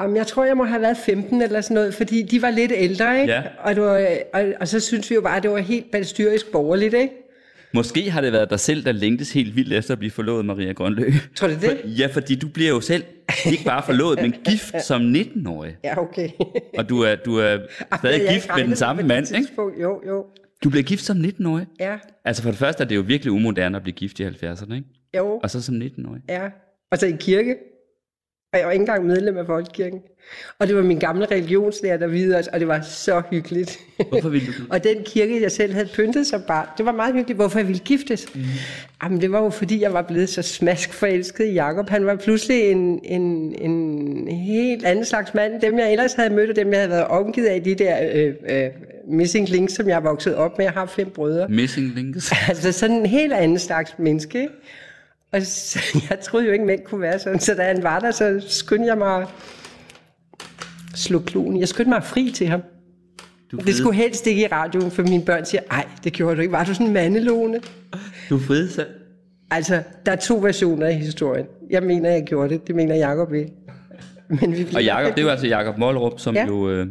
Jamen, 0.00 0.16
jeg 0.16 0.26
tror, 0.26 0.44
jeg 0.44 0.56
må 0.56 0.64
have 0.64 0.82
været 0.82 0.96
15 0.96 1.42
eller 1.42 1.60
sådan 1.60 1.74
noget, 1.74 1.94
fordi 1.94 2.22
de 2.22 2.42
var 2.42 2.50
lidt 2.50 2.72
ældre, 2.74 3.20
ikke? 3.20 3.32
Ja. 3.32 3.42
Og, 3.58 3.74
det 3.74 3.82
var, 3.82 4.08
og, 4.32 4.52
og 4.60 4.68
så 4.68 4.80
synes 4.80 5.10
vi 5.10 5.14
jo 5.14 5.20
bare, 5.20 5.36
at 5.36 5.42
det 5.42 5.50
var 5.50 5.58
helt 5.58 5.90
balstyrisk 5.90 6.52
borgerligt, 6.52 6.94
ikke? 6.94 7.14
Måske 7.74 8.10
har 8.10 8.20
det 8.20 8.32
været 8.32 8.50
dig 8.50 8.60
selv, 8.60 8.84
der 8.84 8.92
længtes 8.92 9.32
helt 9.32 9.56
vildt 9.56 9.72
efter 9.72 9.92
at 9.92 9.98
blive 9.98 10.10
forlovet, 10.10 10.44
Maria 10.44 10.72
Grønlø. 10.72 11.12
Tror 11.36 11.48
du 11.48 11.54
det? 11.54 11.62
For, 11.62 11.88
ja, 11.88 12.06
fordi 12.06 12.34
du 12.34 12.48
bliver 12.48 12.70
jo 12.70 12.80
selv 12.80 13.04
ikke 13.46 13.64
bare 13.64 13.82
forlovet, 13.86 14.22
men 14.22 14.34
gift 14.44 14.82
som 14.84 15.14
19-årig. 15.14 15.76
Ja, 15.84 15.98
okay. 15.98 16.28
Og 16.78 16.88
du 16.88 17.00
er, 17.00 17.14
du 17.14 17.36
er 17.36 17.58
stadig 17.98 18.26
har 18.28 18.34
gift 18.34 18.48
med 18.56 18.64
den 18.64 18.76
samme 18.76 19.02
mand, 19.02 19.34
ikke? 19.36 19.48
Jo, 19.82 20.02
jo. 20.06 20.26
Du 20.64 20.70
bliver 20.70 20.82
gift 20.82 21.02
som 21.04 21.16
19-årig. 21.16 21.66
Ja, 21.80 21.96
Altså 22.24 22.42
for 22.42 22.50
det 22.50 22.58
første 22.58 22.84
er 22.84 22.88
det 22.88 22.96
jo 22.96 23.00
virkelig 23.00 23.32
umoderne 23.32 23.76
at 23.76 23.82
blive 23.82 23.94
gift 23.94 24.20
i 24.20 24.24
70'erne, 24.26 24.74
ikke? 24.74 24.86
jo, 25.16 25.40
Og 25.42 25.50
så 25.50 25.62
som 25.62 25.74
19-årig. 25.74 26.22
ja. 26.28 26.48
Og 26.90 26.98
så 26.98 27.06
i 27.06 27.16
kirke. 27.20 27.56
Og 28.52 28.58
jeg 28.58 28.66
var 28.66 28.72
ikke 28.72 28.82
engang 28.82 29.06
medlem 29.06 29.38
af 29.38 29.46
Folkekirken. 29.46 30.00
Og 30.58 30.68
det 30.68 30.76
var 30.76 30.82
min 30.82 30.98
gamle 30.98 31.26
religionslærer, 31.26 31.96
der 31.96 32.06
videde 32.06 32.38
os, 32.38 32.46
og 32.46 32.60
det 32.60 32.68
var 32.68 32.80
så 32.80 33.22
hyggeligt. 33.30 33.78
Hvorfor 34.08 34.28
ville 34.28 34.46
du 34.46 34.52
og 34.74 34.84
den 34.84 34.96
kirke, 35.04 35.42
jeg 35.42 35.52
selv 35.52 35.72
havde 35.72 35.88
pyntet 35.94 36.26
som 36.26 36.42
barn, 36.46 36.66
det 36.78 36.86
var 36.86 36.92
meget 36.92 37.14
hyggeligt. 37.14 37.36
Hvorfor 37.36 37.58
jeg 37.58 37.68
ville 37.68 37.82
giftes? 37.84 38.34
Mm. 38.34 38.40
Jamen, 39.02 39.20
det 39.20 39.32
var 39.32 39.42
jo 39.42 39.50
fordi, 39.50 39.80
jeg 39.80 39.92
var 39.92 40.02
blevet 40.02 40.28
så 40.28 40.42
smask 40.42 40.92
forelsket 40.92 41.46
i 41.46 41.52
Jacob. 41.52 41.88
Han 41.88 42.06
var 42.06 42.16
pludselig 42.16 42.70
en, 42.70 43.00
en, 43.04 43.54
en 43.58 44.28
helt 44.28 44.84
anden 44.84 45.04
slags 45.04 45.34
mand, 45.34 45.60
dem 45.60 45.78
jeg 45.78 45.92
ellers 45.92 46.12
havde 46.12 46.34
mødt, 46.34 46.50
og 46.50 46.56
dem 46.56 46.70
jeg 46.70 46.78
havde 46.78 46.90
været 46.90 47.04
omgivet 47.04 47.46
af, 47.46 47.62
de 47.62 47.74
der 47.74 47.96
øh, 48.14 48.34
øh, 48.48 48.70
missing 49.08 49.48
links, 49.48 49.74
som 49.74 49.88
jeg 49.88 49.96
er 49.96 50.00
vokset 50.00 50.34
op 50.34 50.58
med. 50.58 50.64
Jeg 50.64 50.72
har 50.72 50.86
fem 50.86 51.10
brødre. 51.10 51.48
Missing 51.48 51.94
links? 51.94 52.32
Altså 52.48 52.72
sådan 52.72 52.96
en 52.96 53.06
helt 53.06 53.32
anden 53.32 53.58
slags 53.58 53.94
menneske, 53.98 54.40
ikke? 54.40 54.54
Og 55.32 55.42
så, 55.42 55.78
jeg 56.10 56.20
troede 56.20 56.46
jo 56.46 56.52
ikke, 56.52 56.64
mænd 56.64 56.80
kunne 56.84 57.00
være 57.00 57.18
sådan, 57.18 57.40
så 57.40 57.54
da 57.54 57.62
han 57.62 57.82
var 57.82 57.98
der, 57.98 58.10
så 58.10 58.44
skyndte 58.48 58.86
jeg 58.86 58.98
mig 58.98 59.22
at 59.22 59.28
slå 60.94 61.18
kloen. 61.18 61.60
Jeg 61.60 61.68
skyndte 61.68 61.88
mig 61.90 62.04
fri 62.04 62.30
til 62.34 62.46
ham. 62.46 62.62
Du 63.52 63.56
Det 63.56 63.74
skulle 63.74 63.96
helst 63.96 64.26
ikke 64.26 64.42
i 64.42 64.46
radioen, 64.46 64.90
for 64.90 65.02
mine 65.02 65.24
børn 65.24 65.44
siger, 65.44 65.60
ej, 65.70 65.86
det 66.04 66.12
gjorde 66.12 66.36
du 66.36 66.40
ikke. 66.40 66.52
Var 66.52 66.64
du 66.64 66.74
sådan 66.74 66.86
en 66.86 66.92
mandelone? 66.92 67.60
Du 68.30 68.38
friede 68.38 68.70
selv. 68.70 68.86
Altså, 69.50 69.82
der 70.06 70.12
er 70.12 70.16
to 70.16 70.36
versioner 70.36 70.86
af 70.86 70.94
historien. 70.94 71.46
Jeg 71.70 71.82
mener, 71.82 72.10
jeg 72.10 72.24
gjorde 72.24 72.48
det. 72.48 72.66
Det 72.66 72.74
mener 72.74 72.94
Jacob 72.94 73.34
ikke. 73.34 73.52
Men 74.28 74.56
vi 74.56 74.66
Og 74.74 74.84
Jakob, 74.84 75.16
det 75.16 75.22
jo 75.22 75.28
altså 75.28 75.46
Jakob 75.46 75.78
Mollerup, 75.78 76.20
som 76.20 76.34
Ja. 76.34 76.46
jo, 76.46 76.70
øh, 76.70 76.86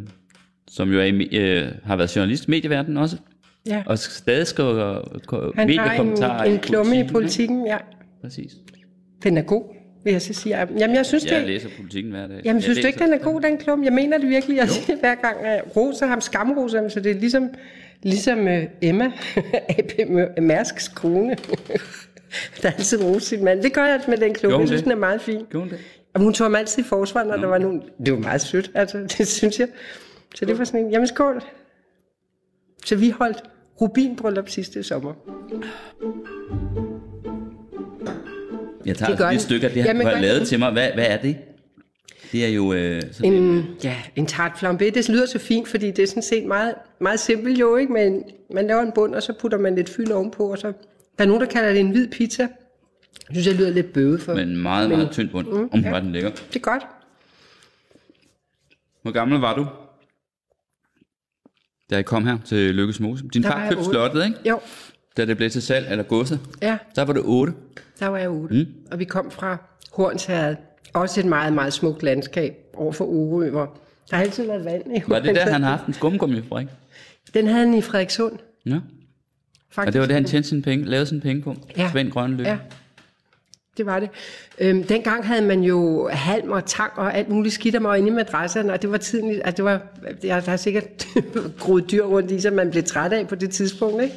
som 0.68 0.92
jo 0.92 1.00
er, 1.00 1.04
i 1.04 1.38
øh, 1.38 1.68
har 1.84 1.96
været 1.96 2.16
journalist 2.16 2.48
i 2.48 2.52
medieverdenen 2.52 2.98
også. 2.98 3.18
Ja. 3.66 3.84
Og 3.86 4.00
stadig 4.00 4.48
skriver 4.48 5.02
Han 5.56 5.80
har 5.80 6.44
en, 6.44 6.52
en 6.52 6.60
klumme 6.60 6.96
i 6.96 7.00
ikke? 7.00 7.12
politikken, 7.14 7.68
ja. 7.68 7.78
Præcis. 8.22 8.52
Den 9.24 9.38
er 9.38 9.42
god, 9.42 9.64
vil 10.04 10.12
jeg 10.12 10.22
så 10.22 10.34
sige. 10.34 10.58
Jamen, 10.58 10.96
jeg 10.96 11.06
synes, 11.06 11.26
Jeg 11.26 11.40
det, 11.40 11.48
læser 11.48 11.70
politikken 11.78 12.12
hver 12.12 12.28
dag. 12.28 12.42
Jamen, 12.46 12.56
Jeg 12.56 12.64
synes 12.64 12.80
du 12.80 12.88
ikke, 12.88 13.00
den 13.00 13.14
er 13.14 13.18
god, 13.18 13.42
den 13.42 13.58
klum? 13.58 13.84
Jeg 13.84 13.94
mener 13.94 14.18
det 14.18 14.30
virkelig. 14.30 14.58
Jeg 14.58 14.70
siger 14.70 15.00
hver 15.00 15.16
gang, 15.16 15.40
at 15.46 15.52
jeg 15.52 15.64
roser 15.76 16.06
ham, 16.08 16.22
skamroser 16.22 16.82
ham, 16.82 16.90
så 16.90 17.00
det 17.00 17.12
er 17.12 17.20
ligesom, 17.20 17.50
ligesom 18.04 18.40
uh, 18.40 18.64
Emma, 18.82 19.12
AP 19.78 19.92
Mærsks 20.42 20.88
kone, 20.88 21.36
der 22.62 22.72
altid 22.72 23.04
roser 23.04 23.20
sin 23.20 23.44
mand. 23.44 23.64
Det 23.64 23.74
gør 23.74 23.86
jeg 23.86 24.02
med 24.08 24.18
den 24.18 24.34
klub. 24.34 24.52
Hun 24.52 24.62
Jeg 24.62 24.68
synes, 24.68 24.82
det? 24.82 24.86
den 24.86 24.92
er 24.92 25.00
meget 25.00 25.22
fin. 25.22 25.42
Hun 25.54 25.70
det? 25.70 25.78
Og 26.14 26.22
hun 26.22 26.34
tog 26.34 26.46
ham 26.46 26.56
altid 26.56 26.84
i 26.84 26.86
forsvar, 26.88 27.24
når 27.24 27.38
der 27.38 27.48
var 27.48 27.58
nogen... 27.58 27.82
Det 28.06 28.14
var 28.14 28.20
meget 28.20 28.42
sødt, 28.42 28.72
altså, 28.76 28.98
det 29.18 29.28
synes 29.28 29.60
jeg. 29.60 29.68
Så 30.36 30.46
det 30.46 30.58
var 30.58 30.64
sådan 30.64 30.86
en, 30.86 30.92
jamen 30.92 31.08
skål. 31.08 31.42
Så 32.86 32.96
vi 32.96 33.10
holdt 33.10 33.44
rubinbryllup 33.82 34.50
sidste 34.50 34.84
sommer. 34.84 35.14
Jeg 38.86 38.98
tager 38.98 39.16
Det 39.16 39.24
altså 39.24 39.24
lige 39.24 39.28
et 39.28 39.32
den. 39.32 39.40
stykke 39.40 39.68
af 39.68 39.74
det, 39.74 39.86
Jamen, 39.86 40.06
han 40.08 40.16
har 40.16 40.22
lavet 40.22 40.40
det. 40.40 40.48
til 40.48 40.60
mig. 40.60 40.72
Hvad, 40.72 40.92
hvad 40.94 41.06
er 41.08 41.18
det? 41.18 41.38
Det 42.32 42.46
er 42.46 42.50
jo... 42.50 42.74
Øh, 42.74 43.02
sådan 43.12 43.34
en, 43.34 43.44
En, 43.44 43.66
ja, 43.84 43.96
en 44.16 44.26
tart 44.26 44.52
flambé, 44.52 44.90
det 44.90 45.10
lyder 45.10 45.26
så 45.26 45.40
fint, 45.40 45.68
fordi 45.68 45.92
det 45.92 46.00
er 46.04 46.08
sådan 46.08 46.24
set 46.24 46.46
meget, 46.46 46.76
meget 47.00 47.20
simpelt 47.20 47.60
jo, 47.60 47.76
ikke? 47.76 47.94
Men 47.94 48.24
man 48.54 48.68
laver 48.68 48.82
en 48.82 48.92
bund, 48.96 49.16
og 49.16 49.24
så 49.24 49.34
putter 49.34 49.58
man 49.58 49.76
lidt 49.76 49.90
fyld 49.90 50.12
ovenpå, 50.12 50.52
og 50.52 50.58
så... 50.58 50.68
Der 51.18 51.24
er 51.24 51.28
nogen, 51.28 51.42
der 51.42 51.48
kalder 51.48 51.70
det 51.72 51.80
en 51.80 51.90
hvid 51.92 52.08
pizza. 52.08 52.44
Jeg 52.44 52.50
synes, 53.36 53.48
jeg 53.48 53.56
lyder 53.56 53.70
lidt 53.70 53.94
bøvet 53.94 54.22
for. 54.22 54.34
men 54.36 54.58
meget, 54.58 54.90
meget 54.90 55.12
tynd 55.12 55.30
bund. 55.30 55.48
Mm, 55.48 55.70
Om 55.72 55.80
ja. 55.80 56.00
den 56.00 56.12
lækker. 56.12 56.30
Det 56.30 56.56
er 56.56 56.60
godt. 56.60 56.84
Hvor 59.02 59.12
gammel 59.12 59.40
var 59.40 59.56
du? 59.56 59.68
Da 61.90 61.96
jeg 61.96 62.06
kom 62.06 62.26
her 62.26 62.38
til 62.46 62.76
Lykkes 62.76 63.00
Mose. 63.00 63.24
Din 63.34 63.44
Der 63.44 63.52
far 63.52 63.70
købte 63.70 63.80
otte. 63.80 63.90
slottet, 63.92 64.26
ikke? 64.26 64.38
Jo, 64.50 64.60
Da 65.18 65.26
det 65.26 65.38
blev 65.38 65.50
til 65.50 65.62
salg, 65.62 65.88
eller 65.92 66.04
godset. 66.04 66.40
ja, 66.62 66.78
Der 66.96 67.02
var 67.06 67.14
det 67.14 67.22
8. 67.26 67.54
der 68.02 68.08
var 68.08 68.18
jeg 68.18 68.30
ude. 68.30 68.54
Mm. 68.60 68.66
Og 68.92 69.00
vi 69.00 69.06
kom 69.06 69.32
fra 69.32 69.58
Hornsherred. 69.94 70.56
Også 70.94 71.20
et 71.20 71.26
meget, 71.26 71.54
meget 71.54 71.74
smukt 71.74 72.04
landskab 72.04 72.56
over 72.74 72.92
for 72.92 73.06
Orø, 73.06 73.50
hvor 73.50 73.78
der 74.10 74.16
har 74.16 74.24
altid 74.24 74.46
været 74.48 74.66
vand 74.66 74.98
i 74.98 75.02
Var 75.08 75.20
det 75.20 75.36
der, 75.36 75.52
han 75.52 75.64
har 75.64 75.70
haft 75.70 75.86
en 75.88 75.94
skumgummifabrik? 75.94 76.68
Den 77.34 77.48
havde 77.48 77.66
han 77.66 77.74
i 77.74 77.82
Frederikssund, 77.82 78.34
Ja. 78.66 78.80
faktisk. 79.72 79.88
Og 79.88 79.94
det 79.94 80.02
var 80.02 80.08
det, 80.08 80.16
han 80.16 80.26
tjente 80.26 80.50
sine 80.50 80.62
penge, 80.62 80.86
lavede 80.86 81.06
sine 81.06 81.22
penge 81.22 81.42
på. 81.42 81.56
Ja. 81.78 81.90
Svend 81.92 82.12
Grønløb. 82.12 82.46
Ja, 82.46 82.58
det 83.78 83.86
var 83.86 84.00
det. 84.00 84.10
Øhm, 84.60 84.84
dengang 84.84 85.28
havde 85.28 85.42
man 85.42 85.64
jo 85.64 86.10
halm 86.12 86.52
og 86.52 86.66
tang 86.66 86.92
og 86.96 87.18
alt 87.18 87.30
muligt 87.30 87.56
skidt 87.56 87.76
og 87.76 87.98
inde 87.98 88.08
i 88.10 88.12
madrasserne, 88.12 88.74
og 88.74 88.82
det 88.82 88.92
var 88.92 88.98
tiden, 88.98 89.32
altså 89.32 89.52
det 89.58 89.66
var, 89.66 89.82
der, 90.22 90.40
der 90.40 90.50
har 90.50 90.58
sikkert 90.58 91.08
groet 91.60 91.92
dyr 91.92 92.04
rundt 92.04 92.32
i, 92.32 92.40
som 92.40 92.54
man 92.54 92.72
blev 92.72 92.84
træt 92.84 93.14
af 93.14 93.28
på 93.28 93.36
det 93.36 93.50
tidspunkt, 93.50 94.04
ikke? 94.04 94.16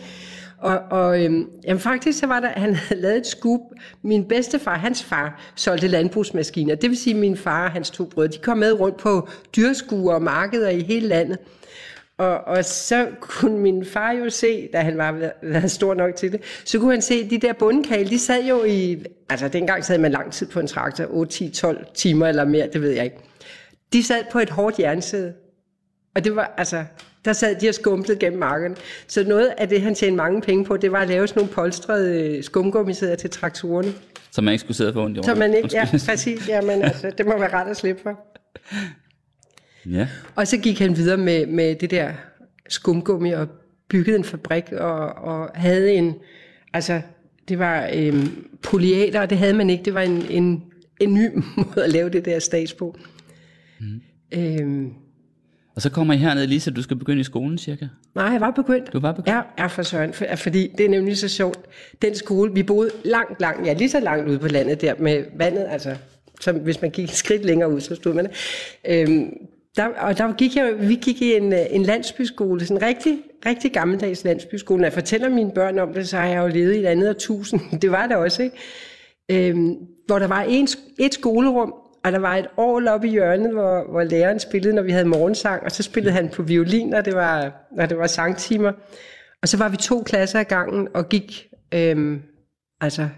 Og, 0.65 0.79
og 0.91 1.25
øhm, 1.25 1.51
jamen 1.65 1.81
faktisk 1.81 2.19
så 2.19 2.27
var 2.27 2.41
der, 2.41 2.49
han 2.49 2.75
havde 2.75 3.01
lavet 3.01 3.17
et 3.17 3.27
skub. 3.27 3.61
Min 4.03 4.29
bedstefar, 4.29 4.79
hans 4.79 5.03
far, 5.03 5.41
solgte 5.55 5.89
landbrugsmaskiner. 5.89 6.75
Det 6.75 6.91
vil 6.91 6.99
sige, 6.99 7.15
at 7.15 7.21
min 7.21 7.37
far 7.37 7.65
og 7.65 7.71
hans 7.71 7.91
to 7.91 8.05
brødre, 8.05 8.33
de 8.33 8.39
kom 8.39 8.59
med 8.59 8.81
rundt 8.81 8.97
på 8.97 9.29
dyrskuer 9.57 10.15
og 10.15 10.23
markeder 10.23 10.69
i 10.69 10.81
hele 10.81 11.09
landet. 11.09 11.39
Og, 12.19 12.39
og 12.39 12.65
så 12.65 13.09
kunne 13.21 13.59
min 13.59 13.85
far 13.85 14.13
jo 14.13 14.31
se, 14.31 14.69
da 14.73 14.81
han 14.81 14.99
var 14.99 15.31
var 15.43 15.67
stor 15.67 15.95
nok 15.95 16.17
til 16.17 16.33
det, 16.33 16.41
så 16.65 16.79
kunne 16.79 16.91
han 16.91 17.03
se, 17.03 17.31
de 17.31 17.39
der 17.39 17.53
bundkale, 17.53 18.11
de 18.11 18.19
sad 18.19 18.45
jo 18.45 18.65
i, 18.65 19.05
altså 19.29 19.49
dengang 19.49 19.85
sad 19.85 19.99
man 19.99 20.13
lang 20.13 20.33
tid 20.33 20.47
på 20.47 20.61
en 20.61 20.67
traktor, 20.67 21.05
8, 21.11 21.33
10, 21.33 21.49
12 21.49 21.87
timer 21.95 22.27
eller 22.27 22.45
mere, 22.45 22.69
det 22.73 22.83
ved 22.83 22.91
jeg 22.91 23.05
ikke. 23.05 23.19
De 23.93 24.03
sad 24.03 24.25
på 24.33 24.39
et 24.39 24.51
hårdt 24.51 24.79
jernsæde. 24.79 25.33
Og 26.15 26.25
det 26.25 26.37
var, 26.37 26.55
altså, 26.57 26.85
der 27.25 27.33
sad 27.33 27.57
de 27.61 27.69
og 27.69 27.75
skumplede 27.75 28.19
gennem 28.19 28.39
marken. 28.39 28.77
Så 29.07 29.25
noget 29.25 29.53
af 29.59 29.69
det, 29.69 29.81
han 29.81 29.95
tjente 29.95 30.17
mange 30.17 30.41
penge 30.41 30.65
på, 30.65 30.77
det 30.77 30.93
var 30.93 30.99
at 30.99 31.09
lave 31.09 31.29
sådan 31.29 31.41
nogle 31.41 31.55
polstrede 31.55 32.43
skumgummisæder 32.43 33.15
til 33.15 33.31
traktorerne. 33.31 33.93
Så 34.31 34.43
man 34.43 34.53
ikke 34.53 34.61
skulle 34.61 34.77
sidde 34.77 34.93
på 34.93 35.05
ondt 35.05 35.19
i 35.19 35.23
Så 35.23 35.35
man 35.35 35.55
ikke, 35.55 35.69
ja, 35.73 35.89
præcis, 36.07 36.49
jamen 36.49 36.83
altså, 36.83 37.13
det 37.19 37.27
må 37.27 37.39
være 37.39 37.53
ret 37.53 37.71
at 37.71 37.77
slippe 37.77 38.03
for. 38.03 38.21
ja. 39.91 40.09
Og 40.35 40.47
så 40.47 40.57
gik 40.57 40.79
han 40.79 40.97
videre 40.97 41.17
med, 41.17 41.47
med 41.47 41.75
det 41.75 41.91
der 41.91 42.13
skumgummi 42.69 43.31
og 43.31 43.49
byggede 43.89 44.17
en 44.17 44.25
fabrik 44.25 44.73
og, 44.73 44.99
og 45.09 45.51
havde 45.55 45.93
en, 45.93 46.15
altså 46.73 47.01
det 47.49 47.59
var 47.59 47.91
øhm, 47.95 48.49
polyater, 48.63 49.21
og 49.21 49.31
det 49.31 49.39
havde 49.39 49.55
man 49.55 49.71
ikke. 49.71 49.85
Det 49.85 49.95
var 49.95 50.01
en, 50.01 50.27
en, 50.31 50.65
en 51.01 51.15
ny 51.15 51.29
måde 51.57 51.85
at 51.85 51.91
lave 51.91 52.11
det 52.11 52.25
der 52.25 52.39
stats 52.39 52.75
på. 52.75 52.97
Mm. 53.81 54.01
Øhm, 54.33 54.93
Og 55.77 55.83
så 55.83 55.91
kommer 55.91 56.15
I 56.15 56.17
herned, 56.17 56.47
Lisa, 56.47 56.71
du 56.71 56.83
skal 56.83 56.97
begynde 56.97 57.21
i 57.21 57.25
skolen 57.25 57.59
cirka. 57.59 57.87
nej, 58.15 58.25
jeg 58.25 58.41
var 58.41 58.51
begyndt. 58.51 58.93
Du 58.93 59.01
var 59.01 59.13
begyndt? 59.13 59.29
Ja, 59.29 59.41
ja 59.59 59.67
for 59.67 59.83
søren, 59.83 60.13
for, 60.13 60.25
fordi 60.37 60.69
det 60.79 60.87
er 60.87 60.91
nemlig 60.91 61.19
så 61.19 61.29
sjovt. 61.29 61.59
Den 62.03 62.15
skole, 62.15 62.55
vi 62.55 62.63
boede 62.63 62.91
langt, 63.05 63.41
langt, 63.41 63.67
ja 63.67 63.73
lige 63.73 63.91
så 63.91 64.01
langt 64.01 64.29
ude 64.29 64.39
på 64.39 64.49
landet 64.49 64.81
der 64.81 64.95
med 64.99 65.25
vandet, 65.39 65.67
altså 65.71 65.97
som 66.41 66.57
hvis 66.57 66.83
man 66.83 66.91
gik 66.91 67.05
et 67.05 67.15
skridt 67.15 67.45
længere 67.45 67.71
ud, 67.71 67.81
så 67.81 67.95
stod 67.95 68.15
man. 68.15 68.29
Øhm, 68.89 69.33
der, 69.77 69.87
og 69.87 70.19
der 70.19 70.33
gik 70.33 70.57
jeg, 70.57 70.75
vi 70.81 70.95
gik 70.95 71.23
i 71.23 71.37
en, 71.37 71.53
øh, 71.53 71.59
en 71.71 71.83
landsbyskole, 71.83 72.61
sådan 72.61 72.77
en 72.77 72.83
rigtig, 72.83 73.19
rigtig 73.47 73.73
gammeldags 73.73 74.25
landsbyskole. 74.25 74.81
Når 74.81 74.87
jeg 74.87 74.93
fortæller 74.93 75.29
mine 75.29 75.51
børn 75.55 75.79
om 75.79 75.93
det, 75.93 76.09
så 76.09 76.17
har 76.17 76.27
jeg 76.27 76.43
jo 76.43 76.47
levet 76.47 76.75
i 76.75 76.79
et 76.79 76.87
andet 76.87 77.09
årtusind. 77.09 77.61
Det 77.83 77.91
var 77.91 78.07
det 78.07 78.17
også, 78.17 78.43
ikke? 78.43 78.57
Øhm, 79.31 79.77
hvor 80.07 80.19
der 80.19 80.27
var 80.27 80.43
en, 80.43 80.69
et 80.99 81.15
skolerum, 81.15 81.75
og 82.05 82.13
der 82.13 82.19
var 82.19 82.37
et 82.37 82.47
år 82.57 82.89
oppe 82.89 83.09
i 83.09 83.11
hjørnet, 83.11 83.53
hvor, 83.53 83.91
hvor 83.91 84.03
læreren 84.03 84.41
spillede, 84.41 84.75
når 84.75 84.83
vi 84.83 84.91
havde 84.91 85.05
morgensang, 85.05 85.63
og 85.63 85.73
så 85.73 85.83
spillede 85.83 86.15
han 86.15 86.29
på 86.29 86.43
violin, 86.43 86.89
når 86.89 87.01
det 87.01 87.15
var, 87.15 87.53
når 87.77 87.87
det 87.87 87.99
var 87.99 88.07
sangtimer. 88.07 88.73
Og 89.43 89.49
så 89.49 89.57
var 89.57 89.69
vi 89.69 89.77
to 89.77 90.03
klasser 90.03 90.41
ad 90.41 90.45
gangen 90.45 90.89
og 90.95 91.09
gik 91.09 91.47
øhm, 91.75 92.23
altså 92.81 93.09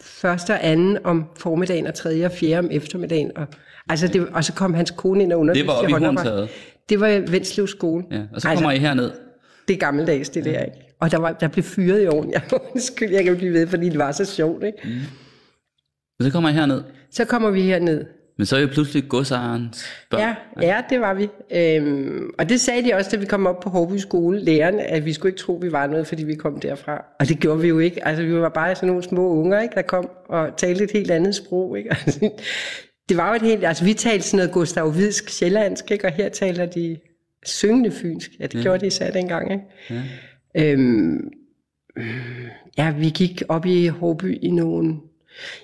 første 0.00 0.50
og 0.50 0.66
anden 0.66 0.98
om 1.04 1.24
formiddagen 1.38 1.86
og 1.86 1.94
tredje 1.94 2.26
og 2.26 2.32
fjerde 2.32 2.58
om 2.58 2.68
eftermiddagen. 2.70 3.36
Og, 3.36 3.46
altså 3.88 4.08
det, 4.08 4.28
og 4.28 4.44
så 4.44 4.52
kom 4.52 4.74
hans 4.74 4.90
kone 4.90 5.22
ind 5.22 5.32
og 5.32 5.40
underviste 5.40 5.66
Det 5.66 5.74
var 5.74 5.82
oppe 5.82 5.90
i. 5.90 6.04
Horntaget. 6.04 6.48
Det 6.88 7.00
var 7.00 7.30
Vendslev 7.30 7.66
skole. 7.66 8.04
Ja. 8.10 8.22
Og 8.34 8.40
så 8.40 8.48
kommer 8.48 8.70
I 8.70 8.78
herned. 8.78 9.10
Det 9.68 9.74
er 9.74 9.78
gammeldags, 9.78 10.28
det 10.28 10.44
der, 10.44 10.62
ikke? 10.62 10.76
Og 11.00 11.10
der, 11.10 11.18
var, 11.18 11.32
der 11.32 11.48
blev 11.48 11.62
fyret 11.62 12.02
i 12.02 12.06
ovnen. 12.06 12.32
Jeg, 12.34 12.42
undskyld, 12.74 13.10
jeg 13.10 13.24
kan 13.24 13.36
blive 13.36 13.52
ved, 13.52 13.66
fordi 13.66 13.88
det 13.88 13.98
var 13.98 14.12
så 14.12 14.24
sjovt, 14.24 14.64
ikke? 14.64 14.78
Og 16.18 16.24
så 16.24 16.30
kommer 16.30 16.50
I 16.50 16.52
herned. 16.52 16.82
Så 17.10 17.24
kommer 17.24 17.50
vi 17.50 17.62
herned. 17.62 18.04
Men 18.36 18.46
så 18.46 18.56
er 18.56 18.60
I 18.60 18.66
pludselig 18.66 19.08
godsejerens 19.08 19.86
børn. 20.10 20.20
Ja, 20.20 20.34
ja, 20.60 20.82
det 20.90 21.00
var 21.00 21.14
vi. 21.14 21.28
Øhm, 21.52 22.30
og 22.38 22.48
det 22.48 22.60
sagde 22.60 22.84
de 22.84 22.94
også, 22.94 23.10
da 23.10 23.16
vi 23.16 23.26
kom 23.26 23.46
op 23.46 23.60
på 23.60 23.70
Hårby 23.70 23.96
skole, 23.96 24.44
lærerne, 24.44 24.82
at 24.82 25.04
vi 25.04 25.12
skulle 25.12 25.30
ikke 25.30 25.40
tro, 25.40 25.52
vi 25.62 25.72
var 25.72 25.86
noget, 25.86 26.06
fordi 26.06 26.24
vi 26.24 26.34
kom 26.34 26.60
derfra. 26.60 27.04
Og 27.20 27.28
det 27.28 27.38
gjorde 27.38 27.60
vi 27.60 27.68
jo 27.68 27.78
ikke. 27.78 28.06
Altså, 28.06 28.24
vi 28.24 28.34
var 28.34 28.48
bare 28.48 28.74
sådan 28.74 28.86
nogle 28.86 29.02
små 29.02 29.28
unger, 29.28 29.60
ikke, 29.60 29.74
der 29.74 29.82
kom 29.82 30.08
og 30.28 30.56
talte 30.56 30.84
et 30.84 30.90
helt 30.90 31.10
andet 31.10 31.34
sprog. 31.34 31.78
Ikke? 31.78 31.90
Altså, 31.90 32.30
det 33.08 33.16
var 33.16 33.28
jo 33.28 33.34
et 33.34 33.42
helt... 33.42 33.64
Altså, 33.64 33.84
vi 33.84 33.94
talte 33.94 34.24
sådan 34.24 34.36
noget 34.36 34.52
Gustav 34.52 34.90
Hvidsk 34.90 35.28
sjællandsk, 35.28 35.90
ikke? 35.90 36.06
og 36.06 36.12
her 36.12 36.28
taler 36.28 36.66
de 36.66 36.96
syngende 37.46 37.90
fynsk. 37.90 38.30
Ja, 38.40 38.46
det 38.46 38.54
ja. 38.54 38.62
gjorde 38.62 38.80
de 38.80 38.86
især 38.86 39.10
dengang. 39.10 39.52
Ikke? 39.52 39.64
Ja. 39.90 40.72
Øhm, 40.72 41.30
ja, 42.78 42.90
vi 42.90 43.10
gik 43.10 43.42
op 43.48 43.66
i 43.66 43.86
Hårby 43.86 44.38
i 44.42 44.50
nogle... 44.50 44.96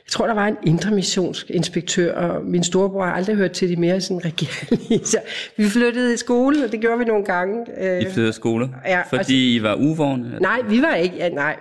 Jeg 0.06 0.10
tror, 0.12 0.26
der 0.26 0.34
var 0.34 0.46
en 0.46 0.56
intermissionsk 0.66 1.50
inspektør, 1.50 2.14
og 2.14 2.44
min 2.44 2.64
storebror 2.64 3.04
har 3.04 3.12
aldrig 3.12 3.36
hørt 3.36 3.50
til 3.52 3.68
de 3.68 3.76
mere 3.76 4.00
sådan 4.00 4.20
regerlige. 4.24 5.04
Så 5.12 5.18
vi 5.56 5.64
flyttede 5.64 6.14
i 6.14 6.16
skole, 6.16 6.64
og 6.64 6.72
det 6.72 6.80
gjorde 6.80 6.98
vi 6.98 7.04
nogle 7.04 7.24
gange. 7.24 7.66
I 7.80 7.84
Øh, 7.84 8.02
flyttede 8.12 8.32
skole, 8.32 8.70
Ja, 8.86 9.00
fordi 9.02 9.22
og 9.22 9.30
I 9.30 9.62
var 9.62 9.74
uvågne. 9.74 10.38
nej, 10.40 10.60
vi 10.68 10.82
var 10.82 10.94
ikke. 10.94 11.16
Ja, 11.16 11.28
nej, 11.28 11.56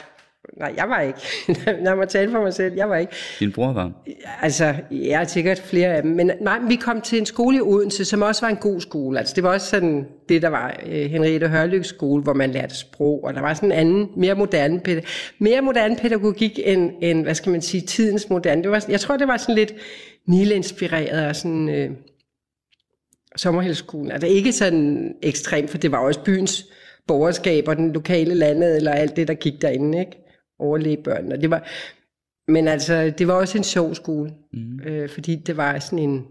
nej, 0.57 0.73
jeg 0.77 0.89
var 0.89 1.01
ikke. 1.01 1.19
Lad 1.83 1.95
mig 1.95 2.09
tale 2.09 2.31
for 2.31 2.41
mig 2.41 2.53
selv. 2.53 2.75
Jeg 2.75 2.89
var 2.89 2.95
ikke. 2.95 3.13
Din 3.39 3.51
bror 3.51 3.73
var. 3.73 3.91
Altså, 4.41 4.75
jeg 4.91 5.21
er 5.21 5.25
sikkert 5.25 5.59
flere 5.59 5.95
af 5.95 6.01
dem. 6.01 6.12
Men 6.12 6.31
nej, 6.41 6.59
vi 6.67 6.75
kom 6.75 7.01
til 7.01 7.19
en 7.19 7.25
skole 7.25 7.57
i 7.57 7.62
Odense, 7.62 8.05
som 8.05 8.21
også 8.21 8.45
var 8.45 8.49
en 8.49 8.55
god 8.57 8.81
skole. 8.81 9.19
Altså, 9.19 9.33
det 9.35 9.43
var 9.43 9.53
også 9.53 9.67
sådan 9.67 10.05
det, 10.29 10.41
der 10.41 10.49
var 10.49 10.79
øh, 10.85 11.12
Henriette 11.12 11.47
Hørlyks 11.47 11.88
skole, 11.88 12.23
hvor 12.23 12.33
man 12.33 12.51
lærte 12.51 12.75
sprog, 12.75 13.23
og 13.23 13.33
der 13.33 13.41
var 13.41 13.53
sådan 13.53 13.71
en 13.71 13.77
anden, 13.77 14.09
mere 14.17 14.35
moderne, 14.35 14.81
mere 15.39 15.62
moderne 15.62 15.95
pædagogik 15.95 16.59
end, 16.63 16.91
end, 17.01 17.23
hvad 17.23 17.35
skal 17.35 17.51
man 17.51 17.62
sige, 17.62 17.81
tidens 17.81 18.29
moderne. 18.29 18.63
Det 18.63 18.71
var, 18.71 18.85
jeg 18.89 18.99
tror, 18.99 19.17
det 19.17 19.27
var 19.27 19.38
sådan 19.38 19.55
lidt 19.55 19.73
Nile-inspireret 20.27 21.27
og 21.27 21.35
sådan... 21.35 21.69
Øh, 21.69 21.89
sommerhældsskolen. 23.35 24.12
Altså 24.12 24.27
ikke 24.27 24.51
sådan 24.51 25.13
ekstremt, 25.21 25.69
for 25.69 25.77
det 25.77 25.91
var 25.91 25.97
også 25.97 26.23
byens 26.23 26.65
borgerskab 27.07 27.67
og 27.67 27.75
den 27.75 27.93
lokale 27.93 28.33
landet, 28.35 28.75
eller 28.75 28.91
alt 28.91 29.15
det, 29.15 29.27
der 29.27 29.33
gik 29.33 29.62
derinde, 29.62 29.99
ikke? 29.99 30.29
Overlæge 30.60 31.04
børnene. 31.04 31.36
Og 31.36 31.41
det 31.41 31.50
var, 31.50 31.67
men 32.52 32.67
altså, 32.67 33.13
det 33.17 33.28
var 33.28 33.34
også 33.34 33.58
en 33.58 33.63
sjov 33.63 33.95
skole, 33.95 34.34
mm. 34.54 34.80
øh, 34.80 35.10
fordi 35.10 35.36
det 35.36 35.58
var 35.58 35.80
sådan 35.80 36.00
en... 36.00 36.28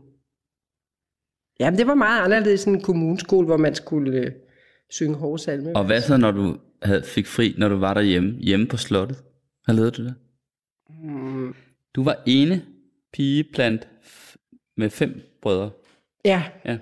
Jamen, 1.60 1.78
det 1.78 1.86
var 1.86 1.94
meget 1.94 2.22
anderledes 2.22 2.64
end 2.64 2.76
en 2.76 2.82
kommuneskole, 2.82 3.46
hvor 3.46 3.56
man 3.56 3.74
skulle 3.74 4.20
øh, 4.20 4.32
synge 4.90 5.14
hårsalme. 5.14 5.76
Og 5.76 5.84
hvad 5.84 6.00
så, 6.00 6.16
når 6.16 6.30
du 6.30 6.56
havde, 6.82 7.02
fik 7.02 7.26
fri, 7.26 7.54
når 7.58 7.68
du 7.68 7.76
var 7.76 7.94
derhjemme, 7.94 8.38
hjemme 8.40 8.66
på 8.66 8.76
slottet? 8.76 9.18
Hvad 9.64 9.74
lavede 9.74 9.90
du 9.90 10.04
der? 10.04 10.12
Mm. 11.02 11.54
Du 11.94 12.04
var 12.04 12.22
ene 12.26 12.62
pige 13.12 13.44
blandt 13.44 13.88
med 14.76 14.90
fem 14.90 15.20
brødre. 15.42 15.70
Ja, 16.24 16.44
Ja. 16.64 16.78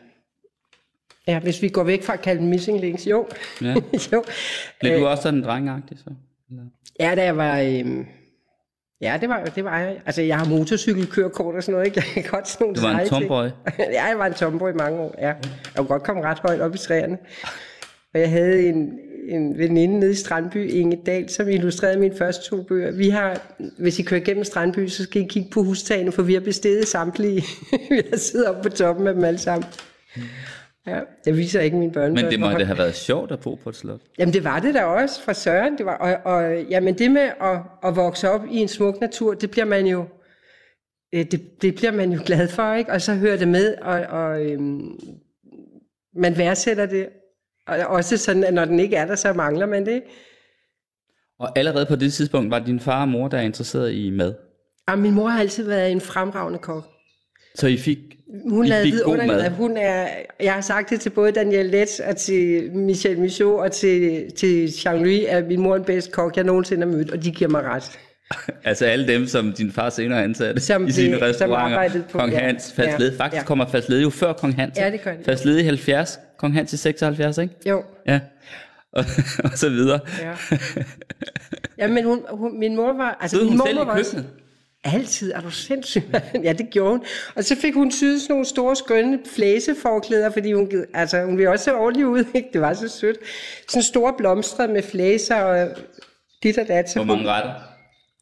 ja, 1.26 1.40
hvis 1.40 1.62
vi 1.62 1.68
går 1.68 1.84
væk 1.84 2.02
fra 2.02 2.12
at 2.12 2.22
kalde 2.22 2.42
missing 2.42 2.80
links, 2.80 3.06
jo. 3.06 3.28
ja. 3.62 3.74
jo. 4.12 4.24
Blev 4.80 5.00
du 5.00 5.06
også 5.06 5.22
sådan 5.22 5.42
drengagtig 5.42 5.98
så? 5.98 6.10
Eller? 6.50 6.62
Ja, 7.00 7.14
da 7.14 7.24
jeg 7.24 7.36
var... 7.36 7.60
Øhm, 7.60 8.06
ja, 9.00 9.18
det 9.20 9.28
var, 9.28 9.44
det 9.44 9.64
var 9.64 9.78
jeg. 9.78 10.00
Altså, 10.06 10.22
jeg 10.22 10.38
har 10.38 10.44
motorcykelkørekort 10.44 11.54
og 11.54 11.62
sådan 11.62 11.72
noget, 11.72 11.86
ikke? 11.86 12.02
Jeg 12.16 12.24
kan 12.24 12.32
godt 12.32 12.48
sådan 12.48 12.64
nogle 12.64 12.76
Du 12.76 12.80
var 12.80 13.00
en 13.00 13.08
tomboy. 13.08 13.44
ja, 13.78 14.06
jeg 14.06 14.18
var 14.18 14.26
en 14.26 14.34
tomboy 14.34 14.70
i 14.70 14.76
mange 14.76 14.98
år, 14.98 15.14
ja. 15.18 15.26
Jeg 15.26 15.36
kunne 15.76 15.86
godt 15.86 16.02
komme 16.02 16.22
ret 16.22 16.38
højt 16.38 16.60
op 16.60 16.74
i 16.74 16.78
træerne. 16.78 17.18
Og 18.14 18.20
jeg 18.20 18.30
havde 18.30 18.68
en, 18.68 18.98
en 19.28 19.58
veninde 19.58 19.98
nede 19.98 20.10
i 20.10 20.14
Strandby, 20.14 20.70
Inge 20.70 21.02
Dahl, 21.06 21.28
som 21.28 21.48
illustrerede 21.48 21.98
mine 21.98 22.16
første 22.16 22.50
to 22.50 22.62
bøger. 22.62 22.92
Vi 22.92 23.08
har, 23.08 23.40
hvis 23.78 23.98
I 23.98 24.02
kører 24.02 24.20
gennem 24.20 24.44
Strandby, 24.44 24.88
så 24.88 25.02
skal 25.02 25.22
I 25.22 25.26
kigge 25.28 25.50
på 25.50 25.62
hustagene, 25.62 26.12
for 26.12 26.22
vi 26.22 26.34
har 26.34 26.40
bestedet 26.40 26.88
samtlige. 26.88 27.42
vi 27.90 28.02
har 28.10 28.16
siddet 28.16 28.48
oppe 28.48 28.62
på 28.62 28.76
toppen 28.76 29.06
af 29.06 29.14
dem 29.14 29.24
alle 29.24 29.38
sammen. 29.38 29.68
Ja, 30.86 31.00
jeg 31.26 31.36
viser 31.36 31.60
ikke 31.60 31.76
mine 31.76 31.92
børnebørn. 31.92 32.24
Men 32.24 32.32
det 32.32 32.40
må 32.40 32.50
det 32.50 32.66
have 32.66 32.78
været 32.78 32.94
sjovt 32.94 33.32
at 33.32 33.40
bo 33.40 33.54
på 33.54 33.68
et 33.68 33.76
slot. 33.76 34.00
Jamen 34.18 34.34
det 34.34 34.44
var 34.44 34.60
det 34.60 34.74
da 34.74 34.84
også 34.84 35.22
fra 35.22 35.34
Søren. 35.34 35.78
Det 35.78 35.86
var, 35.86 35.96
og, 35.96 36.32
og 36.32 36.62
jamen 36.62 36.98
det 36.98 37.10
med 37.10 37.30
at, 37.40 37.60
at 37.84 37.96
vokse 37.96 38.30
op 38.30 38.40
i 38.50 38.56
en 38.56 38.68
smuk 38.68 39.00
natur, 39.00 39.34
det 39.34 39.50
bliver 39.50 39.64
man 39.64 39.86
jo 39.86 40.04
øh, 41.14 41.24
det, 41.30 41.62
det 41.62 41.74
bliver 41.74 41.92
man 41.92 42.12
jo 42.12 42.20
glad 42.26 42.48
for, 42.48 42.74
ikke? 42.74 42.92
Og 42.92 43.02
så 43.02 43.14
hører 43.14 43.36
det 43.36 43.48
med, 43.48 43.74
og, 43.82 44.00
og 44.00 44.44
øhm, 44.44 44.98
man 46.14 46.38
værdsætter 46.38 46.86
det. 46.86 47.08
Og 47.66 47.86
også 47.86 48.16
sådan, 48.16 48.44
at 48.44 48.54
når 48.54 48.64
den 48.64 48.80
ikke 48.80 48.96
er 48.96 49.06
der, 49.06 49.14
så 49.14 49.32
mangler 49.32 49.66
man 49.66 49.86
det. 49.86 50.02
Og 51.38 51.58
allerede 51.58 51.86
på 51.86 51.96
det 51.96 52.12
tidspunkt 52.12 52.50
var 52.50 52.58
din 52.58 52.80
far 52.80 53.02
og 53.02 53.08
mor, 53.08 53.28
der 53.28 53.38
er 53.38 53.42
interesseret 53.42 53.92
i 53.92 54.10
mad. 54.10 54.34
Og 54.86 54.98
min 54.98 55.14
mor 55.14 55.28
har 55.28 55.40
altid 55.40 55.66
været 55.66 55.92
en 55.92 56.00
fremragende 56.00 56.58
kok. 56.58 56.95
Så 57.58 57.66
I 57.66 57.76
fik, 57.76 57.98
Hun 58.50 58.64
I 58.64 58.68
lavede 58.68 58.90
vidunderligt. 58.90 59.32
mad. 59.42 59.50
Hun 59.50 59.76
er, 59.76 60.06
jeg 60.40 60.52
har 60.54 60.60
sagt 60.60 60.90
det 60.90 61.00
til 61.00 61.10
både 61.10 61.32
Daniel 61.32 61.66
Letts 61.66 62.00
og 62.00 62.16
til 62.16 62.70
Michel 62.74 63.18
Michaud 63.18 63.54
og 63.60 63.72
til, 63.72 64.24
til 64.36 64.66
Jean-Louis, 64.66 65.26
at 65.28 65.46
min 65.46 65.60
mor 65.60 65.72
er 65.72 65.76
den 65.76 65.84
bedste 65.86 66.10
kok, 66.10 66.36
jeg 66.36 66.44
nogensinde 66.44 66.86
har 66.86 66.92
mødt, 66.96 67.10
og 67.10 67.24
de 67.24 67.30
giver 67.32 67.50
mig 67.50 67.62
ret. 67.64 67.98
Altså 68.64 68.84
alle 68.84 69.08
dem, 69.08 69.26
som 69.26 69.52
din 69.52 69.72
far 69.72 69.90
senere 69.90 70.24
ansatte 70.24 70.60
Som 70.60 70.86
i 70.86 70.90
sine 70.92 71.14
som 71.18 71.22
restauranter. 71.22 71.76
arbejdede 71.76 72.04
på- 72.10 72.18
Kong 72.18 72.32
ja. 72.32 72.38
Hans, 72.38 72.72
Falsled. 72.76 73.12
Ja. 73.12 73.24
Faktisk 73.24 73.40
Ja. 73.42 73.46
kommer 73.46 73.66
Falsled 73.68 74.02
jo 74.02 74.10
før 74.10 74.32
Kong 74.32 74.54
Hans. 74.54 74.78
Ja, 74.78 74.90
det 74.90 75.02
gør 75.02 75.12
det. 75.12 75.24
Falsled 75.24 75.58
i 75.58 75.62
70, 75.62 76.18
Kong 76.38 76.54
Hans 76.54 76.72
i 76.72 76.76
76, 76.76 77.38
ikke? 77.38 77.54
Jo, 77.68 77.82
Ja. 78.08 78.20
Og, 78.92 79.04
og 79.44 79.50
så 79.54 79.68
videre. 79.68 80.00
Ja. 80.22 80.32
ja, 81.78 81.88
men 81.88 82.04
hun, 82.04 82.20
hun, 82.30 82.58
min 82.58 82.76
mor 82.76 82.92
var... 82.96 83.18
Altså, 83.20 83.36
Stod 83.36 83.44
min 83.44 83.50
hun 83.52 83.58
mor 83.58 83.66
selv 83.66 83.76
i 83.76 83.80
var 83.80 83.84
også- 83.98 84.12
køkkenet? 84.16 84.26
Altid, 84.94 85.32
er 85.32 85.40
du 85.40 85.50
sindssyg? 85.50 86.02
ja, 86.44 86.52
det 86.52 86.70
gjorde 86.70 86.90
hun. 86.90 87.04
Og 87.34 87.44
så 87.44 87.56
fik 87.56 87.74
hun 87.74 87.90
syet 87.90 88.22
sådan 88.22 88.32
nogle 88.32 88.46
store, 88.46 88.76
skønne 88.76 89.18
flæseforklæder, 89.34 90.30
fordi 90.30 90.52
hun, 90.52 90.70
altså, 90.94 91.24
hun 91.24 91.36
ville 91.36 91.50
også 91.50 91.64
se 91.64 91.74
ordentlig 91.74 92.06
ud. 92.06 92.24
Ikke? 92.34 92.48
Det 92.52 92.60
var 92.60 92.74
så 92.74 92.88
sødt. 92.88 93.16
Sådan 93.68 93.82
store 93.82 94.14
blomster 94.18 94.68
med 94.68 94.82
flæser 94.82 95.36
og 95.36 95.68
dit 96.42 96.58
og 96.58 96.68
dat. 96.68 96.90
Så 96.90 97.04
Hvor 97.04 97.14
hun, 97.14 97.24
mange 97.24 97.30
retter? 97.30 97.54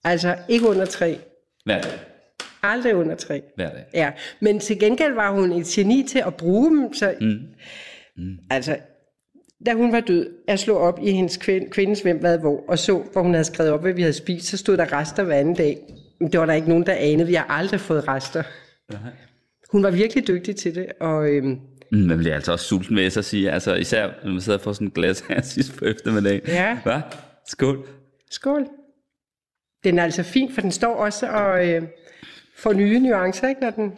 altså, 0.04 0.36
ikke 0.48 0.68
under 0.68 0.84
tre. 0.84 1.18
Hver 1.64 1.80
dag. 1.80 1.92
Aldrig 2.62 2.94
under 2.94 3.14
tre. 3.14 3.42
Hver 3.56 3.70
dag. 3.70 3.84
Ja, 3.94 4.10
men 4.40 4.60
til 4.60 4.78
gengæld 4.78 5.14
var 5.14 5.30
hun 5.30 5.52
et 5.52 5.66
geni 5.66 6.06
til 6.08 6.22
at 6.26 6.34
bruge 6.34 6.70
dem, 6.70 6.94
så 6.94 7.14
mm. 7.20 7.26
Mm. 8.16 8.36
altså, 8.50 8.76
da 9.66 9.72
hun 9.72 9.92
var 9.92 10.00
død, 10.00 10.30
jeg 10.48 10.58
slog 10.58 10.78
op 10.78 10.98
i 11.02 11.10
hendes 11.10 11.36
kvind, 11.36 11.70
kvindens 11.70 12.00
hvem 12.00 12.18
hvad 12.18 12.38
hvor, 12.38 12.64
og 12.68 12.78
så, 12.78 13.02
hvor 13.12 13.22
hun 13.22 13.34
havde 13.34 13.44
skrevet 13.44 13.72
op, 13.72 13.82
hvad 13.82 13.92
vi 13.92 14.02
havde 14.02 14.12
spist, 14.12 14.46
så 14.46 14.56
stod 14.56 14.76
der 14.76 14.92
rester 14.92 15.22
hver 15.22 15.36
anden 15.36 15.54
dag. 15.54 15.78
Det 16.20 16.40
var 16.40 16.46
der 16.46 16.52
ikke 16.52 16.68
nogen, 16.68 16.86
der 16.86 16.94
anede. 16.98 17.26
Vi 17.26 17.34
har 17.34 17.44
aldrig 17.44 17.80
fået 17.80 18.08
rester. 18.08 18.42
Hun 19.72 19.82
var 19.82 19.90
virkelig 19.90 20.28
dygtig 20.28 20.56
til 20.56 20.74
det, 20.74 20.86
og... 21.00 21.28
Øhm, 21.28 21.60
mm, 21.92 21.98
man 21.98 22.18
bliver 22.18 22.34
altså 22.34 22.52
også 22.52 22.64
sulten, 22.66 22.96
vil 22.96 23.02
at 23.02 23.24
sige. 23.24 23.50
Altså, 23.50 23.74
især 23.74 24.10
når 24.24 24.32
man 24.32 24.40
sidder 24.40 24.58
og 24.58 24.62
får 24.62 24.72
sådan 24.72 24.86
et 24.86 24.94
glas 24.94 25.20
her 25.20 25.42
sidst 25.54 25.76
på 25.76 25.84
eftermiddagen. 25.84 26.42
Ja. 26.46 26.78
Hva? 26.82 27.00
Skål. 27.48 27.86
Skål. 28.30 28.66
Den 29.84 29.98
er 29.98 30.04
altså 30.04 30.22
fin, 30.22 30.52
for 30.52 30.60
den 30.60 30.72
står 30.72 30.94
også 30.94 31.26
og 31.26 31.68
øh, 31.68 31.82
får 32.56 32.72
nye 32.72 33.00
nuancer, 33.00 33.48
ikke, 33.48 33.60
når 33.60 33.70
den... 33.70 33.92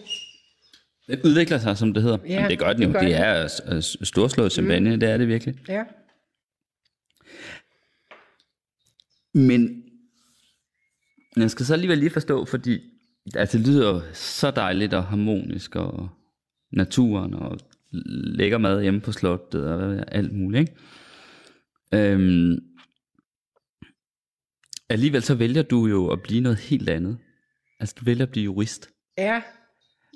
Den 1.08 1.20
udvikler 1.24 1.58
sig, 1.58 1.76
som 1.76 1.94
det 1.94 2.02
hedder. 2.02 2.18
Ja, 2.26 2.32
Jamen, 2.32 2.50
det 2.50 2.58
gør 2.58 2.72
den 2.72 2.82
jo. 2.82 2.92
Det, 2.92 3.00
det 3.00 3.14
er 3.14 3.80
storslået 4.02 4.52
champagne, 4.52 4.90
mm. 4.90 5.00
det 5.00 5.10
er 5.10 5.16
det 5.16 5.28
virkelig. 5.28 5.54
Ja. 5.68 5.84
Men 9.34 9.85
jeg 11.36 11.50
skal 11.50 11.66
så 11.66 11.72
alligevel 11.72 11.98
lige 11.98 12.10
forstå, 12.10 12.44
fordi 12.44 12.80
altså, 13.34 13.58
det 13.58 13.66
lyder 13.66 14.00
så 14.12 14.50
dejligt 14.50 14.94
og 14.94 15.04
harmonisk, 15.04 15.76
og 15.76 16.08
naturen, 16.72 17.34
og 17.34 17.58
lækker 18.36 18.58
mad 18.58 18.82
hjemme 18.82 19.00
på 19.00 19.12
slottet, 19.12 19.66
og 19.66 20.14
alt 20.14 20.32
muligt, 20.32 20.60
ikke? 20.60 22.12
Øhm, 22.12 22.58
alligevel 24.88 25.22
så 25.22 25.34
vælger 25.34 25.62
du 25.62 25.86
jo 25.86 26.08
at 26.08 26.22
blive 26.22 26.40
noget 26.40 26.58
helt 26.58 26.88
andet. 26.88 27.18
Altså, 27.80 27.94
du 28.00 28.04
vælger 28.04 28.22
at 28.22 28.30
blive 28.30 28.44
jurist. 28.44 28.90
Ja, 29.18 29.42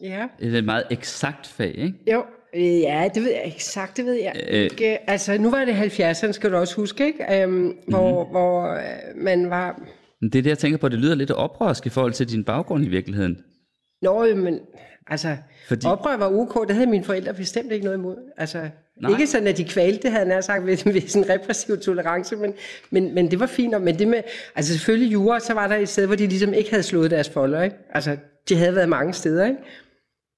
ja. 0.02 0.28
Det 0.40 0.54
er 0.54 0.58
et 0.58 0.64
meget 0.64 0.84
eksakt 0.90 1.46
fag, 1.46 1.74
ikke? 1.74 2.12
Jo, 2.12 2.24
ja, 2.54 3.08
det 3.14 3.22
ved 3.22 3.30
jeg 3.30 3.42
eksakt, 3.46 3.96
det 3.96 4.04
ved 4.04 4.14
jeg 4.14 4.46
Øh. 4.50 4.62
ikke. 4.62 5.10
Altså, 5.10 5.38
nu 5.38 5.50
var 5.50 5.64
det 5.64 5.72
70'erne, 5.72 6.32
skal 6.32 6.50
du 6.52 6.56
også 6.56 6.76
huske, 6.76 7.06
ikke? 7.06 7.42
Øhm, 7.42 7.76
hvor, 7.88 8.24
mm. 8.24 8.30
hvor 8.30 8.74
øh, 8.74 9.16
man 9.24 9.50
var... 9.50 9.82
Men 10.20 10.30
det 10.30 10.38
er 10.38 10.42
det, 10.42 10.50
jeg 10.50 10.58
tænker 10.58 10.78
på, 10.78 10.88
det 10.88 10.98
lyder 10.98 11.14
lidt 11.14 11.30
oprørsk 11.30 11.86
i 11.86 11.88
forhold 11.88 12.12
til 12.12 12.28
din 12.28 12.44
baggrund 12.44 12.84
i 12.84 12.88
virkeligheden. 12.88 13.38
Nå, 14.02 14.34
men 14.34 14.58
altså, 15.06 15.36
Fordi- 15.68 15.86
oprør 15.86 16.16
var 16.16 16.30
ok, 16.32 16.68
det 16.68 16.76
havde 16.76 16.90
mine 16.90 17.04
forældre 17.04 17.34
bestemt 17.34 17.72
ikke 17.72 17.84
noget 17.84 17.98
imod. 17.98 18.16
Altså, 18.36 18.68
Nej. 19.02 19.10
Ikke 19.10 19.26
sådan, 19.26 19.46
at 19.48 19.56
de 19.56 19.64
kvalte, 19.64 20.10
havde 20.10 20.34
jeg 20.34 20.44
sagt, 20.44 20.66
ved, 20.66 20.92
ved 20.92 21.00
sådan 21.08 21.24
en 21.24 21.30
repressiv 21.30 21.78
tolerance, 21.80 22.36
men, 22.36 22.52
men, 22.90 23.14
men 23.14 23.30
det 23.30 23.40
var 23.40 23.46
fint. 23.46 23.74
og- 23.74 23.82
Men 23.82 23.98
det 23.98 24.08
med, 24.08 24.22
altså 24.54 24.72
selvfølgelig 24.72 25.12
jura, 25.12 25.40
så 25.40 25.54
var 25.54 25.68
der 25.68 25.76
et 25.76 25.88
sted, 25.88 26.06
hvor 26.06 26.16
de 26.16 26.26
ligesom 26.26 26.52
ikke 26.54 26.70
havde 26.70 26.82
slået 26.82 27.10
deres 27.10 27.28
folder, 27.28 27.62
ikke? 27.62 27.76
Altså, 27.90 28.16
de 28.48 28.56
havde 28.56 28.74
været 28.74 28.88
mange 28.88 29.12
steder, 29.12 29.46
ikke? 29.46 29.58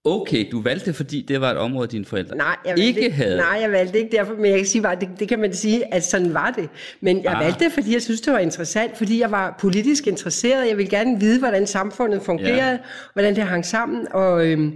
Okay, 0.05 0.47
du 0.53 0.63
valgte 0.63 0.87
det, 0.87 0.97
fordi 0.97 1.23
det 1.29 1.41
var 1.41 1.51
et 1.51 1.57
område, 1.57 1.89
dine 1.89 2.05
forældre 2.05 2.37
Nej, 2.37 2.57
jeg 2.67 2.79
ikke 2.79 3.11
havde. 3.11 3.37
Nej, 3.37 3.59
jeg 3.61 3.73
valgte 3.73 3.99
ikke 3.99 4.17
derfor, 4.17 4.35
men 4.35 4.45
jeg 4.47 4.57
kan 4.57 4.67
sige 4.67 4.83
bare, 4.83 4.97
det, 5.01 5.09
det 5.19 5.29
kan 5.29 5.39
man 5.39 5.55
sige, 5.55 5.95
at 5.95 6.05
sådan 6.05 6.35
var 6.35 6.51
det. 6.51 6.69
Men 7.01 7.23
jeg 7.25 7.33
Ah. 7.33 7.45
valgte 7.45 7.65
det, 7.65 7.73
fordi 7.73 7.93
jeg 7.93 8.03
synes, 8.03 8.21
det 8.21 8.33
var 8.33 8.39
interessant, 8.39 8.97
fordi 8.99 9.21
jeg 9.21 9.31
var 9.31 9.57
politisk 9.61 10.07
interesseret. 10.07 10.69
Jeg 10.69 10.77
ville 10.77 10.91
gerne 10.91 11.21
vide, 11.21 11.39
hvordan 11.39 11.67
samfundet 11.67 12.23
fungerede, 12.23 12.71
Ja. 12.71 12.79
hvordan 13.13 13.35
det 13.37 13.45
hang 13.45 13.67
sammen. 13.67 14.07
Og, 14.13 14.47
øhm, 14.47 14.73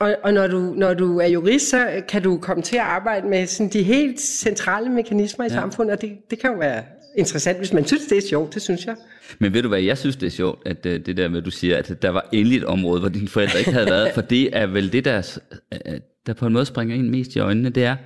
og, 0.00 0.16
og 0.22 0.32
når, 0.34 0.46
du, 0.46 0.58
når 0.58 0.94
du 0.94 1.18
er 1.18 1.26
jurist, 1.26 1.70
så 1.70 2.02
kan 2.08 2.22
du 2.22 2.38
komme 2.38 2.62
til 2.62 2.76
at 2.76 2.82
arbejde 2.82 3.28
med 3.28 3.46
sådan 3.46 3.70
de 3.72 3.82
helt 3.82 4.20
centrale 4.20 4.88
mekanismer 4.90 5.44
i 5.44 5.48
ja. 5.48 5.54
samfundet, 5.54 5.96
og 5.96 6.00
det, 6.02 6.10
det 6.30 6.38
kan 6.38 6.50
jo 6.52 6.58
være 6.58 6.82
interessant, 7.18 7.58
hvis 7.58 7.72
man 7.72 7.86
synes, 7.86 8.06
det 8.06 8.18
er 8.18 8.22
sjovt, 8.28 8.54
det 8.54 8.62
synes 8.62 8.86
jeg. 8.86 8.96
Men 9.38 9.52
ved 9.54 9.62
du 9.62 9.68
hvad, 9.68 9.80
jeg 9.80 9.98
synes 9.98 10.16
det 10.16 10.26
er 10.26 10.30
sjovt, 10.30 10.62
at 10.68 10.86
øh, 10.86 11.06
det 11.06 11.16
der 11.16 11.28
med, 11.28 11.38
at 11.38 11.44
du 11.44 11.50
siger, 11.50 11.76
at 11.76 12.02
der 12.02 12.08
var 12.10 12.28
endelig 12.32 12.56
et 12.58 12.64
område, 12.64 13.00
hvor 13.00 13.08
dine 13.08 13.28
forældre 13.28 13.58
ikke 13.58 13.72
havde 13.72 13.86
været, 13.90 14.10
for 14.14 14.20
det 14.20 14.56
er 14.56 14.66
vel 14.66 14.92
det, 14.92 15.04
der, 15.04 15.38
øh, 15.86 16.00
der 16.26 16.32
på 16.32 16.46
en 16.46 16.52
måde 16.52 16.66
springer 16.66 16.94
ind 16.96 17.08
mest 17.08 17.36
i 17.36 17.38
øjnene, 17.38 17.70
det 17.70 17.84
er, 17.84 17.96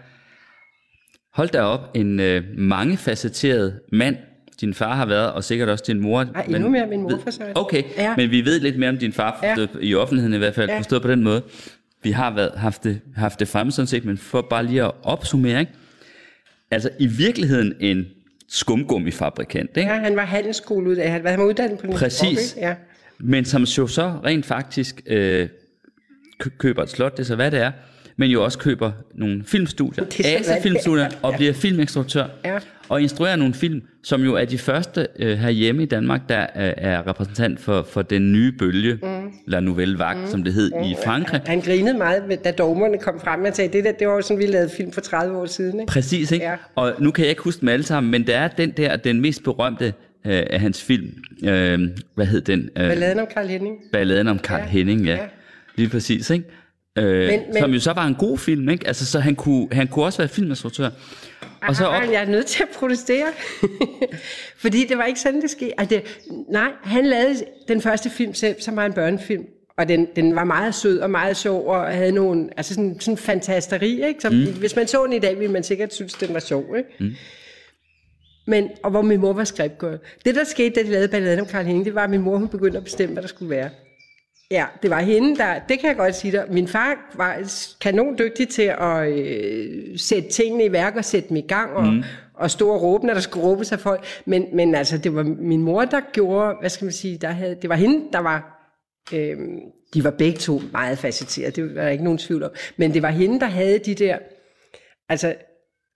hold 1.34 1.48
da 1.48 1.60
op, 1.60 1.90
en 1.94 2.20
øh, 2.20 2.42
mangefacetteret 2.58 3.80
mand, 3.92 4.16
din 4.60 4.74
far 4.74 4.94
har 4.94 5.06
været, 5.06 5.32
og 5.32 5.44
sikkert 5.44 5.68
også 5.68 5.84
din 5.86 6.00
mor. 6.00 6.20
Ej, 6.34 6.44
endnu 6.48 6.68
mere 6.68 6.86
min 6.86 7.02
mor 7.02 7.20
for 7.22 7.30
søren. 7.30 7.52
Okay, 7.54 7.82
Ja. 7.96 8.16
men 8.16 8.30
vi 8.30 8.44
ved 8.44 8.60
lidt 8.60 8.78
mere 8.78 8.90
om 8.90 8.98
din 8.98 9.12
far, 9.12 9.40
Ja. 9.42 9.66
i 9.80 9.94
offentligheden 9.94 10.34
i 10.34 10.38
hvert 10.38 10.54
fald, 10.54 10.68
Ja. 10.70 10.78
forstået 10.78 11.02
på 11.02 11.08
den 11.10 11.22
måde. 11.24 11.42
Vi 12.02 12.10
har 12.10 12.34
været, 12.34 12.52
haft, 12.56 12.84
det, 12.84 13.00
haft 13.16 13.40
det 13.40 13.48
fremme 13.48 13.72
sådan 13.72 13.86
set, 13.86 14.04
men 14.04 14.18
for 14.18 14.46
bare 14.50 14.66
lige 14.66 14.82
at 14.84 14.90
opsummere, 15.02 15.60
ikke? 15.60 15.72
altså 16.70 16.90
i 16.98 17.06
virkeligheden 17.06 17.74
en 17.80 18.06
skumgummifabrikant, 18.48 19.76
ikke? 19.76 19.90
Ja, 19.90 19.98
han 19.98 20.16
var 20.16 20.24
handelsskoleuddannet, 20.24 21.12
han 21.12 21.24
var, 21.24 21.30
han 21.30 21.38
var 21.38 21.46
uddannet 21.46 21.78
på 21.78 21.86
en 21.86 21.92
Præcis. 21.92 22.56
Ja. 22.56 22.74
men 23.18 23.44
som 23.44 23.62
jo 23.62 23.86
så 23.86 24.12
rent 24.24 24.46
faktisk 24.46 25.02
øh, 25.06 25.48
kø- 26.38 26.50
køber 26.58 26.82
et 26.82 26.90
slot, 26.90 27.12
det 27.16 27.20
er 27.22 27.24
så 27.26 27.34
hvad 27.34 27.50
det 27.50 27.60
er, 27.60 27.72
men 28.18 28.30
jo 28.30 28.44
også 28.44 28.58
køber 28.58 28.92
nogle 29.14 29.42
filmstudier, 29.46 30.04
er 30.04 30.38
Asa 30.38 30.60
filmstudier, 30.62 31.04
er. 31.04 31.10
og 31.22 31.34
bliver 31.36 31.52
filminstruktør, 31.52 32.26
Ja. 32.44 32.58
og 32.88 33.02
instruerer 33.02 33.36
nogle 33.36 33.54
film, 33.54 33.82
som 34.02 34.22
jo 34.22 34.34
er 34.34 34.44
de 34.44 34.58
første 34.58 35.06
øh, 35.18 35.38
herhjemme 35.38 35.82
i 35.82 35.86
Danmark, 35.86 36.20
der 36.28 36.46
er, 36.54 36.74
er 36.76 37.06
repræsentant 37.08 37.60
for, 37.60 37.82
for 37.82 38.02
den 38.02 38.32
nye 38.32 38.52
bølge, 38.52 38.98
mm. 39.02 39.32
La 39.46 39.60
Nouvelle 39.60 39.98
Vague, 39.98 40.20
mm. 40.22 40.26
som 40.30 40.44
det 40.44 40.54
hed 40.54 40.70
i 40.84 40.94
Frankrig. 41.04 41.40
Han 41.46 41.60
grinede 41.60 41.98
meget, 41.98 42.44
da 42.44 42.50
dogmerne 42.50 42.98
kom 42.98 43.20
frem 43.20 43.44
og 43.44 43.54
sagde, 43.54 43.72
det, 43.72 43.84
der, 43.84 43.92
det 43.92 44.08
var 44.08 44.14
jo 44.14 44.22
sådan, 44.22 44.38
vi 44.38 44.46
lavede 44.46 44.70
film 44.76 44.92
for 44.92 45.00
30 45.00 45.36
år 45.38 45.46
siden. 45.46 45.80
Ikke? 45.80 45.90
Præcis, 45.90 46.32
ikke? 46.32 46.44
Ja. 46.46 46.54
Og 46.74 46.94
nu 46.98 47.10
kan 47.10 47.22
jeg 47.24 47.30
ikke 47.30 47.42
huske 47.42 47.60
dem 47.60 47.68
alle 47.68 47.86
sammen, 47.86 48.10
men 48.10 48.26
der 48.26 48.38
er 48.38 48.48
den 48.48 48.70
der, 48.70 48.96
den 48.96 49.20
mest 49.20 49.42
berømte 49.44 49.84
øh, 50.26 50.42
af 50.50 50.60
hans 50.60 50.82
film. 50.82 51.08
Øh, 51.44 51.80
hvad 52.14 52.26
hed 52.26 52.40
den? 52.40 52.60
Øh, 52.60 52.88
Balladen 52.88 53.18
om 53.18 53.26
Karl 53.34 53.46
Henning. 53.46 53.76
Balladen 53.92 54.28
om 54.28 54.38
Karl. 54.38 54.60
Ja, 54.60 54.66
Henning, 54.66 55.00
ja. 55.04 55.12
ja. 55.12 55.18
Lige 55.76 55.88
præcis, 55.88 56.30
ikke? 56.30 56.44
Øh, 56.96 57.28
men, 57.28 57.40
Men- 57.52 57.62
som 57.62 57.70
jo 57.72 57.80
så 57.80 57.92
var 57.92 58.06
en 58.06 58.14
god 58.14 58.38
film, 58.38 58.68
ikke? 58.68 58.86
Altså, 58.86 59.06
så 59.06 59.20
han 59.20 59.34
kunne, 59.34 59.68
han 59.72 59.88
kunne 59.88 60.04
også 60.04 60.18
være 60.18 60.28
filminstruktør. 60.28 60.90
Og 61.68 61.76
så 61.76 61.84
op, 61.84 62.02
jeg 62.02 62.22
er 62.22 62.26
nødt 62.26 62.46
til 62.46 62.62
at 62.62 62.68
protestere. 62.68 63.26
Fordi 64.62 64.86
det 64.86 64.98
var 64.98 65.04
ikke 65.04 65.20
sådan, 65.20 65.42
det 65.42 65.50
skete. 65.50 65.80
Altså, 65.80 65.94
det, 65.94 66.04
nej, 66.48 66.70
han 66.84 67.06
lavede 67.06 67.34
den 67.68 67.80
første 67.80 68.10
film 68.10 68.34
selv, 68.34 68.60
som 68.60 68.76
var 68.76 68.86
en 68.86 68.92
børnefilm. 68.92 69.44
Og 69.78 69.88
den, 69.88 70.06
den 70.16 70.34
var 70.36 70.44
meget 70.44 70.74
sød 70.74 70.98
og 70.98 71.10
meget 71.10 71.36
sjov, 71.36 71.66
og 71.66 71.86
havde 71.86 72.12
nogle, 72.12 72.48
altså 72.56 72.74
sådan, 72.74 73.00
sådan 73.00 73.18
fantasteri, 73.18 74.06
ikke? 74.06 74.20
Så, 74.22 74.30
mm. 74.30 74.58
Hvis 74.58 74.76
man 74.76 74.86
så 74.86 75.04
den 75.04 75.12
i 75.12 75.18
dag, 75.18 75.38
ville 75.38 75.52
man 75.52 75.62
sikkert 75.62 75.94
synes, 75.94 76.12
den 76.14 76.34
var 76.34 76.40
sjov, 76.40 76.64
ikke? 76.76 76.88
Mm. 77.00 77.12
Men, 78.46 78.68
og 78.82 78.90
hvor 78.90 79.02
min 79.02 79.20
mor 79.20 79.32
var 79.32 79.44
skribgået. 79.44 80.00
Det, 80.24 80.34
der 80.34 80.44
skete, 80.44 80.70
da 80.80 80.86
de 80.86 80.90
lavede 80.90 81.08
balladen 81.08 81.40
om 81.40 81.46
Karl 81.46 81.64
Henning, 81.64 81.84
det 81.84 81.94
var, 81.94 82.04
at 82.04 82.10
min 82.10 82.20
mor 82.20 82.38
hun 82.38 82.48
begyndte 82.48 82.78
at 82.78 82.84
bestemme, 82.84 83.12
hvad 83.12 83.22
der 83.22 83.28
skulle 83.28 83.50
være. 83.50 83.70
Ja, 84.50 84.66
det 84.82 84.90
var 84.90 85.00
hende, 85.00 85.36
der, 85.36 85.58
det 85.68 85.80
kan 85.80 85.88
jeg 85.88 85.96
godt 85.96 86.14
sige 86.14 86.32
dig. 86.32 86.44
Min 86.50 86.68
far 86.68 87.14
var 87.14 87.42
kanon 87.80 88.18
dygtig 88.18 88.48
til 88.48 88.74
at 88.78 89.08
øh, 89.08 89.98
sætte 89.98 90.28
tingene 90.28 90.64
i 90.64 90.72
værk 90.72 90.96
og 90.96 91.04
sætte 91.04 91.28
dem 91.28 91.36
i 91.36 91.40
gang 91.40 91.72
og, 91.72 91.86
mm. 91.86 92.02
og 92.34 92.50
stå 92.50 92.68
og 92.68 92.82
råbe, 92.82 93.06
når 93.06 93.14
der 93.14 93.20
skulle 93.20 93.46
råbe 93.46 93.64
sig 93.64 93.80
folk. 93.80 94.06
Men, 94.24 94.46
men 94.52 94.74
altså, 94.74 94.98
det 94.98 95.14
var 95.14 95.22
min 95.22 95.62
mor, 95.62 95.84
der 95.84 96.00
gjorde, 96.12 96.56
hvad 96.60 96.70
skal 96.70 96.84
man 96.84 96.92
sige, 96.92 97.18
der 97.18 97.28
havde, 97.28 97.56
det 97.62 97.70
var 97.70 97.76
hende, 97.76 98.04
der 98.12 98.18
var, 98.18 98.70
øh, 99.12 99.36
de 99.94 100.04
var 100.04 100.10
begge 100.10 100.38
to 100.38 100.62
meget 100.72 100.98
facetterede, 100.98 101.50
det 101.50 101.76
var 101.76 101.82
der 101.82 101.88
ikke 101.88 102.04
nogen 102.04 102.18
tvivl 102.18 102.42
om. 102.42 102.50
Men 102.76 102.94
det 102.94 103.02
var 103.02 103.10
hende, 103.10 103.40
der 103.40 103.46
havde 103.46 103.78
de 103.78 103.94
der, 103.94 104.18
altså, 105.08 105.34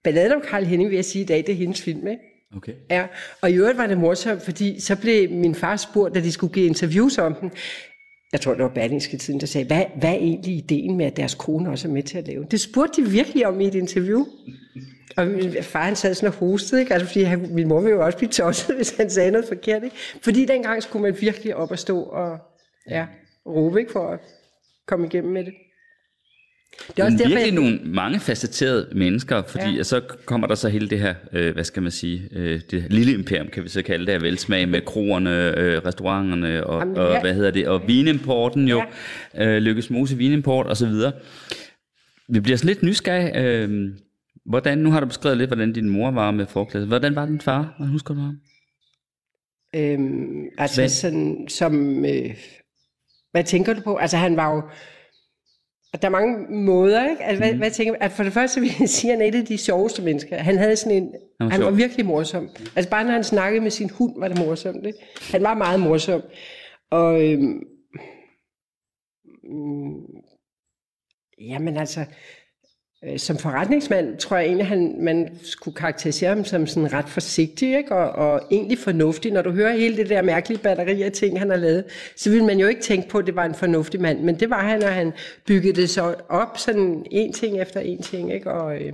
balladen 0.04 0.32
om 0.32 0.42
Karl 0.50 0.64
Henning, 0.64 0.90
vil 0.90 0.96
jeg 0.96 1.04
sige 1.04 1.22
i 1.22 1.26
dag, 1.26 1.36
det 1.36 1.48
er 1.48 1.56
hendes 1.56 1.82
film, 1.82 2.06
ikke? 2.06 2.22
okay. 2.56 2.72
Ja, 2.90 3.06
og 3.40 3.50
i 3.50 3.54
øvrigt 3.54 3.78
var 3.78 3.86
det 3.86 3.98
morsomt, 3.98 4.42
fordi 4.42 4.80
så 4.80 4.96
blev 4.96 5.30
min 5.30 5.54
far 5.54 5.76
spurgt, 5.76 6.14
da 6.14 6.20
de 6.20 6.32
skulle 6.32 6.52
give 6.52 6.66
interviews 6.66 7.18
om 7.18 7.34
den. 7.34 7.52
Jeg 8.32 8.40
tror, 8.40 8.54
det 8.54 8.62
var 8.62 8.68
Berlingske 8.68 9.16
Tiden, 9.16 9.40
der 9.40 9.46
sagde, 9.46 9.66
hvad, 9.66 9.84
hvad 9.96 10.10
er 10.10 10.14
egentlig 10.14 10.54
ideen 10.54 10.96
med, 10.96 11.06
at 11.06 11.16
deres 11.16 11.34
kone 11.34 11.70
også 11.70 11.88
er 11.88 11.92
med 11.92 12.02
til 12.02 12.18
at 12.18 12.26
lave? 12.26 12.46
Det 12.50 12.60
spurgte 12.60 13.02
de 13.02 13.10
virkelig 13.10 13.46
om 13.46 13.60
i 13.60 13.66
et 13.66 13.74
interview. 13.74 14.26
Og 15.16 15.26
min 15.26 15.62
far 15.62 15.84
han 15.84 15.96
sad 15.96 16.14
sådan 16.14 16.28
og 16.28 16.34
hostede, 16.34 16.80
ikke? 16.80 16.92
Altså, 16.94 17.06
fordi 17.06 17.22
han, 17.22 17.54
min 17.54 17.68
mor 17.68 17.80
ville 17.80 17.96
jo 17.96 18.04
også 18.04 18.18
blive 18.18 18.30
tosset, 18.30 18.76
hvis 18.76 18.96
han 18.96 19.10
sagde 19.10 19.30
noget 19.30 19.48
forkert. 19.48 19.84
Ikke? 19.84 19.96
Fordi 20.22 20.44
dengang 20.44 20.82
skulle 20.82 21.02
man 21.02 21.20
virkelig 21.20 21.56
op 21.56 21.70
og 21.70 21.78
stå 21.78 22.02
og 22.02 22.38
ja, 22.90 23.06
råbe 23.46 23.80
ikke, 23.80 23.92
for 23.92 24.08
at 24.08 24.20
komme 24.86 25.06
igennem 25.06 25.32
med 25.32 25.44
det. 25.44 25.52
Det 26.88 26.98
er 26.98 27.04
også 27.04 27.16
derfor, 27.16 27.28
virkelig 27.28 27.54
jeg, 27.54 27.54
nogle 27.54 27.80
mange 27.84 28.20
facetterede 28.20 28.88
mennesker, 28.94 29.42
fordi 29.42 29.76
ja. 29.76 29.82
Så 29.82 30.00
kommer 30.24 30.46
der 30.46 30.54
så 30.54 30.68
hele 30.68 30.88
det 30.90 30.98
her, 31.00 31.14
øh, 31.32 31.54
hvad 31.54 31.64
skal 31.64 31.82
man 31.82 31.92
sige, 31.92 32.28
øh, 32.32 32.60
det 32.70 32.86
lille 32.92 33.12
imperium, 33.12 33.48
kan 33.48 33.64
vi 33.64 33.68
så 33.68 33.82
kalde 33.82 34.06
det, 34.06 34.12
af 34.12 34.22
velsmag 34.22 34.68
med 34.68 34.80
kroerne, 34.80 35.58
øh, 35.58 35.78
restauranterne 35.86 36.66
og, 36.66 36.80
Jamen, 36.80 36.96
og 36.98 37.12
ja. 37.12 37.20
hvad 37.20 37.34
hedder 37.34 37.50
det, 37.50 37.68
og 37.68 37.82
vinimporten 37.88 38.68
jo, 38.68 38.82
ja. 39.34 39.48
øh, 39.48 39.62
Lykkes 39.62 39.90
Mose 39.90 40.16
Vinimport 40.16 40.66
og 40.66 40.76
så 40.76 40.86
videre. 40.86 41.12
Vi 42.28 42.40
bliver 42.40 42.56
sådan 42.56 42.68
lidt 42.68 42.82
nysgerrige. 42.82 43.38
Øh, 43.44 43.88
hvordan, 44.46 44.78
nu 44.78 44.90
har 44.90 45.00
du 45.00 45.06
beskrevet 45.06 45.38
lidt, 45.38 45.48
hvordan 45.50 45.72
din 45.72 45.88
mor 45.88 46.10
var 46.10 46.30
med 46.30 46.46
forklæde. 46.46 46.86
Hvordan 46.86 47.14
var 47.14 47.26
din 47.26 47.40
far? 47.40 47.74
Hvad 47.78 47.88
husker 47.88 48.14
du 48.14 48.20
ham? 48.20 48.36
Øhm, 49.76 50.44
altså 50.58 50.80
Hvad- 50.80 50.88
sådan 50.88 51.46
som... 51.48 52.04
Øh, 52.04 52.30
hvad 53.30 53.44
tænker 53.44 53.74
du 53.74 53.80
på? 53.80 53.96
Altså 53.96 54.16
han 54.16 54.36
var 54.36 54.54
jo... 54.54 54.62
og 55.92 56.02
Der 56.02 56.08
er 56.08 56.12
mange 56.12 56.54
måder, 56.54 57.10
ikke? 57.10 57.24
Altså, 57.24 57.44
hvad, 57.44 57.54
hvad 57.54 57.70
tænker 57.70 57.94
altså, 58.00 58.16
For 58.16 58.24
det 58.24 58.32
første 58.32 58.60
vil 58.60 58.70
jeg 58.80 58.88
sige, 58.88 59.12
at 59.12 59.18
han 59.18 59.22
er 59.24 59.28
et 59.28 59.40
af 59.40 59.46
de 59.46 59.58
sjoveste 59.58 60.02
mennesker. 60.02 60.36
Han 60.36 60.58
havde 60.58 60.76
sådan 60.76 60.96
en... 60.96 61.14
Han 61.40 61.46
var 61.46 61.48
Han 61.50 61.64
var 61.64 61.70
virkelig 61.70 62.06
morsom. 62.06 62.48
Altså 62.76 62.90
bare 62.90 63.04
når 63.04 63.12
han 63.12 63.24
snakkede 63.24 63.62
med 63.62 63.70
sin 63.70 63.90
hund, 63.90 64.20
var 64.20 64.28
det 64.28 64.38
morsomt, 64.38 64.86
ikke? 64.86 64.98
Han 65.32 65.42
var 65.42 65.54
meget 65.54 65.80
morsom. 65.80 66.22
Og... 66.90 67.28
Øhm, 67.28 67.62
mm, 69.42 70.00
jamen 71.40 71.76
altså... 71.76 72.04
øh, 73.04 73.18
Som 73.18 73.38
forretningsmand 73.38 74.16
tror 74.16 74.36
jeg 74.36 74.46
egentlig, 74.46 74.66
han, 74.66 74.96
man 75.00 75.28
skulle 75.42 75.74
karakterisere 75.74 76.28
ham 76.34 76.44
som 76.44 76.66
sådan 76.66 76.92
ret 76.92 77.08
forsigtig 77.08 77.76
ikke? 77.76 77.94
Og, 77.94 78.10
og 78.10 78.42
egentlig 78.50 78.78
fornuftig. 78.78 79.32
Når 79.32 79.42
du 79.42 79.50
hører 79.50 79.76
hele 79.76 79.96
det 79.96 80.08
der 80.08 80.22
mærkelige 80.22 80.62
batteri 80.62 81.02
af 81.02 81.12
ting, 81.12 81.38
han 81.38 81.50
har 81.50 81.56
lavet, 81.56 81.84
så 82.16 82.30
vil 82.30 82.44
man 82.44 82.58
jo 82.58 82.66
ikke 82.66 82.80
tænke 82.80 83.08
på, 83.08 83.18
at 83.18 83.26
det 83.26 83.36
var 83.36 83.44
en 83.44 83.54
fornuftig 83.54 84.00
mand. 84.00 84.20
Men 84.20 84.40
det 84.40 84.50
var 84.50 84.62
han, 84.62 84.82
og 84.82 84.92
han 84.92 85.12
byggede 85.46 85.80
det 85.80 85.90
så 85.90 86.14
op 86.28 86.58
sådan 86.58 87.06
en 87.10 87.32
ting 87.32 87.60
efter 87.60 87.80
en 87.80 88.02
ting. 88.02 88.34
Ikke? 88.34 88.50
Og, 88.50 88.76
øh, 88.76 88.92